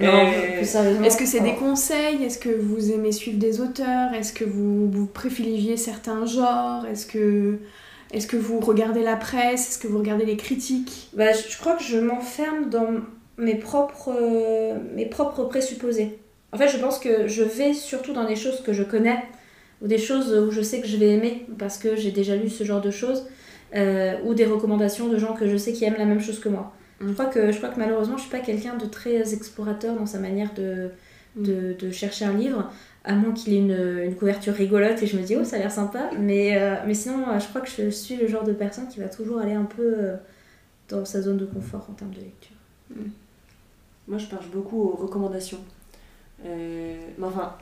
[0.00, 0.60] Euh.
[0.60, 2.22] Est-ce que c'est des conseils?
[2.22, 4.14] Est-ce que vous aimez suivre des auteurs?
[4.14, 6.86] Est-ce que vous, vous privilégiez certains genres?
[6.86, 7.58] Est-ce que,
[8.12, 9.68] est que vous regardez la presse?
[9.68, 11.10] Est-ce que vous regardez les critiques?
[11.14, 12.88] Bah, je je crois que je m'enferme dans
[13.38, 16.18] mes propres, euh, mes propres présupposés.
[16.52, 19.18] En fait, je pense que je vais surtout dans des choses que je connais
[19.82, 22.48] ou des choses où je sais que je vais aimer parce que j'ai déjà lu
[22.48, 23.26] ce genre de choses
[23.74, 26.48] euh, ou des recommandations de gens que je sais qui aiment la même chose que
[26.48, 26.72] moi.
[27.00, 30.06] Je crois que, je crois que malheureusement, je suis pas quelqu'un de très explorateur dans
[30.06, 30.90] sa manière de,
[31.36, 32.70] de, de chercher un livre,
[33.04, 35.58] à moins qu'il ait une, une couverture rigolote et je me dis, oh, ça a
[35.60, 36.10] l'air sympa.
[36.18, 38.98] Mais, euh, mais sinon, euh, je crois que je suis le genre de personne qui
[39.00, 40.16] va toujours aller un peu euh,
[40.88, 42.56] dans sa zone de confort en termes de lecture.
[44.08, 45.60] Moi, je marche beaucoup aux recommandations.
[46.44, 47.54] Euh, mais enfin,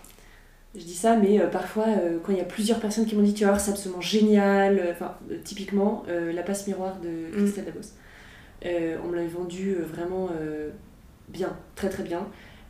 [0.74, 3.22] je dis ça, mais euh, parfois, euh, quand il y a plusieurs personnes qui m'ont
[3.22, 4.80] dit, tu vas voir, c'est absolument génial.
[4.92, 7.88] Enfin, typiquement, La passe miroir de Christelle Dabos.
[8.64, 10.70] Euh, on me l'avait vendu euh, vraiment euh,
[11.28, 12.26] bien, très très bien.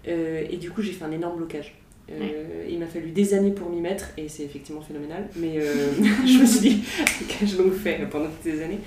[0.09, 1.75] Et du coup, j'ai fait un énorme blocage.
[2.11, 5.29] Euh, Il m'a fallu des années pour m'y mettre, et c'est effectivement phénoménal.
[5.37, 5.93] Mais euh,
[6.27, 6.85] je me suis dit,
[7.41, 8.79] que je l'ai fait pendant toutes ces années.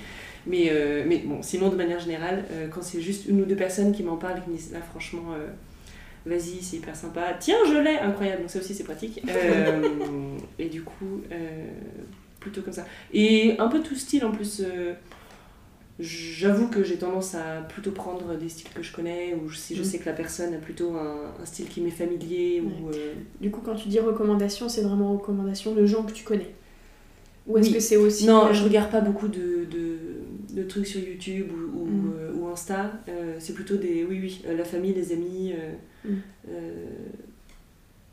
[0.46, 3.92] Mais, euh, mais bon, sinon, de manière générale, quand c'est juste une ou deux personnes
[3.92, 5.48] qui m'en parlent et qui me disent, là, franchement, euh,
[6.24, 9.22] vas-y, c'est hyper sympa, tiens, je l'ai, incroyable, donc ça aussi, c'est pratique.
[10.58, 11.20] Et du coup,
[12.40, 12.86] plutôt comme ça.
[13.12, 14.62] Et un peu tout style en plus.
[16.00, 19.82] J'avoue que j'ai tendance à plutôt prendre des styles que je connais, ou si je
[19.82, 19.84] Mm.
[19.84, 22.88] sais que la personne a plutôt un, un style qui m'est familier, ou...
[22.90, 26.50] euh, Du coup, quand tu dis recommandation, c'est vraiment recommandation de gens que tu connais
[27.46, 27.74] Ou est-ce Oui.
[27.74, 28.26] que c'est aussi.
[28.26, 29.98] Non, euh, je regarde pas beaucoup de, de,
[30.54, 32.12] de trucs sur YouTube ou, ou, Mm.
[32.16, 32.92] euh, ou Insta.
[33.08, 34.04] Euh, c'est plutôt des.
[34.04, 35.52] Oui, oui, la famille, les amis.
[36.04, 36.10] Mm.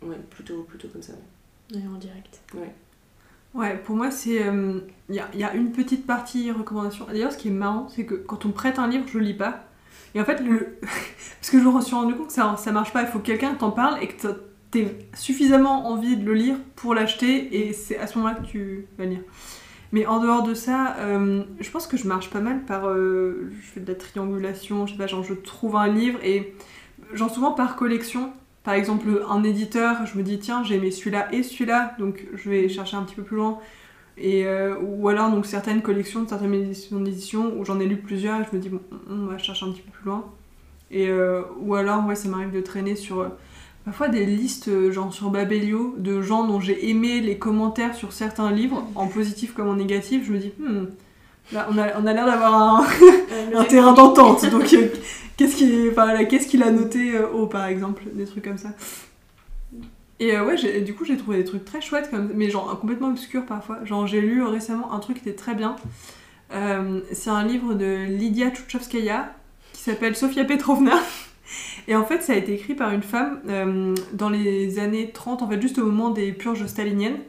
[0.04, 1.14] ouais, plutôt, plutôt comme ça.
[1.72, 1.78] ouais.
[1.80, 2.40] ouais, en direct.
[2.54, 2.74] Ouais,
[3.84, 4.42] pour moi, c'est.
[5.10, 7.06] Il y, a, y a une petite partie recommandation.
[7.08, 9.64] D'ailleurs, ce qui est marrant, c'est que quand on prête un livre, je lis pas.
[10.16, 10.78] Et en fait, le...
[10.82, 13.02] parce que je me suis rendu compte que ça, ça marche pas.
[13.04, 14.28] Il faut que quelqu'un t'en parle et que
[14.72, 17.56] t'aies suffisamment envie de le lire pour l'acheter.
[17.68, 19.22] Et c'est à ce moment-là que tu vas lire.
[19.94, 22.88] Mais en dehors de ça, euh, je pense que je marche pas mal par.
[22.90, 26.54] euh, je fais de la triangulation, je sais pas, genre je trouve un livre et.
[27.14, 28.34] Genre souvent par collection.
[28.68, 32.50] Par exemple, un éditeur, je me dis tiens, j'ai aimé celui-là et celui-là, donc je
[32.50, 33.60] vais chercher un petit peu plus loin.
[34.18, 38.44] Et, euh, ou alors donc certaines collections, certaines éditions où j'en ai lu plusieurs et
[38.44, 40.26] je me dis bon, on va chercher un petit peu plus loin.
[40.92, 43.30] Et, euh, ou alors, ouais, ça m'arrive de traîner sur euh,
[43.86, 48.52] parfois des listes, genre sur Babelio, de gens dont j'ai aimé les commentaires sur certains
[48.52, 50.26] livres, en positif comme en négatif.
[50.28, 50.88] Je me dis, hmm,
[51.52, 52.86] là, on a, on a l'air d'avoir un,
[53.56, 54.46] un terrain d'entente.
[54.50, 54.88] Donc, euh,
[55.38, 58.70] qu'est-ce qu'il enfin, a noté euh, haut, par exemple Des trucs comme ça?
[60.20, 63.10] Et euh, ouais, du coup, j'ai trouvé des trucs très chouettes, comme, mais genre complètement
[63.10, 63.84] obscurs parfois.
[63.86, 65.76] Genre, j'ai lu euh, récemment un truc qui était très bien.
[66.54, 69.34] Euh, c'est un livre de Lydia Tchouchovskaya
[69.74, 70.96] qui s'appelle Sofia Petrovna.
[71.88, 75.44] Et en fait, ça a été écrit par une femme euh, dans les années 30,
[75.44, 77.20] en fait, juste au moment des purges staliniennes.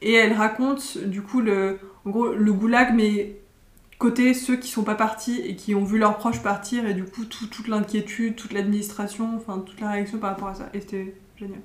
[0.00, 3.36] Et elle raconte, du coup, le, en gros, le goulag, mais
[3.98, 7.04] côté ceux qui sont pas partis et qui ont vu leurs proches partir, et du
[7.04, 10.70] coup, tout- toute l'inquiétude, toute l'administration, enfin, toute la réaction par rapport à ça.
[10.74, 11.60] Et c'était génial.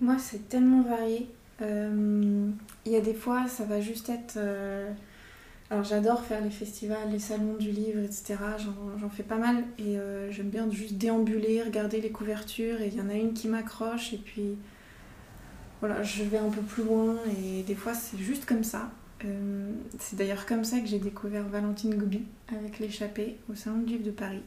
[0.00, 1.28] Moi, c'est tellement varié.
[1.62, 2.50] Euh,
[2.86, 4.34] Il y a des fois, ça va juste être.
[4.36, 4.90] euh,
[5.70, 8.58] Alors, j'adore faire les festivals, les salons du livre, etc.
[8.58, 9.64] J'en j'en fais pas mal.
[9.78, 12.80] Et euh, j'aime bien juste déambuler, regarder les couvertures.
[12.82, 14.12] Et il y en a une qui m'accroche.
[14.14, 14.58] Et puis.
[15.80, 17.16] Voilà, je vais un peu plus loin.
[17.42, 18.90] Et des fois, c'est juste comme ça.
[19.24, 22.22] Euh, c'est d'ailleurs comme ça que j'ai découvert Valentine Gobi
[22.56, 24.42] avec l'échappée au Salon du Livre de Paris.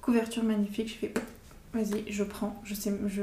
[0.00, 1.14] Couverture magnifique, je fais
[1.72, 2.60] vas-y, je prends.
[2.64, 3.22] Je sais, je,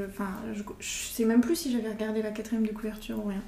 [0.54, 3.42] je, sais même plus si j'avais regardé la quatrième de couverture ou rien.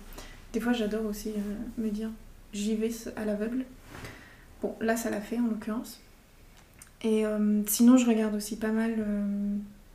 [0.52, 2.10] Des fois, j'adore aussi euh, me dire
[2.52, 3.64] j'y vais à l'aveugle.
[4.60, 6.00] Bon, là, ça l'a fait en l'occurrence.
[7.02, 8.94] Et euh, sinon, je regarde aussi pas mal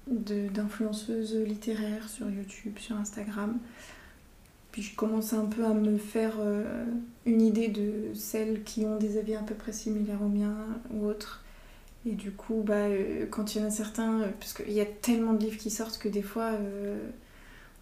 [0.07, 3.57] d'influenceuses littéraires sur YouTube, sur Instagram.
[4.77, 6.85] Puis je commence un peu à me faire euh,
[7.25, 10.55] une idée de celles qui ont des avis à peu près similaires aux miens
[10.91, 11.43] ou autres.
[12.05, 14.79] Et du coup, bah, euh, quand il y en a certains, euh, parce qu'il y
[14.79, 16.51] a tellement de livres qui sortent que des fois,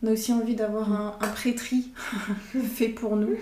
[0.01, 1.91] on a aussi envie d'avoir un, un pré-tri
[2.63, 3.35] fait pour nous.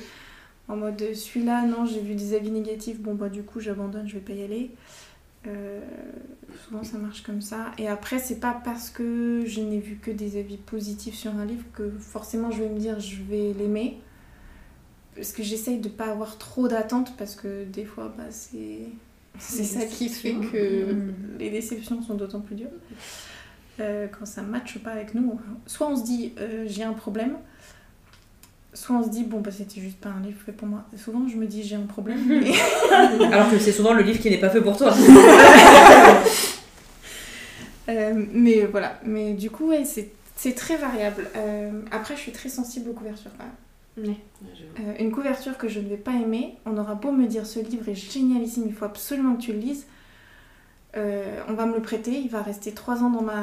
[0.68, 4.16] En mode, celui-là, non, j'ai vu des avis négatifs, bon, bah, du coup, j'abandonne, je
[4.16, 4.72] vais pas y aller.
[5.48, 5.82] Euh,
[6.64, 7.72] souvent, ça marche comme ça.
[7.78, 11.46] Et après, c'est pas parce que je n'ai vu que des avis positifs sur un
[11.46, 14.00] livre que forcément je vais me dire je vais l'aimer.
[15.16, 18.80] Parce que j'essaye de pas avoir trop d'attentes parce que des fois, bah, c'est.
[19.40, 20.96] C'est ça qui fait que
[21.40, 22.70] les déceptions sont d'autant plus dures.
[23.80, 26.94] Euh, quand ça ne matche pas avec nous, soit on se dit euh, j'ai un
[26.94, 27.38] problème,
[28.74, 30.84] soit on se dit bon bah c'était juste pas un livre fait pour moi.
[30.98, 32.54] Souvent je me dis j'ai un problème, mais
[33.32, 34.94] Alors que c'est souvent le livre qui n'est pas fait pour toi.
[37.90, 41.28] Euh, mais voilà, mais du coup, ouais, c'est c'est très variable.
[41.36, 44.08] Euh, après, je suis très sensible aux couvertures quand même.
[44.10, 44.18] Ouais.
[44.42, 47.28] Ouais, je- Euh, une couverture que je ne vais pas aimer, on aura beau me
[47.28, 49.86] dire ce livre est génialissime, il faut absolument que tu le lises.
[50.96, 53.42] Euh, on va me le prêter, il va rester trois ans dans ma,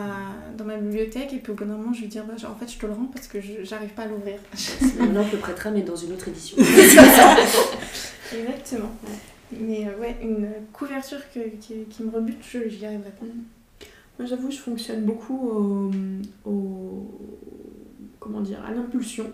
[0.57, 2.55] dans ma bibliothèque, et puis au bout d'un moment, je vais dire bah, genre, en
[2.55, 4.37] fait, je te le rends parce que je- j'arrive pas à l'ouvrir.
[5.01, 6.57] Maintenant, on te le prêtera, mais dans une autre édition.
[8.33, 8.91] Exactement.
[9.53, 13.27] Mais euh, ouais, une couverture que- qui, qui me rebute, je n'y arriverai pas.
[14.19, 15.91] Moi, j'avoue, je fonctionne beaucoup au,
[16.49, 17.11] au-
[18.21, 19.27] comment dire, à l'impulsion.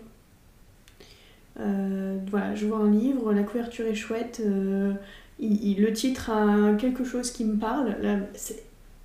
[1.61, 4.93] Euh, voilà, je vois un livre, la couverture est chouette, euh,
[5.39, 7.97] il- il- le titre a quelque chose qui me parle.
[8.03, 8.63] Là, c'est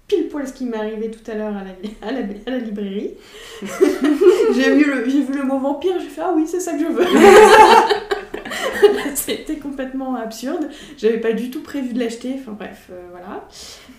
[0.07, 1.71] pile poil ce qui m'est arrivé tout à l'heure à la,
[2.07, 3.11] à la, à la librairie.
[3.61, 6.79] j'ai, vu le, j'ai vu le mot vampire, j'ai fait ah oui, c'est ça que
[6.79, 7.05] je veux.
[9.15, 10.67] C'était complètement absurde.
[10.97, 12.35] J'avais pas du tout prévu de l'acheter.
[12.39, 13.47] Enfin bref, euh, voilà.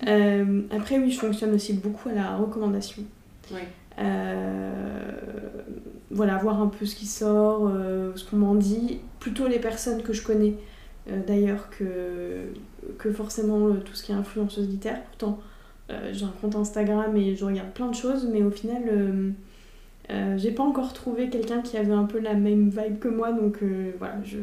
[0.09, 3.03] Euh, après, oui, je fonctionne aussi beaucoup à la recommandation.
[3.99, 4.71] Euh,
[6.11, 7.71] voilà, voir un peu ce qui sort,
[8.15, 9.01] ce qu'on m'en dit.
[9.21, 10.55] Plutôt les personnes que je connais,
[11.07, 12.47] d'ailleurs, que,
[13.13, 15.03] forcément euh, tout ce qui est influenceuse littéraire.
[15.03, 15.41] Pourtant,
[15.91, 19.31] euh, j'ai un compte Instagram et je regarde plein de choses, mais au final, euh,
[20.11, 23.33] euh, j'ai pas encore trouvé quelqu'un qui avait un peu la même vibe que moi,
[23.33, 24.39] donc euh, voilà, je,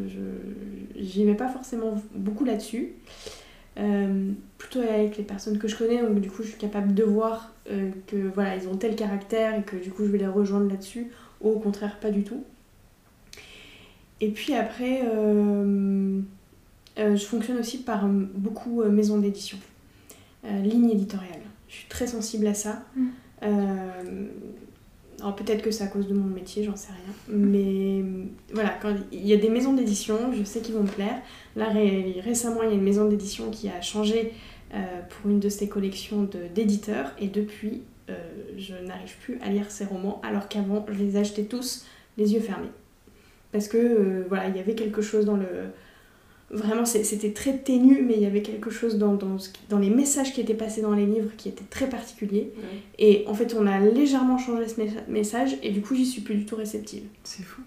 [0.95, 2.93] j'y vais pas forcément beaucoup là-dessus.
[3.77, 7.03] Euh, plutôt avec les personnes que je connais, donc du coup je suis capable de
[7.03, 10.27] voir euh, que voilà, ils ont tel caractère et que du coup je vais les
[10.27, 12.43] rejoindre là-dessus, ou au contraire pas du tout.
[14.21, 15.01] Et puis après,
[16.99, 19.57] euh, je fonctionne aussi par euh, beaucoup euh, maisons d'édition,
[20.43, 21.41] ligne éditoriale.
[21.67, 22.83] Je suis très sensible à ça.
[22.95, 23.07] Mm.
[25.21, 27.13] Alors peut-être que c'est à cause de mon métier, j'en sais rien.
[27.37, 28.03] Mais
[28.53, 31.21] voilà, quand il y a des maisons d'édition, je sais qu'ils vont me plaire.
[31.57, 34.31] Là ré- récemment, il y a une maison d'édition qui a changé
[34.71, 38.13] pour une de ses collections de- d'éditeurs et depuis, euh,
[38.57, 41.85] je n'arrive plus à lire ses romans alors qu'avant, je les achetais tous
[42.17, 42.71] les yeux fermés.
[43.51, 45.45] Parce que euh, voilà, il y avait quelque chose dans le.
[46.51, 50.41] Vraiment, c'était très ténu, mais il y avait quelque chose dans, dans, les messages qui
[50.41, 52.51] étaient passés dans les livres qui était très particulier.
[52.57, 52.79] Ouais.
[52.97, 56.21] Et en fait, on a légèrement changé ce messa- message et du coup, j'y suis
[56.21, 57.03] plus du tout réceptive.
[57.23, 57.61] C'est fou.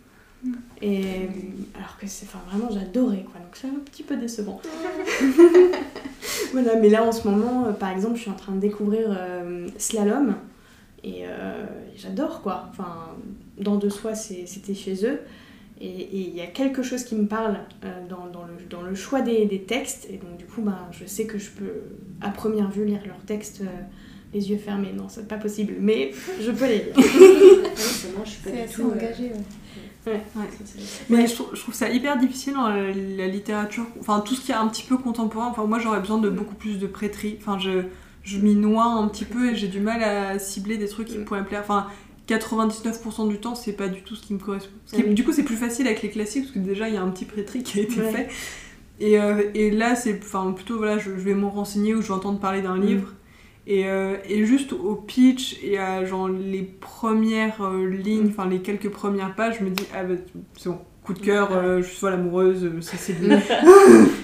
[0.80, 1.04] Et
[1.76, 3.40] alors que c'est, enfin, vraiment, j'adorais quoi.
[3.40, 4.60] Donc c'est un petit peu décevant.
[6.52, 9.06] voilà, mais là en ce moment, euh, par exemple, je suis en train de découvrir
[9.10, 10.34] euh, Slalom
[11.04, 11.64] et euh,
[11.96, 12.68] j'adore quoi.
[12.70, 13.10] Enfin,
[13.59, 15.20] dans de soi, c'était chez eux.
[15.81, 18.94] Et il y a quelque chose qui me parle euh, dans, dans le, dans le
[18.94, 20.07] choix des, des textes.
[20.11, 21.73] Et donc, du coup, ben, je sais que je peux,
[22.20, 23.66] à première vue, lire leurs textes euh,
[24.32, 24.93] les yeux fermés.
[24.97, 26.94] Non, c'est pas possible, mais je peux les lire.
[27.73, 28.89] Ouais, seulement, je suis pas C'est du assez tout.
[28.90, 29.32] euh, engagé.
[30.07, 30.20] ouais.
[31.09, 34.40] Mais je, trou- je trouve ça hyper difficile dans la, la littérature, enfin tout ce
[34.44, 35.47] qui est un petit peu contemporain.
[35.49, 37.36] Enfin, moi j'aurais besoin de beaucoup plus de prêterie.
[37.40, 37.82] Enfin, je,
[38.24, 41.19] je m'y noie un petit peu et j'ai du mal à cibler des trucs qui
[41.19, 41.24] Mm.
[41.24, 41.61] pourraient me plaire.
[41.62, 41.86] Enfin,
[42.28, 44.73] 99% du temps, c'est pas du tout ce qui me correspond.
[44.86, 45.15] Ce qui- Ah oui.
[45.15, 47.11] Du coup, c'est plus facile avec les classiques parce que déjà il y a un
[47.11, 48.11] petit prêterie qui a été Ouais.
[48.12, 48.28] fait.
[49.01, 52.09] Et, euh, et là, c'est enfin, plutôt voilà, je, je vais m'en renseigner ou je
[52.09, 52.86] vais entendre parler d'un Mm.
[52.86, 53.15] livre.
[53.66, 58.59] Et, euh, et juste au pitch et à genre les premières euh, lignes, enfin les
[58.61, 60.15] quelques premières pages, je me dis ah bah
[60.59, 63.40] c'est bon, coup de cœur, euh, je suis folle amoureuse, euh, c'est c'est bien.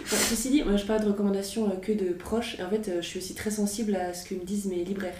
[0.06, 3.18] Ceci dit, moi je parle de recommandations que de proches, et en fait je suis
[3.20, 5.14] aussi très sensible à ce que me disent mes libraires.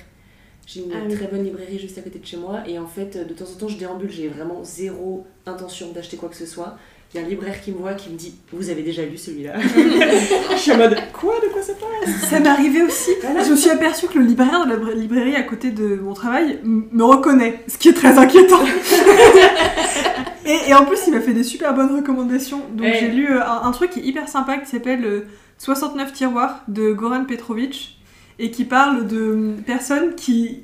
[0.70, 1.14] J'ai une Ah oui.
[1.16, 3.46] très bonne librairie juste à côté de chez moi, et en fait euh, de temps
[3.50, 6.76] en temps je déambule, j'ai vraiment zéro intention d'acheter quoi que ce soit.
[7.14, 9.16] Il y a un libraire qui me voit qui me dit Vous avez déjà lu
[9.16, 9.54] celui-là?
[10.50, 11.36] Je suis en mode Quoi?
[11.42, 12.14] De quoi ça parle?
[12.28, 13.12] Ça m'est arrivé aussi.
[13.22, 16.12] Je me suis aperçue que le libraire de la bra- librairie à côté de mon
[16.12, 18.60] travail me reconnaît, ce qui est très inquiétant.
[20.44, 22.60] et, et en plus, il m'a fait des super bonnes recommandations.
[22.74, 25.20] Donc j'ai lu euh, un, un truc qui est hyper sympa qui s'appelle euh,
[25.58, 27.97] 69 tiroirs de Goran Petrovic
[28.38, 30.62] et qui parle de personnes qui.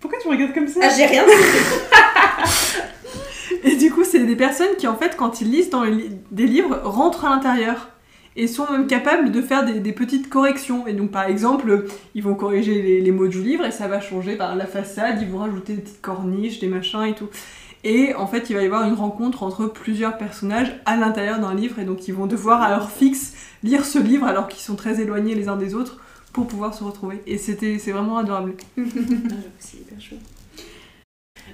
[0.00, 1.24] Pourquoi tu me regardes comme ça Ah, j'ai rien
[3.64, 6.46] Et du coup, c'est des personnes qui, en fait, quand ils lisent dans li- des
[6.46, 7.88] livres, rentrent à l'intérieur
[8.34, 10.86] et sont même capables de faire des, des petites corrections.
[10.86, 11.84] Et donc, par exemple,
[12.14, 15.20] ils vont corriger les, les mots du livre et ça va changer par la façade,
[15.20, 17.28] ils vont rajouter des petites corniches, des machins et tout.
[17.84, 21.54] Et en fait, il va y avoir une rencontre entre plusieurs personnages à l'intérieur d'un
[21.54, 23.32] livre et donc ils vont devoir à leur fixe
[23.64, 25.98] lire ce livre alors qu'ils sont très éloignés les uns des autres
[26.32, 27.22] pour pouvoir se retrouver.
[27.26, 28.54] Et c'était, c'est vraiment adorable.
[29.58, 30.20] C'est hyper chouette.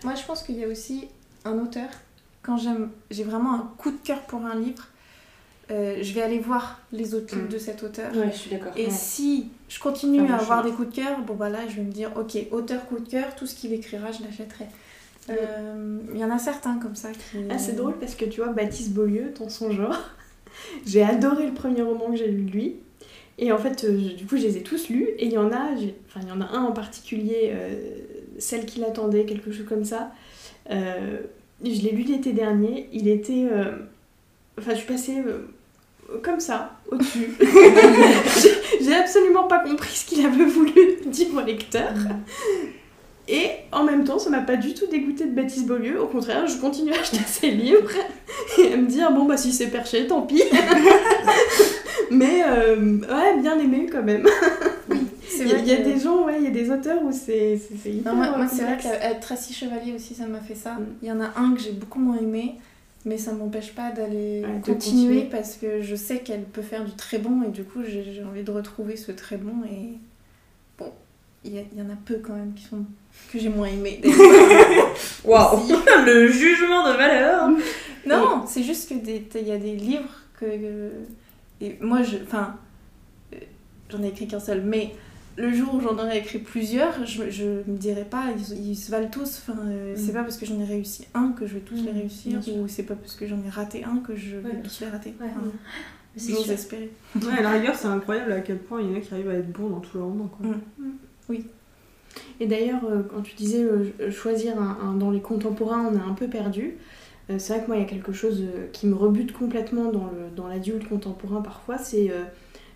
[0.05, 1.09] Moi, je pense qu'il y a aussi
[1.45, 1.89] un auteur.
[2.43, 4.87] Quand j'aime, j'ai vraiment un coup de cœur pour un livre,
[5.71, 7.53] euh, je vais aller voir les autres livres Mm.
[7.53, 8.15] de cet auteur.
[8.17, 8.73] Ouais, je suis d'accord.
[8.77, 8.91] Et Ouais.
[8.91, 11.93] si je continue à avoir des coups de cœur, bon bah là je vais me
[11.93, 14.67] dire ok, auteur coup de cœur, tout ce qu'il écrira, je l'achèterai.
[15.29, 17.39] Euh, Il y en a certains comme ça qui.
[17.51, 19.99] Ah, c'est drôle parce que tu vois, Baptiste Beaulieu, dans son genre,
[20.87, 22.77] j'ai adoré le premier roman que j'ai lu de lui.
[23.39, 25.09] Et en fait, euh, je- du coup, je les ai tous lus.
[25.19, 25.71] Et il y en a,
[26.09, 27.75] enfin, il y en a un en particulier, euh,
[28.39, 30.13] Celle qui l'attendait, quelque chose comme ça.
[30.71, 31.19] Euh,
[31.65, 32.89] je l'ai lu l'été dernier.
[32.93, 33.47] Il était.
[34.59, 35.17] Enfin, je suis passée
[36.23, 37.31] comme ça, au-dessus.
[37.41, 40.73] J'ai- j'ai absolument pas compris ce qu'il avait voulu
[41.07, 41.93] dire au lecteur.
[43.29, 46.01] Et en même temps, ça m'a pas du tout dégoûté de Baptiste Beaulieu.
[46.01, 47.91] Au contraire, je continue à acheter ses livres
[48.59, 50.43] et à me dire bon bah si c'est perché, tant pis.
[52.11, 54.27] Mais euh, ouais, bien aimé quand même.
[55.29, 57.03] C'est Il y, a- y a que- des gens, ouais, il y a des auteurs
[57.03, 58.99] où c'est hyper Non, moi, c'est vrai complexe.
[59.01, 60.73] qu'avec Tracy Chevalier aussi, ça m'a fait ça.
[60.75, 60.87] Mm.
[61.03, 62.55] Il y en a un que j'ai beaucoup moins aimé,
[63.05, 65.29] mais ça m'empêche pas d'aller continuer, continuer.
[65.31, 68.43] parce que je sais qu'elle peut faire du très bon et du coup, j'ai envie
[68.43, 69.53] de retrouver ce très bon.
[69.71, 69.99] Et
[70.79, 70.91] bon,
[71.45, 72.85] il y, en a peu quand même qui sont
[73.33, 74.01] que j'ai moins aimé.
[75.25, 75.59] Waouh
[76.07, 77.51] Le jugement de valeur
[78.07, 78.95] non, c'est juste que
[79.39, 80.09] il y a des livres
[80.41, 80.91] que.
[81.61, 82.17] Et moi, je.
[82.23, 82.57] Enfin,
[83.35, 83.37] euh,
[83.91, 84.95] j'en ai écrit qu'un seul, mais
[85.37, 88.91] le jour où j'en aurais écrit plusieurs, je, je me dirais pas, ils, ils se
[88.91, 89.43] valent tous.
[89.47, 90.15] Enfin, euh, c'est Mm.
[90.15, 92.55] pas parce que j'en ai réussi un que je vais tous les Mm, réussir, bien
[92.55, 94.89] ou c'est pas parce que j'en ai raté un que je vais Ouais, tous les
[94.89, 95.15] rater.
[95.21, 95.27] Ouais.
[95.31, 95.47] Enfin,
[96.17, 96.91] C'est J'ose espérer.
[97.15, 99.29] Ouais, à la rigueur, c'est incroyable à quel point il y en a qui arrivent
[99.31, 100.27] à être bons dans tous leurs romans.
[100.29, 100.47] Quoi.
[100.47, 101.35] Mm.
[102.41, 106.01] Et d'ailleurs, euh, quand tu disais euh, choisir un, un- dans les contemporains, on est
[106.11, 106.75] un peu perdu.
[107.31, 109.91] Euh, c'est vrai que moi, il y a quelque chose euh, qui me rebute complètement
[109.93, 112.25] dans le dans l'adulte contemporain parfois, c'est euh,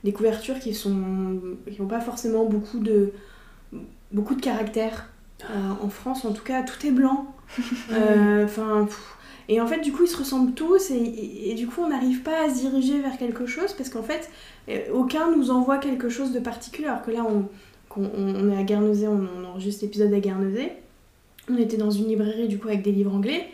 [0.04, 3.12] des couvertures qui sont qui n'ont pas forcément beaucoup de
[4.12, 5.08] beaucoup de caractère.
[5.50, 7.34] Euh, en France, en tout cas, tout est blanc.
[8.44, 8.86] Enfin.
[9.48, 11.88] et en fait, du coup, ils se ressemblent tous et, et- et du coup, on
[11.88, 14.30] n'arrive pas à se diriger vers quelque chose parce qu'en fait,
[14.92, 16.88] aucun nous envoie quelque chose de particulier.
[16.88, 17.48] Alors que là, on,
[17.88, 20.72] qu'on- on, on est à Guernesey, on, on enregistre l'épisode à Guernesey.
[21.50, 23.48] On était dans une librairie du coup avec des livres anglais.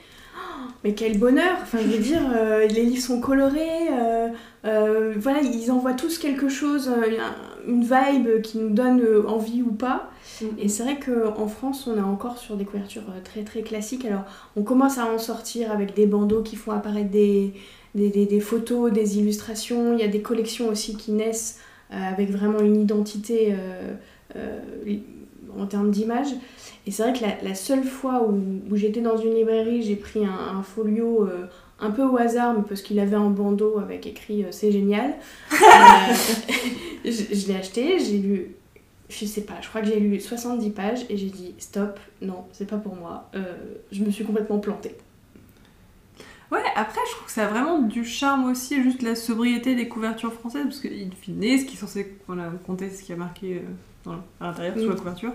[0.85, 3.89] Mais quel bonheur Enfin, je veux dire, euh, les livres sont colorés.
[3.93, 4.29] euh,
[4.65, 9.73] euh, voilà, ils envoient tous quelque chose, un- une vibe qui nous donne envie ou
[9.73, 10.11] pas.
[10.59, 14.05] Et c'est vrai qu'en France, on est encore sur des couvertures très très classiques.
[14.05, 14.23] Alors,
[14.57, 17.53] on commence à en sortir avec des bandeaux qui font apparaître des,
[17.95, 19.95] des, des- des photos, des illustrations.
[19.95, 21.59] Il y a des collections aussi qui naissent
[21.91, 23.55] avec vraiment une identité
[25.59, 26.29] en termes d'image.
[26.87, 28.41] Et c'est vrai que la, la seule fois où,
[28.71, 31.47] où j'étais dans une librairie, j'ai pris un, un folio euh,
[31.81, 35.15] un peu au hasard, mais parce qu'il avait un bandeau avec écrit euh, C'est génial.
[35.53, 35.57] Euh,
[37.05, 38.55] je je l'ai acheté, j'ai lu
[39.09, 42.45] je sais pas, je crois que j'ai lu 70 pages et j'ai dit stop, non,
[42.53, 43.29] c'est pas pour moi.
[43.35, 43.55] Euh,
[43.91, 44.95] je me suis complètement plantée.
[46.51, 49.89] Ouais, après, je trouve que ça a vraiment du charme aussi, juste la sobriété des
[49.89, 53.57] couvertures françaises, parce qu'il finit ce qui est censé voilà, compter ce qui a marqué
[53.57, 53.61] euh,
[54.05, 55.33] dans, à l'intérieur, sous la couverture.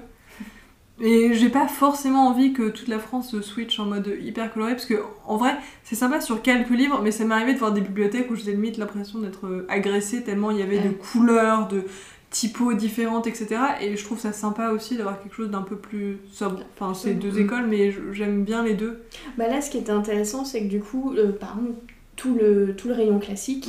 [1.02, 4.74] Et j'ai pas forcément envie que toute la France se switch en mode hyper coloré,
[4.74, 7.72] parce que en vrai, c'est sympa sur quelques livres, mais ça m'est arrivé de voir
[7.74, 10.94] des bibliothèques où j'ai limite l'impression d'être euh, agressée tellement il y avait de Ouais.
[11.12, 11.84] couleurs, de
[12.30, 13.48] typos différentes, etc.
[13.82, 16.60] Et je trouve ça sympa aussi d'avoir quelque chose d'un peu plus sobre.
[16.80, 17.44] Enfin, c'est deux Mm.
[17.46, 19.04] écoles, mais j'aime bien les deux.
[19.38, 21.74] Bah là, ce qui était intéressant, c'est que du coup, euh, par exemple,
[22.16, 23.68] tout le, tout le rayon classique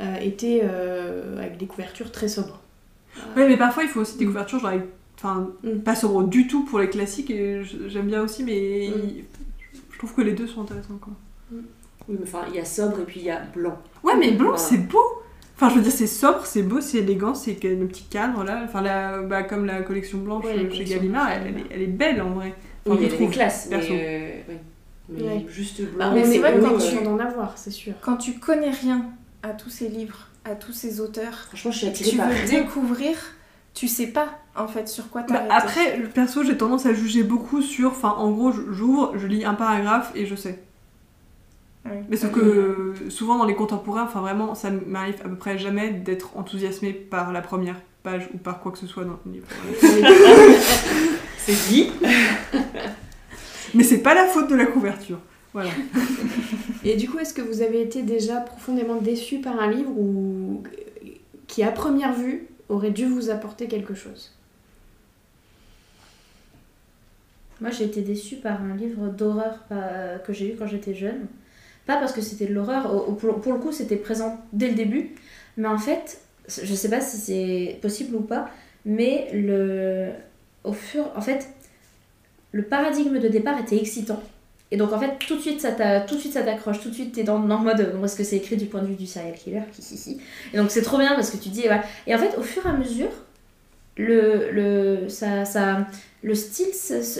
[0.00, 2.60] euh, était euh, avec des couvertures très sobres.
[3.36, 4.28] Oui, mais parfois il faut aussi des Mm.
[4.28, 4.88] couvertures, genre, avec-
[5.22, 5.80] enfin, Mm.
[5.80, 9.00] pas sobre du tout pour les classiques, et j'aime bien aussi, mais Mm.
[9.04, 9.24] il-
[9.92, 11.12] je trouve que les deux sont intéressants, quoi.
[11.52, 11.60] Oui,
[12.08, 13.78] mais enfin, il y a sobre et puis il y a blanc.
[14.02, 14.58] Ouais, mais blanc, Voilà.
[14.58, 14.98] c'est beau
[15.62, 18.62] Enfin, je veux dire, c'est sobre, c'est beau, c'est élégant, c'est le petit cadre, là,
[18.64, 22.22] enfin, la, bah, comme la collection blanche Ouais, chez Gallimard, elle, elle elle est belle,
[22.22, 22.54] en vrai.
[22.86, 24.54] Enfin, oui, je elle est classe, mais, euh, oui.
[25.10, 25.46] mais Ouais.
[25.50, 26.12] juste Bah, blanc.
[26.14, 27.92] mais on c'est est vrai on que est quand content tu- d'en avoir, c'est sûr.
[28.00, 29.04] Quand tu connais rien
[29.42, 32.34] à tous ces livres, à tous ces auteurs, Franchement, je suis attirée tu par veux
[32.36, 32.62] rien.
[32.62, 33.16] découvrir,
[33.74, 35.50] tu sais pas en fait sur quoi Bah, t'arrêter.
[35.52, 37.90] après, perso, j'ai tendance à juger beaucoup sur.
[37.90, 40.62] Enfin, en gros, j'ouvre, je lis un paragraphe et je sais.
[41.86, 41.92] Oui.
[42.10, 45.56] Mais sauf que euh, souvent dans les contemporains, enfin vraiment, ça m'arrive à peu près
[45.56, 49.32] jamais d'être enthousiasmé par la première page ou par quoi que ce soit dans le
[49.32, 49.46] livre.
[51.38, 51.90] C'est dit.
[53.74, 55.18] Mais c'est pas la faute de la couverture.
[55.52, 55.70] Voilà.
[56.84, 60.62] Et du coup, est-ce que vous avez été déjà profondément déçu par un livre ou
[61.46, 64.32] qui, à première vue, aurait dû vous apporter quelque chose
[67.60, 71.26] Moi, j'ai été déçue par un livre d'horreur euh, que j'ai lu quand j'étais jeune.
[71.84, 75.14] Pas parce que c'était de l'horreur, pour, le coup, c'était présent dès le début.
[75.58, 78.50] Mais en fait, je sais pas si c'est possible ou pas,
[78.86, 80.10] mais le,
[80.64, 81.48] au fur, en fait,
[82.52, 84.22] le paradigme de départ était excitant.
[84.72, 86.80] Et donc, en fait, tout de suite, ça t'a- tout de suite, ça t'accroche.
[86.80, 88.82] Tout de suite, t'es dans, dans le mode, bon, parce que c'est écrit du point
[88.82, 89.62] de vue du serial killer?
[90.52, 91.82] Et donc, c'est trop bien parce que tu dis, voilà.
[92.06, 93.10] Et en fait, au fur et à mesure,
[93.96, 95.86] le, le, ça, ça,
[96.22, 96.68] le style,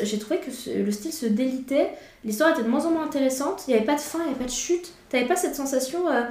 [0.02, 1.90] j'ai trouvé que ce- le style se délitait,
[2.24, 4.30] l'histoire était de moins en moins intéressante, il n'y avait pas de fin, il n'y
[4.30, 6.22] avait pas de chute, t'avais pas cette sensation euh,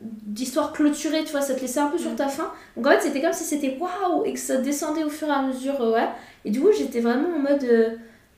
[0.00, 2.50] d'histoire clôturée, tu vois, ça te laissait un peu sur ta fin.
[2.76, 5.32] Donc en fait, c'était comme si c'était waouh et que ça descendait au fur et
[5.32, 6.08] à mesure, euh, ouais.
[6.44, 7.64] Et du coup, j'étais vraiment en mode.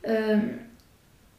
[0.09, 0.39] euh,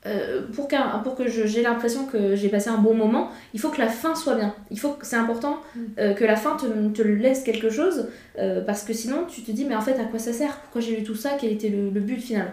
[0.06, 3.70] euh, pour, qu'un- pour que j'ai l'impression que j'ai passé un bon moment, il faut
[3.70, 4.54] que la fin soit bien.
[4.72, 5.62] Il faut que c'est important
[5.98, 9.52] euh, que la fin te, te laisse quelque chose euh, parce que sinon tu te
[9.52, 10.58] dis mais en fait à quoi ça sert?
[10.62, 11.32] Pourquoi j'ai lu tout ça?
[11.40, 12.52] Quel était le, le but final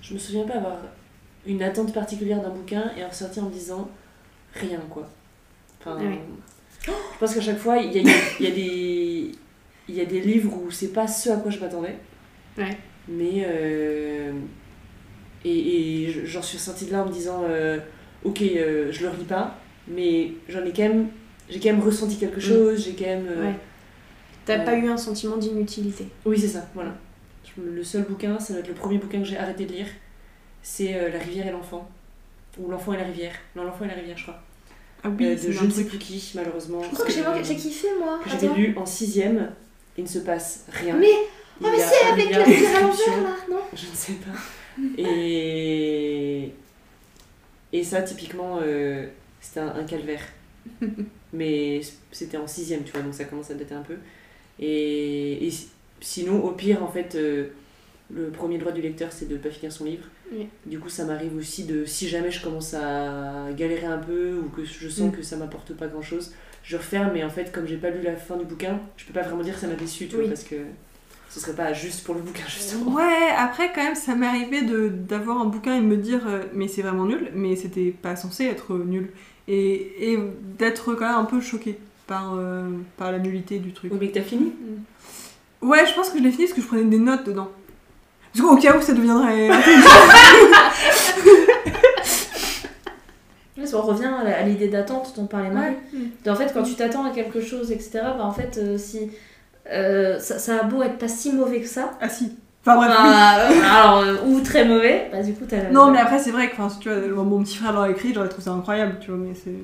[0.00, 0.76] Je me souviens pas avoir
[1.46, 3.88] une attente particulière d'un bouquin et en ressortir en me disant
[4.54, 5.08] rien quoi.
[5.80, 6.18] Enfin, oui.
[6.86, 9.32] Je pense qu'à chaque fois, il y a, y a des,
[9.88, 11.96] y a des livres où c'est pas ce à quoi je m'attendais.
[12.58, 12.76] Ouais.
[13.08, 13.46] Mais.
[15.44, 17.78] Et, et j'en suis ressortie de là en me disant euh,
[18.24, 19.58] Ok, euh, je le relis pas,
[19.88, 21.08] mais j'en ai quand même.
[21.50, 23.26] J'ai quand même ressenti quelque chose, j'ai quand même.
[23.28, 23.54] euh, Ouais.
[24.44, 26.06] T'as pas eu un sentiment d'inutilité.
[26.24, 26.94] Oui, c'est ça, voilà.
[27.62, 29.86] Le seul bouquin, ça doit être le premier bouquin que j'ai arrêté de lire.
[30.62, 31.88] C'est La rivière et l'enfant.
[32.58, 33.34] Ou L'enfant et la rivière.
[33.56, 34.40] Non, L'enfant et la rivière, je crois.
[35.04, 36.80] Ah oui, Euh, de je ne sais plus qui, malheureusement.
[36.82, 38.20] Je crois que j'ai j'ai kiffé moi.
[38.22, 39.50] que j'avais lu en sixième.
[39.98, 40.96] Il ne se passe rien.
[40.96, 41.06] Mais,
[41.62, 43.12] ah, mais c'est avec la rivière à d'inscriptions.
[43.16, 43.60] l'envers là, non?
[43.74, 44.38] Je ne sais pas.
[44.98, 46.52] Et,
[47.72, 49.06] et ça, typiquement, euh,
[49.40, 50.22] c'était un, un calvaire.
[51.32, 51.80] Mais
[52.10, 53.96] c'était en sixième, tu vois, donc ça commence à dater un peu.
[54.60, 55.68] Et, et si-
[56.00, 57.48] sinon, au pire, en fait, euh,
[58.14, 60.04] le premier droit du lecteur, c'est de ne pas finir son livre.
[60.32, 60.46] Oui.
[60.66, 64.48] Du coup, ça m'arrive aussi de, si jamais je commence à galérer un peu ou
[64.50, 65.16] que je sens Mm.
[65.16, 67.12] que ça m'apporte pas grand chose, je referme.
[67.14, 69.42] Mais en fait, comme j'ai pas lu la fin du bouquin, je peux pas vraiment
[69.42, 70.22] dire que ça m'a déçu, tu Oui.
[70.22, 70.56] vois, parce que
[71.32, 72.92] ce serait pas juste pour le bouquin, justement.
[72.92, 76.20] Ouais, après quand même ça m'est arrivé de d'avoir un bouquin et de me dire
[76.26, 79.10] euh, mais c'est vraiment nul, mais c'était pas censé être nul.
[79.48, 80.18] Et, et
[80.58, 83.92] d'être quand même un peu choquée par, euh, par la nullité du truc.
[83.92, 84.52] Oui, mais que t'as fini
[85.62, 87.48] Ouais, je pense que je l'ai fini parce que je prenais des notes dedans.
[88.32, 89.50] Parce qu'au cas où ça deviendrait...
[93.58, 95.76] Ouais, ça, on revient à l'idée d'attente dont parlait Marie.
[95.92, 96.30] Mm.
[96.30, 99.10] En fait, quand tu t'attends à quelque chose, etc., bah, en fait, euh, si
[99.70, 102.32] euh, ça, ça a beau être pas si mauvais que ça, ah si.
[102.64, 102.96] Enfin bref, oui.
[103.10, 106.18] bah, euh, alors, euh, ou très mauvais, bah du coup, t'as la- Non, mais après,
[106.20, 108.98] c'est vrai que, si tu vois, mon petit frère l'aurait écrit, j'aurais trouvé ça incroyable,
[109.00, 109.54] tu vois, mais c'est.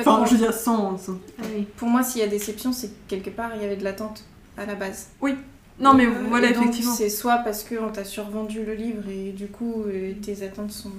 [0.00, 0.96] Enfin, je veux dire, sans.
[0.98, 1.66] sans- Ah oui.
[1.76, 4.24] pour moi, s'il y a déception, c'est que quelque part, il y avait de l'attente
[4.58, 5.08] à la base.
[5.78, 6.92] Non, mais Euh, voilà, donc, effectivement.
[6.92, 10.90] C'est soit parce qu'on t'a survendu le livre et du coup, euh, tes attentes sont.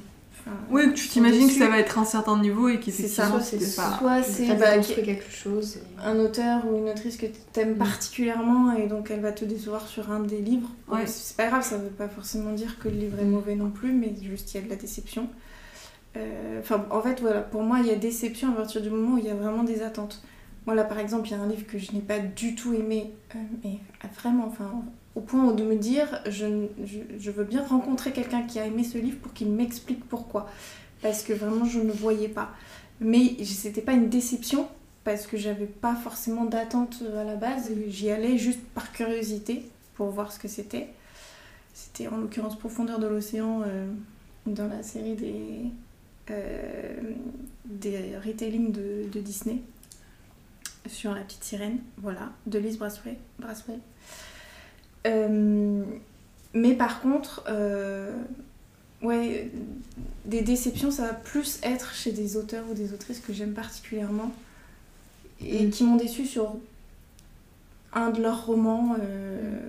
[0.70, 3.30] Oui, que tu t'imagines que ça va être un certain niveau et C'est ça, qu'effectivement,
[3.30, 3.98] soit c'est c'était pas.
[3.99, 5.78] Soit c'est bah, construit quelque chose.
[5.78, 7.78] et- un auteur ou une autrice que t'aimes Mm.
[7.78, 10.70] particulièrement et donc elle va te décevoir sur un des livres.
[10.90, 11.07] Ouais.
[11.07, 13.94] C'est pas grave, ça veut pas forcément dire que le livre est mauvais non plus,
[13.94, 15.28] mais juste il y a de la déception.
[16.18, 19.15] Euh, Enfin, en fait, voilà, pour moi, il y a déception à partir du moment
[19.15, 20.22] où il y a vraiment des attentes.
[20.65, 22.73] Moi, là, par exemple, il y a un livre que je n'ai pas du tout
[22.73, 23.80] aimé, euh, mais
[24.15, 24.72] vraiment, enfin,
[25.15, 29.18] au point de me dire, je, veux bien rencontrer quelqu'un qui a aimé ce livre
[29.19, 30.49] pour qu'il m'explique pourquoi.
[31.02, 32.52] Parce que vraiment, je ne voyais pas.
[33.02, 34.68] Mais c'était pas une déception,
[35.03, 39.65] parce que j'avais pas forcément d'attente euh, à la base, j'y allais juste par curiosité
[39.95, 40.88] pour voir ce que c'était.
[41.73, 43.88] C'était en l'occurrence Profondeur de l'océan euh,
[44.45, 45.65] dans la série des,
[46.31, 47.02] euh,
[47.65, 49.61] des de Disney
[50.88, 53.15] sur la petite sirène, voilà, de Lise Braswell.
[55.07, 55.84] Euh,
[56.53, 58.15] mais par contre, euh,
[59.01, 59.51] ouais,
[60.26, 64.31] des déceptions, ça va plus être chez des auteurs ou des autrices que j'aime particulièrement
[65.41, 65.69] et Mm.
[65.72, 66.55] qui m'ont déçu sur
[67.93, 68.95] un de leurs romans.
[68.99, 69.60] euh,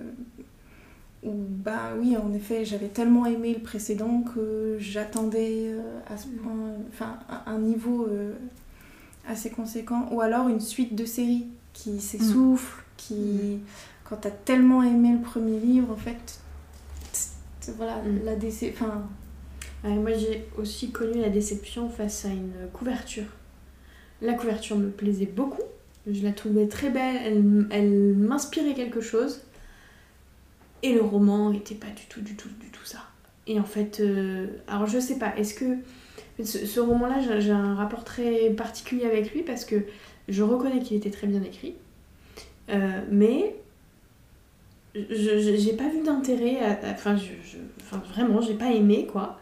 [1.23, 5.71] où, bah oui, en effet, j'avais tellement aimé le précédent que j'attendais
[6.07, 6.53] à ce point,
[6.89, 7.17] enfin,
[7.47, 8.07] un, niveau
[9.27, 10.07] assez conséquent.
[10.11, 13.59] Ou alors une suite de séries qui s'essouffle, qui,
[14.09, 16.39] quand t'as tellement aimé le premier livre, en fait,
[17.77, 18.25] voilà, Mm.
[18.25, 18.63] la déce...
[18.71, 19.03] Enfin,
[19.83, 23.25] Ouais, moi j'ai aussi connu la déception face à une couverture.
[24.19, 25.61] La couverture me plaisait beaucoup,
[26.11, 29.41] je la trouvais très belle, elle, elle m'inspirait quelque chose.
[30.81, 32.97] Et le roman était pas du tout, du tout, du tout ça.
[33.45, 35.77] Et en fait, euh, alors je sais pas, est-ce que
[36.43, 39.75] ce, roman-là, j'ai- un rapport très particulier avec lui parce que
[40.27, 41.75] je reconnais qu'il était très bien écrit,
[42.69, 43.55] Euh, mais
[44.93, 46.57] j'ai pas vu d'intérêt,
[46.91, 49.39] enfin, je, je- enfin vraiment, j'ai pas aimé quoi.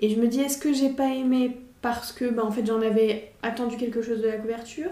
[0.00, 2.80] Et je me dis, est-ce que j'ai pas aimé parce que bah, en fait j'en
[2.82, 4.90] avais attendu quelque chose de la couverture,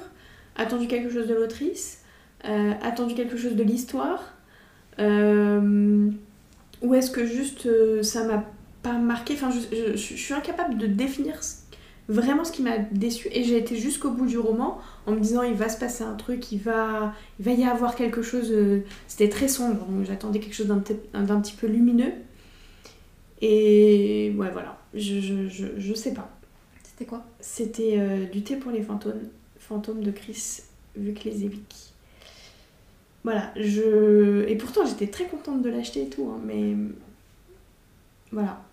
[0.56, 2.02] attendu quelque chose de l'autrice,
[2.46, 4.34] euh, attendu quelque chose de l'histoire
[5.00, 6.10] euh,
[6.82, 8.44] Ou est-ce que juste euh, ça m'a
[8.84, 11.34] pas marqué Enfin, je, je- je suis incapable de définir
[12.08, 15.42] vraiment ce qui m'a déçu et j'ai été jusqu'au bout du roman en me disant
[15.42, 18.50] il va se passer un truc, il va, il va y avoir quelque chose.
[18.52, 22.12] euh, C'était très sombre, donc j'attendais quelque chose d'un petit- d'un petit peu lumineux.
[23.40, 26.30] Et ouais, voilà, je, je, je, je sais pas.
[26.84, 27.24] c'était quoi?
[27.40, 29.20] C'était euh, du thé pour les fantômes,
[29.58, 30.60] fantômes de Chris
[30.96, 31.92] Vuklesevic.
[33.24, 34.46] Voilà, je.
[34.48, 36.74] Et pourtant j'étais très contente de l'acheter et tout, hein, mais.
[38.32, 38.63] Voilà.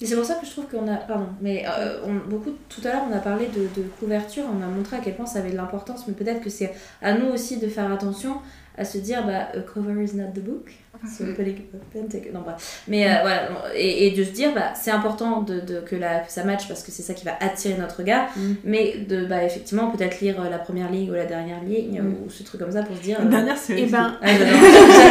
[0.00, 0.96] Et c'est pour ça que je trouve qu'on a.
[0.96, 4.62] Pardon, mais euh, on- beaucoup, tout à l'heure, on a parlé de, de couverture, on
[4.62, 6.72] a montré à quel point ça avait de l'importance, mais peut-être que c'est
[7.02, 8.34] à nous aussi de faire attention
[8.76, 10.70] à se dire, bah, a cover is not the book.
[11.04, 12.82] So Non, bref.
[12.88, 16.20] Mais euh, voilà, et, et de se dire, bah, c'est important de, de- que, la,
[16.20, 18.52] que ça matche parce que c'est ça qui va attirer notre regard, Mm.
[18.64, 22.14] mais de, bah, effectivement, peut-être lire euh, la première ligne ou la dernière ligne Mm.
[22.26, 23.18] ou ce truc comme ça pour se dire.
[23.20, 23.82] La dernière série.
[23.82, 24.26] Et ben, ah,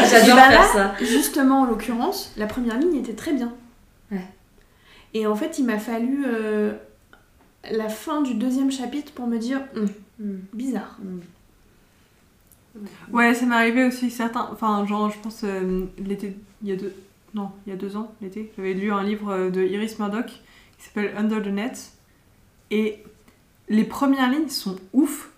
[0.09, 0.93] j'adore bah faire là, ça.
[1.05, 3.53] Justement, en l'occurrence, la première ligne était très bien.
[5.17, 6.73] Et en fait, il m'a fallu euh,
[7.71, 9.87] la fin du deuxième chapitre pour me dire Hum,
[10.19, 10.35] Mm.
[10.53, 10.97] bizarre.
[11.03, 11.19] Mm.
[13.11, 14.47] Ouais, ça m'est arrivé aussi certains.
[14.51, 16.35] Enfin, genre, je pense euh, l'été.
[16.61, 16.93] Il y a deux.
[17.33, 18.51] Non, il y a deux ans, l'été.
[18.55, 21.91] J'avais lu un livre euh, de Iris Murdoch qui s'appelle Under the Net.
[22.71, 23.03] Et
[23.69, 25.31] les premières lignes sont ouf.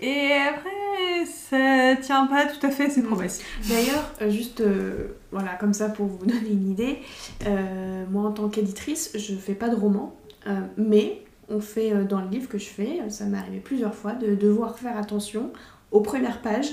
[0.00, 3.40] Et après, ça tient pas tout à fait ses promesses.
[3.68, 6.98] D'ailleurs, euh, juste euh, voilà, comme ça pour vous donner une idée,
[7.46, 10.14] euh, moi en tant qu'éditrice, je fais pas de roman,
[10.46, 14.12] euh, mais on fait dans le livre que je fais, ça m'est arrivé plusieurs fois
[14.12, 15.50] de devoir faire attention
[15.90, 16.70] aux premières pages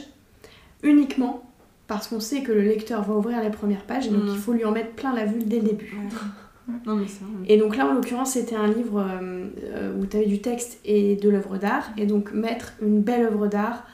[0.84, 1.42] uniquement
[1.88, 4.30] parce qu'on sait que le lecteur va ouvrir les premières pages et donc Mhm.
[4.34, 5.96] il faut lui en mettre plein la vue dès le début.
[6.86, 7.26] Non, mais ça.
[7.26, 7.46] ouais.
[7.48, 10.80] Et donc là, en l'occurrence, c'était un livre euh, euh, où tu avais du texte
[10.86, 11.90] et de l'œuvre d'art.
[11.98, 13.86] Et donc mettre une belle œuvre d'art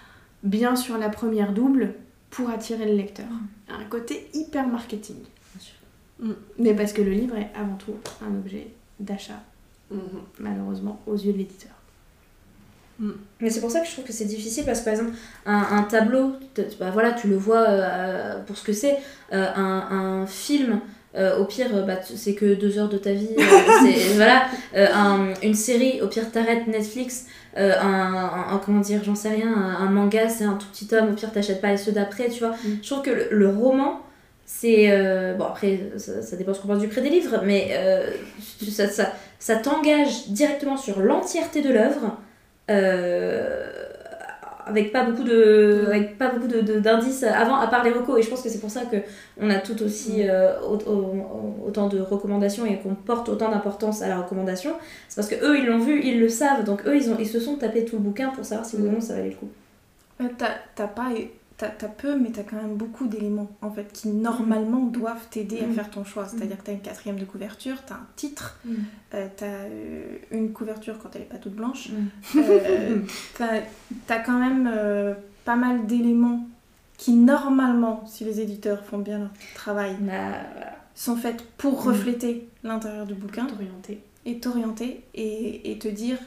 [0.44, 1.94] bien sur la première double
[2.30, 3.26] pour attirer le lecteur.
[3.70, 5.18] Un côté hyper marketing.
[5.18, 5.76] Bien sûr.
[6.20, 6.32] Mm.
[6.60, 7.96] Mais parce que le livre est avant tout
[8.26, 8.68] un objet
[9.00, 9.42] d'achat,
[9.90, 10.00] Mhm.
[10.40, 11.72] malheureusement, aux yeux de l'éditeur.
[13.40, 15.14] Mais c'est pour ça que je trouve que c'est difficile parce que par exemple
[15.48, 16.34] un, un tableau,
[16.80, 18.96] bah voilà, tu le vois euh, pour ce que c'est.
[19.34, 20.80] Euh, un, un film,
[21.16, 23.30] euh, au pire, euh, bah, c'est que deux heures de ta vie.
[23.38, 23.42] euh,
[23.84, 27.26] c'est- voilà, Euh, un- une série, au pire t'arrêtes Netflix.
[27.58, 29.52] Un, comment dire, j'en sais rien.
[29.54, 31.10] Un, manga, c'est un tout petit tome.
[31.12, 32.52] Au pire t'achètes pas les ceux d'après, tu vois.
[32.64, 32.78] Mm.
[32.82, 34.00] Je trouve que le, le roman.
[34.46, 34.88] C'est.
[35.38, 37.72] bon, après, ça, ça dépend ce qu'on pense du prix des livres, mais
[38.70, 42.18] ça, ça, ça t'engage directement sur l'entièreté de l'œuvre,
[42.70, 43.70] euh,
[44.66, 48.20] avec pas beaucoup de, avec pas beaucoup de, de- d'indices avant, à part les recos.
[48.20, 48.98] Et je pense que c'est pour ça que
[49.40, 54.02] on a tout aussi euh, au- au- autant de recommandations et qu'on porte autant d'importance
[54.02, 54.72] à la recommandation.
[55.10, 57.28] C'est parce que eux, ils l'ont vu, ils le savent, donc eux, ils, ont, ils
[57.28, 59.36] se sont tapés tout le bouquin pour savoir si oui ou non ça valait le
[59.36, 59.50] coup.
[60.22, 61.10] Euh, T'as t'as pas.
[61.70, 65.68] T'as peu, mais t'as quand même beaucoup d'éléments en fait qui normalement doivent t'aider à
[65.68, 65.74] Mm.
[65.74, 66.26] faire ton choix.
[66.28, 68.74] C'est-à-dire que t'as une quatrième de couverture, t'as un titre, Mm.
[69.14, 71.90] euh, t'as euh, une couverture quand elle est pas toute blanche.
[71.90, 72.40] Mm.
[72.40, 72.98] Euh,
[74.08, 74.70] t'as quand même
[75.46, 76.48] pas mal d'éléments
[76.98, 80.14] qui normalement, si les éditeurs font bien leur travail, Bah,
[80.96, 81.88] sont faits pour Mm.
[81.90, 84.02] refléter l'intérieur du bouquin Orienté.
[84.26, 86.18] et t'orienter et, et te dire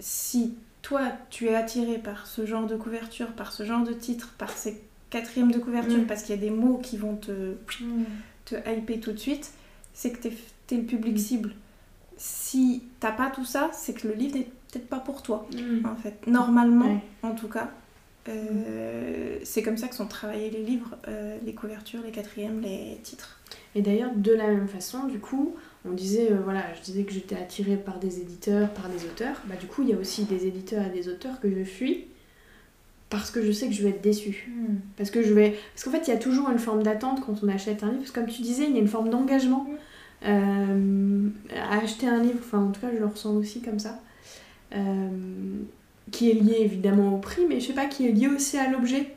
[0.00, 0.54] si
[0.84, 1.00] toi
[1.30, 4.80] tu es attiré par ce genre de couverture, par ce genre de titre, par ces
[5.10, 6.06] quatrièmes de couverture, Mm.
[6.06, 7.54] parce qu'il y a des mots qui vont te,
[8.44, 9.52] te hyper tout de suite,
[9.92, 10.32] c'est que t'es
[10.72, 11.52] es le public cible.
[12.16, 15.86] Si t'as pas tout ça, c'est que le livre n'est peut-être pas pour toi, Mm.
[15.86, 16.26] en fait.
[16.26, 17.70] Normalement, en tout cas.
[18.28, 22.98] Euh, c'est comme ça que sont travaillés les livres, euh, les couvertures, les quatrièmes, les
[23.02, 23.38] titres.
[23.74, 25.54] Et d'ailleurs, de la même façon, du coup,
[25.84, 29.36] on disait, euh, voilà, je disais que j'étais attirée par des éditeurs, par des auteurs.
[29.46, 32.06] Bah, du coup, il y a aussi des éditeurs et des auteurs que je fuis
[33.10, 34.48] parce que je sais que je vais être déçue.
[34.48, 34.76] Mm.
[34.96, 35.56] Parce que je vais.
[35.74, 37.98] Parce qu'en fait, il y a toujours une forme d'attente quand on achète un livre.
[37.98, 39.66] Parce que comme tu disais, il y a une forme d'engagement
[40.24, 42.38] euh, à acheter un livre.
[42.40, 44.00] Enfin, en tout cas, je le ressens aussi comme ça.
[44.74, 45.08] Euh,
[46.10, 48.70] qui est lié évidemment au prix, mais je sais pas, qui est lié aussi à
[48.70, 49.14] l'objet.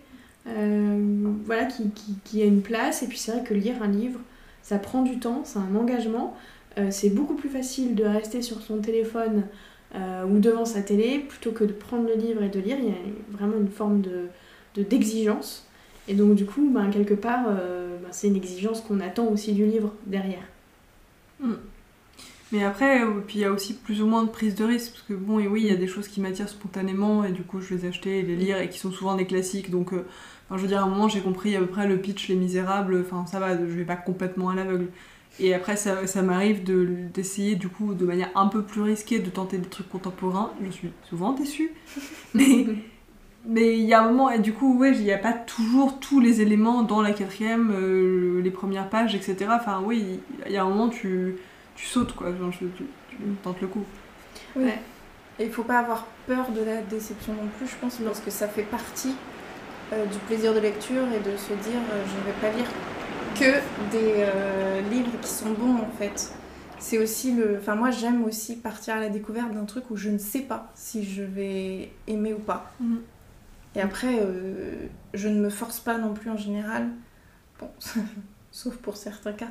[1.45, 3.03] Voilà, qui, qui, qui a une place.
[3.03, 4.19] Et puis c'est vrai que lire un livre,
[4.61, 6.35] ça prend du temps, c'est un engagement.
[6.77, 9.47] Euh, c'est beaucoup plus facile de rester sur son téléphone
[9.95, 12.77] euh, ou devant sa télé plutôt que de prendre le livre et de lire.
[12.79, 12.95] Il y a
[13.31, 14.27] vraiment une forme de
[14.75, 15.67] de- d'exigence.
[16.07, 19.53] et donc du coup, ben, quelque part, euh, ben, c'est une exigence qu'on attend aussi
[19.53, 20.43] du livre derrière.
[22.51, 25.03] Mais après, puis il y a aussi plus ou moins de prise de risque, parce
[25.03, 27.59] que bon, et oui, il y a des choses qui m'attirent spontanément, et du coup,
[27.59, 30.05] je vais les acheter et les lire, et qui sont souvent des classiques, donc, euh,
[30.45, 32.35] enfin, je veux dire, à un moment, j'ai compris à peu près le pitch, Les
[32.35, 34.87] Misérables, enfin, ça va, je vais pas complètement à l'aveugle.
[35.39, 39.19] Et après, ça, ça m'arrive de- d'essayer, du coup, de manière un peu plus risquée,
[39.19, 41.71] de tenter des trucs contemporains, je suis souvent déçue,
[42.33, 42.65] mais...
[43.49, 45.99] Mais il y a un moment, et du coup, ouais, il n'y a pas toujours
[45.99, 49.51] tous les éléments dans la quatrième, euh, les premières pages, etc.
[49.55, 51.35] Enfin, oui, il y a un moment, tu,
[51.75, 52.35] tu sautes, quoi.
[52.35, 53.85] Genre, tu, tu- tu tentes le coup.
[54.55, 54.65] Oui.
[54.65, 54.79] Ouais.
[55.39, 58.31] Et il faut pas avoir peur de la déception non plus, je pense, parce que
[58.31, 59.15] ça fait partie
[59.93, 62.67] euh, du plaisir de lecture et de se dire euh, je vais pas lire
[63.39, 66.31] que des euh, livres qui sont bons en fait.
[66.79, 67.57] C'est aussi le.
[67.57, 70.71] Enfin, moi j'aime aussi partir à la découverte d'un truc où je ne sais pas
[70.75, 72.71] si je vais aimer ou pas.
[72.79, 73.01] Mhm.
[73.75, 76.89] Et après, euh, je ne me force pas non plus en général.
[77.59, 77.69] Bon,
[78.51, 79.49] sauf pour certains cas.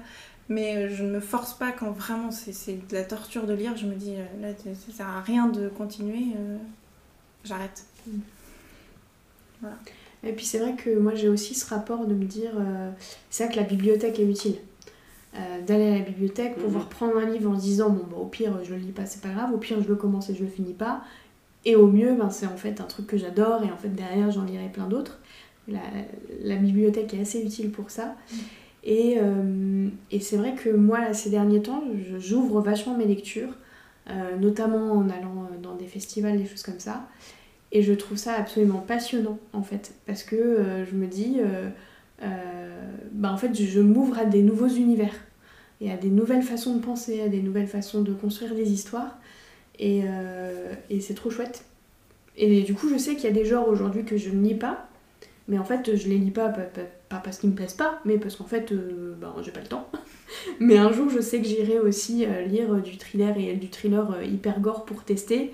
[0.49, 3.77] Mais euh, je ne me force pas quand vraiment c'est de la torture de lire.
[3.77, 6.57] Je me dis, là, ça sert à rien de continuer, euh,
[7.45, 7.85] j'arrête.
[10.27, 12.91] Et puis c'est vrai que moi j'ai aussi ce rapport de me dire, euh,
[13.31, 14.57] c'est vrai que la bibliothèque est utile.
[15.37, 16.63] Euh, D'aller à la bibliothèque, Mhm.
[16.65, 19.07] pouvoir prendre un livre en se disant, bon bah, au pire je le lis pas,
[19.07, 21.03] c'est pas grave, au pire je le commence et je le finis pas.
[21.65, 24.31] Et au mieux, ben, c'est en fait un truc que j'adore et en fait derrière
[24.31, 25.19] j'en lirai plein d'autres.
[25.69, 25.81] La,
[26.43, 28.15] la bibliothèque est assez utile pour ça.
[28.85, 31.83] Et, euh, et c'est vrai que moi, là, ces derniers temps,
[32.19, 33.51] j'ouvre vachement mes lectures,
[34.09, 37.09] euh, notamment en allant dans des festivals, des choses comme ça.
[37.73, 41.69] Et je trouve ça absolument passionnant, en fait, parce que euh, je me dis, euh,
[42.23, 45.15] euh, bah, en fait, je, m'ouvre à des nouveaux univers,
[45.81, 49.19] et à des nouvelles façons de penser, à des nouvelles façons de construire des histoires,
[49.79, 50.05] et,
[50.89, 51.67] et c'est trop chouette.
[52.39, 54.55] Et du coup, je sais qu'il y a des genres aujourd'hui que je ne lis
[54.55, 54.89] pas,
[55.49, 56.81] mais en fait, je les lis pas, pas, pas-
[57.11, 59.91] pas parce qu'ils me plaisent pas, mais parce qu'en fait, ben, j'ai pas le temps.
[60.61, 64.61] mais un jour, je sais que j'irai aussi lire du thriller et du thriller hyper
[64.61, 65.53] gore pour tester.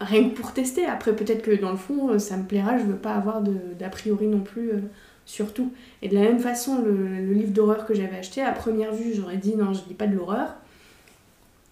[0.00, 0.86] Rien que pour tester.
[0.86, 3.74] Après, peut-être que dans le fond, euh, ça me plaira, je veux pas avoir de-
[3.78, 4.78] d'a priori non plus euh,
[5.26, 5.72] sur tout.
[6.00, 9.12] Et de la même façon, le, le livre d'horreur que j'avais acheté, à première vue,
[9.14, 10.54] j'aurais dit non, je lis pas de l'horreur.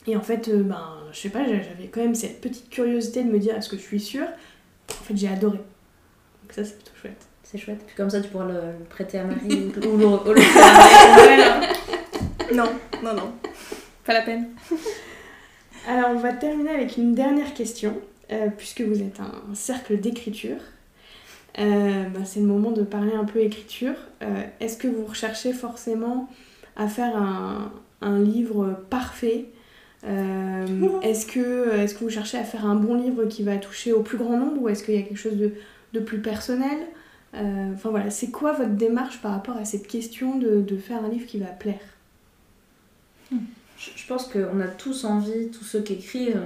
[0.06, 0.82] Et en fait, euh, ben,
[1.12, 3.82] je sais pas, j'avais quand même cette petite curiosité de me dire est-ce que je
[3.82, 4.26] suis sûre?
[4.90, 5.56] En fait, j'ai adoré.
[5.58, 7.26] Donc ça, c'est plutôt chouette.
[7.42, 7.80] C'est chouette.
[7.86, 10.40] Puis comme ça, tu pourras le, le prêter à Marie ou, ou le, ou le
[10.40, 12.54] faire à Marie.
[12.54, 12.68] Non,
[13.02, 13.32] non, non.
[14.04, 14.48] Pas la peine.
[15.86, 17.94] Alors, on va terminer avec une dernière question,
[18.32, 20.58] euh, puisque vous êtes un cercle d'écriture.
[21.58, 23.94] Euh, bah, c'est le moment de parler un peu écriture.
[24.22, 26.28] Euh, Est-ce que vous recherchez forcément
[26.76, 29.46] à faire un, un livre parfait
[30.04, 30.66] Euh,
[31.02, 34.02] Est-ce que, est que vous cherchez à faire un bon livre qui va toucher au
[34.02, 35.54] plus grand nombre ou est-ce qu'il y a quelque chose de,
[35.92, 36.78] de plus personnel?
[37.34, 41.04] Euh, Enfin voilà, c'est quoi votre démarche par rapport à cette question de, de faire
[41.04, 41.80] un livre qui va plaire?
[43.76, 46.42] Je, je pense qu'on a tous envie, tous ceux qui écrivent.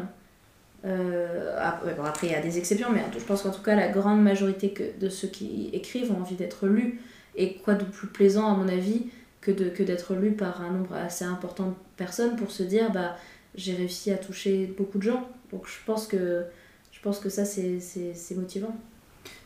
[0.85, 1.55] Euh,
[1.97, 4.23] bon, après, il y a des exceptions, mais je pense qu'en tout cas, la grande
[4.23, 7.01] majorité que, de ceux qui écrivent ont envie d'être lus.
[7.37, 9.07] Et quoi de plus plaisant, à mon avis,
[9.41, 12.91] que de que d'être lu par un nombre assez important de personnes pour se dire,
[12.93, 13.17] bah,
[13.55, 15.27] j'ai réussi à toucher beaucoup de gens.
[15.53, 16.45] Donc je pense que,
[16.93, 18.75] je pense que ça, c'est- c'est c'est motivant.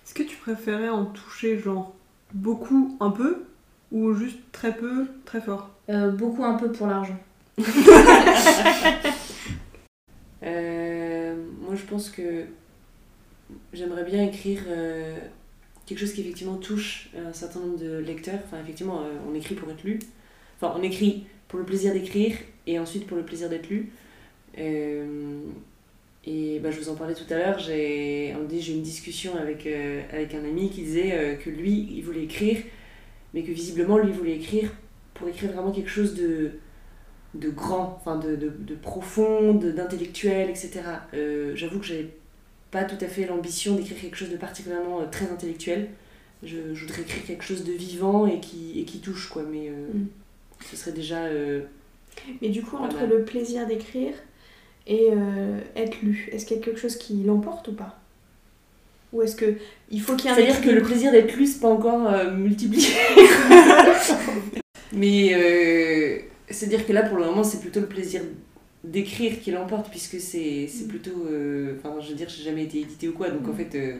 [0.05, 1.95] Est-ce que tu préférais en toucher genre
[2.35, 3.45] beaucoup, un peu,
[3.93, 5.71] ou juste très peu, très fort?
[5.91, 7.19] Euh, beaucoup un peu pour l'argent.
[11.77, 12.47] Je pense que
[13.73, 15.16] j'aimerais bien écrire euh,
[15.86, 18.40] quelque chose qui effectivement touche un certain nombre de lecteurs.
[18.44, 19.98] Enfin, effectivement, euh, on écrit pour être lu.
[20.61, 22.36] Enfin, on écrit pour le plaisir d'écrire
[22.66, 23.90] et ensuite pour le plaisir d'être lu.
[24.59, 25.40] Euh,
[26.24, 29.65] et bah, je vous en parlais tout à l'heure, j'ai eu une discussion avec,
[30.12, 32.59] avec un ami qui disait que lui, il voulait écrire,
[33.32, 34.73] mais que visiblement, lui, voulait écrire
[35.15, 36.51] pour écrire vraiment quelque chose de,
[37.39, 40.81] de grand, enfin de, de, de profond, d'intellectuel, etc.
[41.15, 42.09] Euh, J'avoue que j'avais
[42.71, 45.89] pas tout à fait l'ambition d'écrire quelque chose de particulièrement euh, très intellectuel.
[46.43, 49.69] Je, je voudrais écrire quelque chose de vivant et qui, et qui touche, quoi, mais
[49.69, 50.07] euh, Mm.
[50.71, 51.23] ce serait déjà...
[52.41, 53.09] Mais du coup, entre mal.
[53.11, 54.15] le plaisir d'écrire
[54.87, 55.09] et
[55.75, 57.99] être lu, est-ce qu'il y a quelque chose qui l'emporte ou pas?
[59.13, 59.55] Ou est-ce que
[59.91, 62.11] il faut qu'il y ait un C'est-à-dire que le plaisir d'être lu, c'est pas encore
[62.33, 62.89] multiplié.
[64.93, 68.23] Mais c'est-à-dire que là, pour le moment, c'est plutôt le plaisir
[68.85, 71.27] d'écrire qui l'emporte, puisque c'est c'est plutôt.
[71.27, 73.98] euh, Enfin, je veux dire, j'ai jamais été édité ou quoi, donc en fait, euh,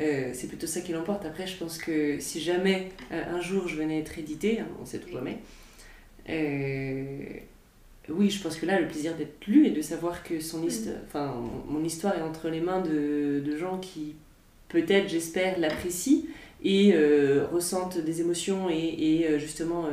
[0.00, 1.24] euh, c'est plutôt ça qui l'emporte.
[1.26, 4.98] Après, je pense que si jamais un jour je venais être édité, hein, on sait
[5.00, 5.38] toujours jamais.
[8.08, 10.96] oui, je pense que là, le plaisir d'être lu et de savoir que son histoire,
[11.06, 11.34] enfin,
[11.68, 14.14] mon histoire est entre les mains de, de gens qui
[14.68, 16.22] peut-être, j'espère, l'apprécient
[16.62, 16.94] et
[17.52, 19.86] ressentent des émotions et, et, justement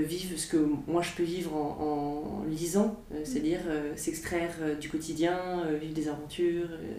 [0.00, 0.56] vivent ce que
[0.86, 5.76] moi je peux vivre en, en lisant, euh, c'est-à-dire euh, s'extraire euh, du quotidien, euh,
[5.76, 6.96] vivre des aventures euh,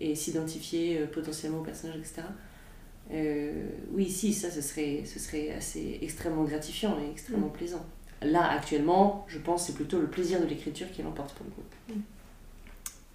[0.00, 2.22] et s'identifier euh, potentiellement aux personnages, etc.
[3.12, 7.84] Euh, oui, si, ça, ce serait, ce serait assez extrêmement gratifiant et extrêmement plaisant.
[8.22, 11.52] Là, actuellement, je pense que c'est plutôt le plaisir de l'écriture qui l'emporte pour le
[11.52, 12.00] coup.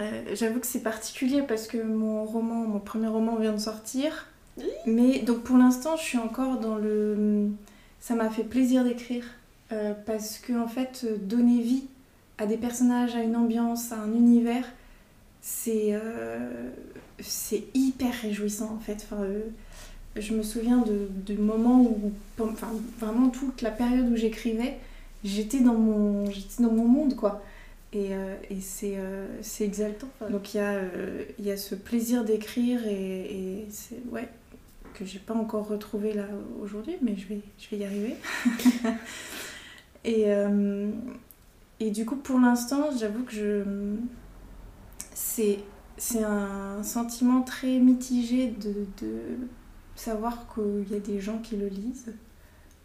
[0.02, 4.28] Euh, J'avoue que c'est particulier parce que mon roman, mon premier roman vient de sortir.
[4.86, 7.50] Mais donc pour l'instant, je suis encore dans le.
[8.00, 9.26] Ça m'a fait plaisir d'écrire
[9.72, 11.86] euh, parce que en fait, donner vie
[12.38, 14.66] à des personnages, à une ambiance, à un univers,
[15.42, 16.70] c'est euh,
[17.20, 19.06] c'est hyper réjouissant en fait.
[19.10, 19.42] Enfin, euh,
[20.16, 22.70] je me souviens de, de moments où, enfin,
[23.00, 24.78] vraiment toute la période où j'écrivais,
[25.24, 27.42] j'étais dans mon, j'étais dans mon monde quoi.
[27.94, 28.12] Et,
[28.50, 28.98] et c'est
[29.42, 30.08] c'est exaltant.
[30.20, 30.82] Enfin, donc il y, a,
[31.40, 33.22] y a ce plaisir d'écrire et,
[33.62, 34.28] et c'est ouais,
[34.98, 36.26] que j'ai pas encore retrouvé là
[36.62, 38.16] aujourd'hui, mais je vais, je vais y arriver.
[40.04, 40.92] et, euh,
[41.80, 43.64] et du coup, pour l'instant, j'avoue que je.
[45.14, 45.60] C'est,
[45.98, 49.22] c'est un sentiment très mitigé de, de
[49.96, 52.14] savoir qu'il y a des gens qui le lisent.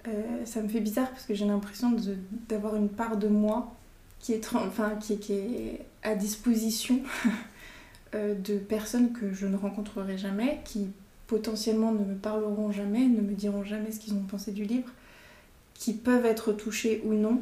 [0.09, 2.17] Euh, ça me fait bizarre parce que j'ai l'impression de-
[2.49, 3.75] d'avoir une part de moi
[4.21, 7.01] qui est, enfin, qui, qui est à disposition
[8.15, 10.89] euh, de personnes que je ne rencontrerai jamais, qui
[11.33, 14.91] potentiellement ne me parleront jamais, ne me diront jamais ce qu'ils ont pensé du livre,
[15.73, 17.41] qui peuvent être touchés ou non.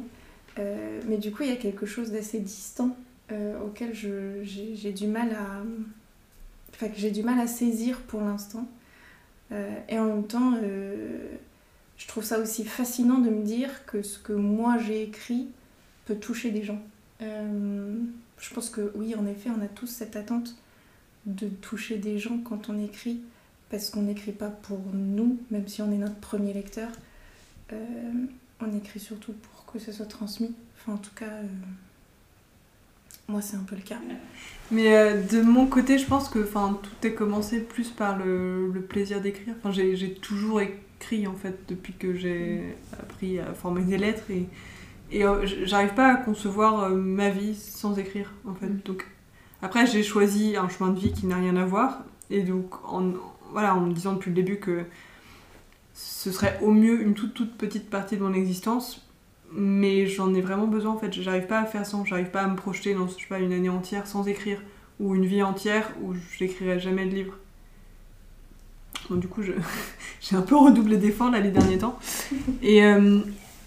[0.59, 2.95] Euh, mais du coup, il y a quelque chose d'assez distant
[3.33, 5.61] euh, auquel j'ai du mal à...
[6.73, 8.65] Enfin, que j'ai du mal à saisir pour l'instant.
[9.51, 10.53] Euh, et en même temps,
[11.97, 15.49] je trouve ça aussi fascinant de me dire que ce que moi j'ai écrit
[16.05, 16.81] peut toucher des gens.
[17.19, 20.55] Je pense que oui, en effet, on a tous cette attente
[21.25, 23.19] de toucher des gens quand on écrit,
[23.71, 26.89] parce qu'on n'écrit pas pour nous, même si on est notre premier lecteur.
[27.71, 27.77] Euh,
[28.59, 30.53] on écrit surtout pour que ce soit transmis.
[30.77, 31.47] Enfin, en tout cas, euh,
[33.29, 33.97] moi, c'est un peu le cas.
[34.71, 38.81] Mais euh, de mon côté, je pense que tout est commencé plus par le, le
[38.81, 39.55] plaisir d'écrire.
[39.57, 44.47] Enfin, j'ai toujours écrit en fait depuis que j'ai appris à former des lettres et,
[45.65, 48.69] j'arrive pas à concevoir ma vie sans écrire en fait.
[48.85, 49.05] Donc
[49.61, 53.11] après, j'ai choisi un chemin de vie qui n'a rien à voir et donc en,
[53.51, 54.83] voilà, en me disant depuis le début que
[55.93, 59.05] ce serait au mieux une toute toute petite partie de mon existence
[59.53, 61.11] mais j'en ai vraiment besoin en fait.
[61.11, 63.53] J'arrive pas à faire sans, j'arrive pas à me projeter dans je sais pas, une
[63.53, 64.61] année entière sans écrire
[64.99, 67.37] ou une vie entière où j'écrirai jamais de livre.
[69.09, 69.41] Bon, du coup,
[70.21, 71.99] j'ai un peu redoublé d'efforts là les derniers temps.
[72.61, 73.19] Et, euh,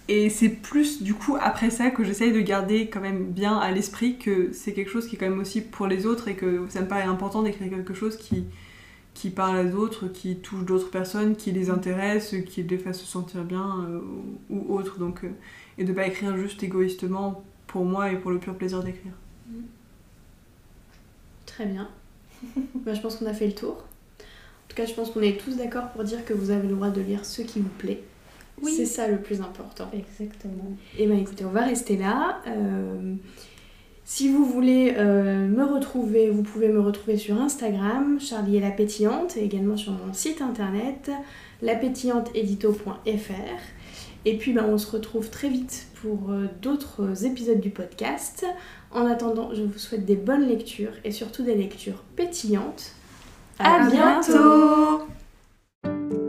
[0.08, 3.70] et c'est plus du coup après ça que j'essaye de garder quand même bien à
[3.70, 6.66] l'esprit que c'est quelque chose qui est quand même aussi pour les autres et que
[6.68, 8.44] ça me paraît important d'écrire quelque chose qui,
[9.14, 13.06] qui parle à d'autres, qui touche d'autres personnes, qui les intéresse, qui les fasse se
[13.06, 14.00] sentir bien euh,
[14.50, 14.98] ou, autre.
[14.98, 15.30] Donc, euh,
[15.78, 19.12] et de pas écrire juste égoïstement pour moi et pour le pur plaisir d'écrire.
[21.46, 21.88] Très bien.
[22.74, 23.72] Bah, je pense qu'on a fait le tour.
[23.72, 26.74] En tout cas, je pense qu'on est tous d'accord pour dire que vous avez le
[26.74, 28.02] droit de lire ce qui vous plaît.
[28.60, 28.72] Oui.
[28.76, 29.90] C'est ça le plus important.
[29.92, 30.76] Exactement.
[30.98, 32.42] Et ben écoutez, on va rester là.
[32.46, 33.14] Euh,
[34.04, 38.70] si vous voulez euh, me retrouver, vous pouvez me retrouver sur Instagram, Charlie et la
[38.70, 41.10] pétillante, et également sur mon site internet,
[41.62, 43.00] lapétillanteedito.fr.
[44.26, 48.46] Et puis ben, on se retrouve très vite pour euh, d'autres épisodes du podcast.
[48.90, 52.92] En attendant, je vous souhaite des bonnes lectures et surtout des lectures pétillantes.
[53.58, 55.06] À, À bientôt
[55.82, 56.23] bientôt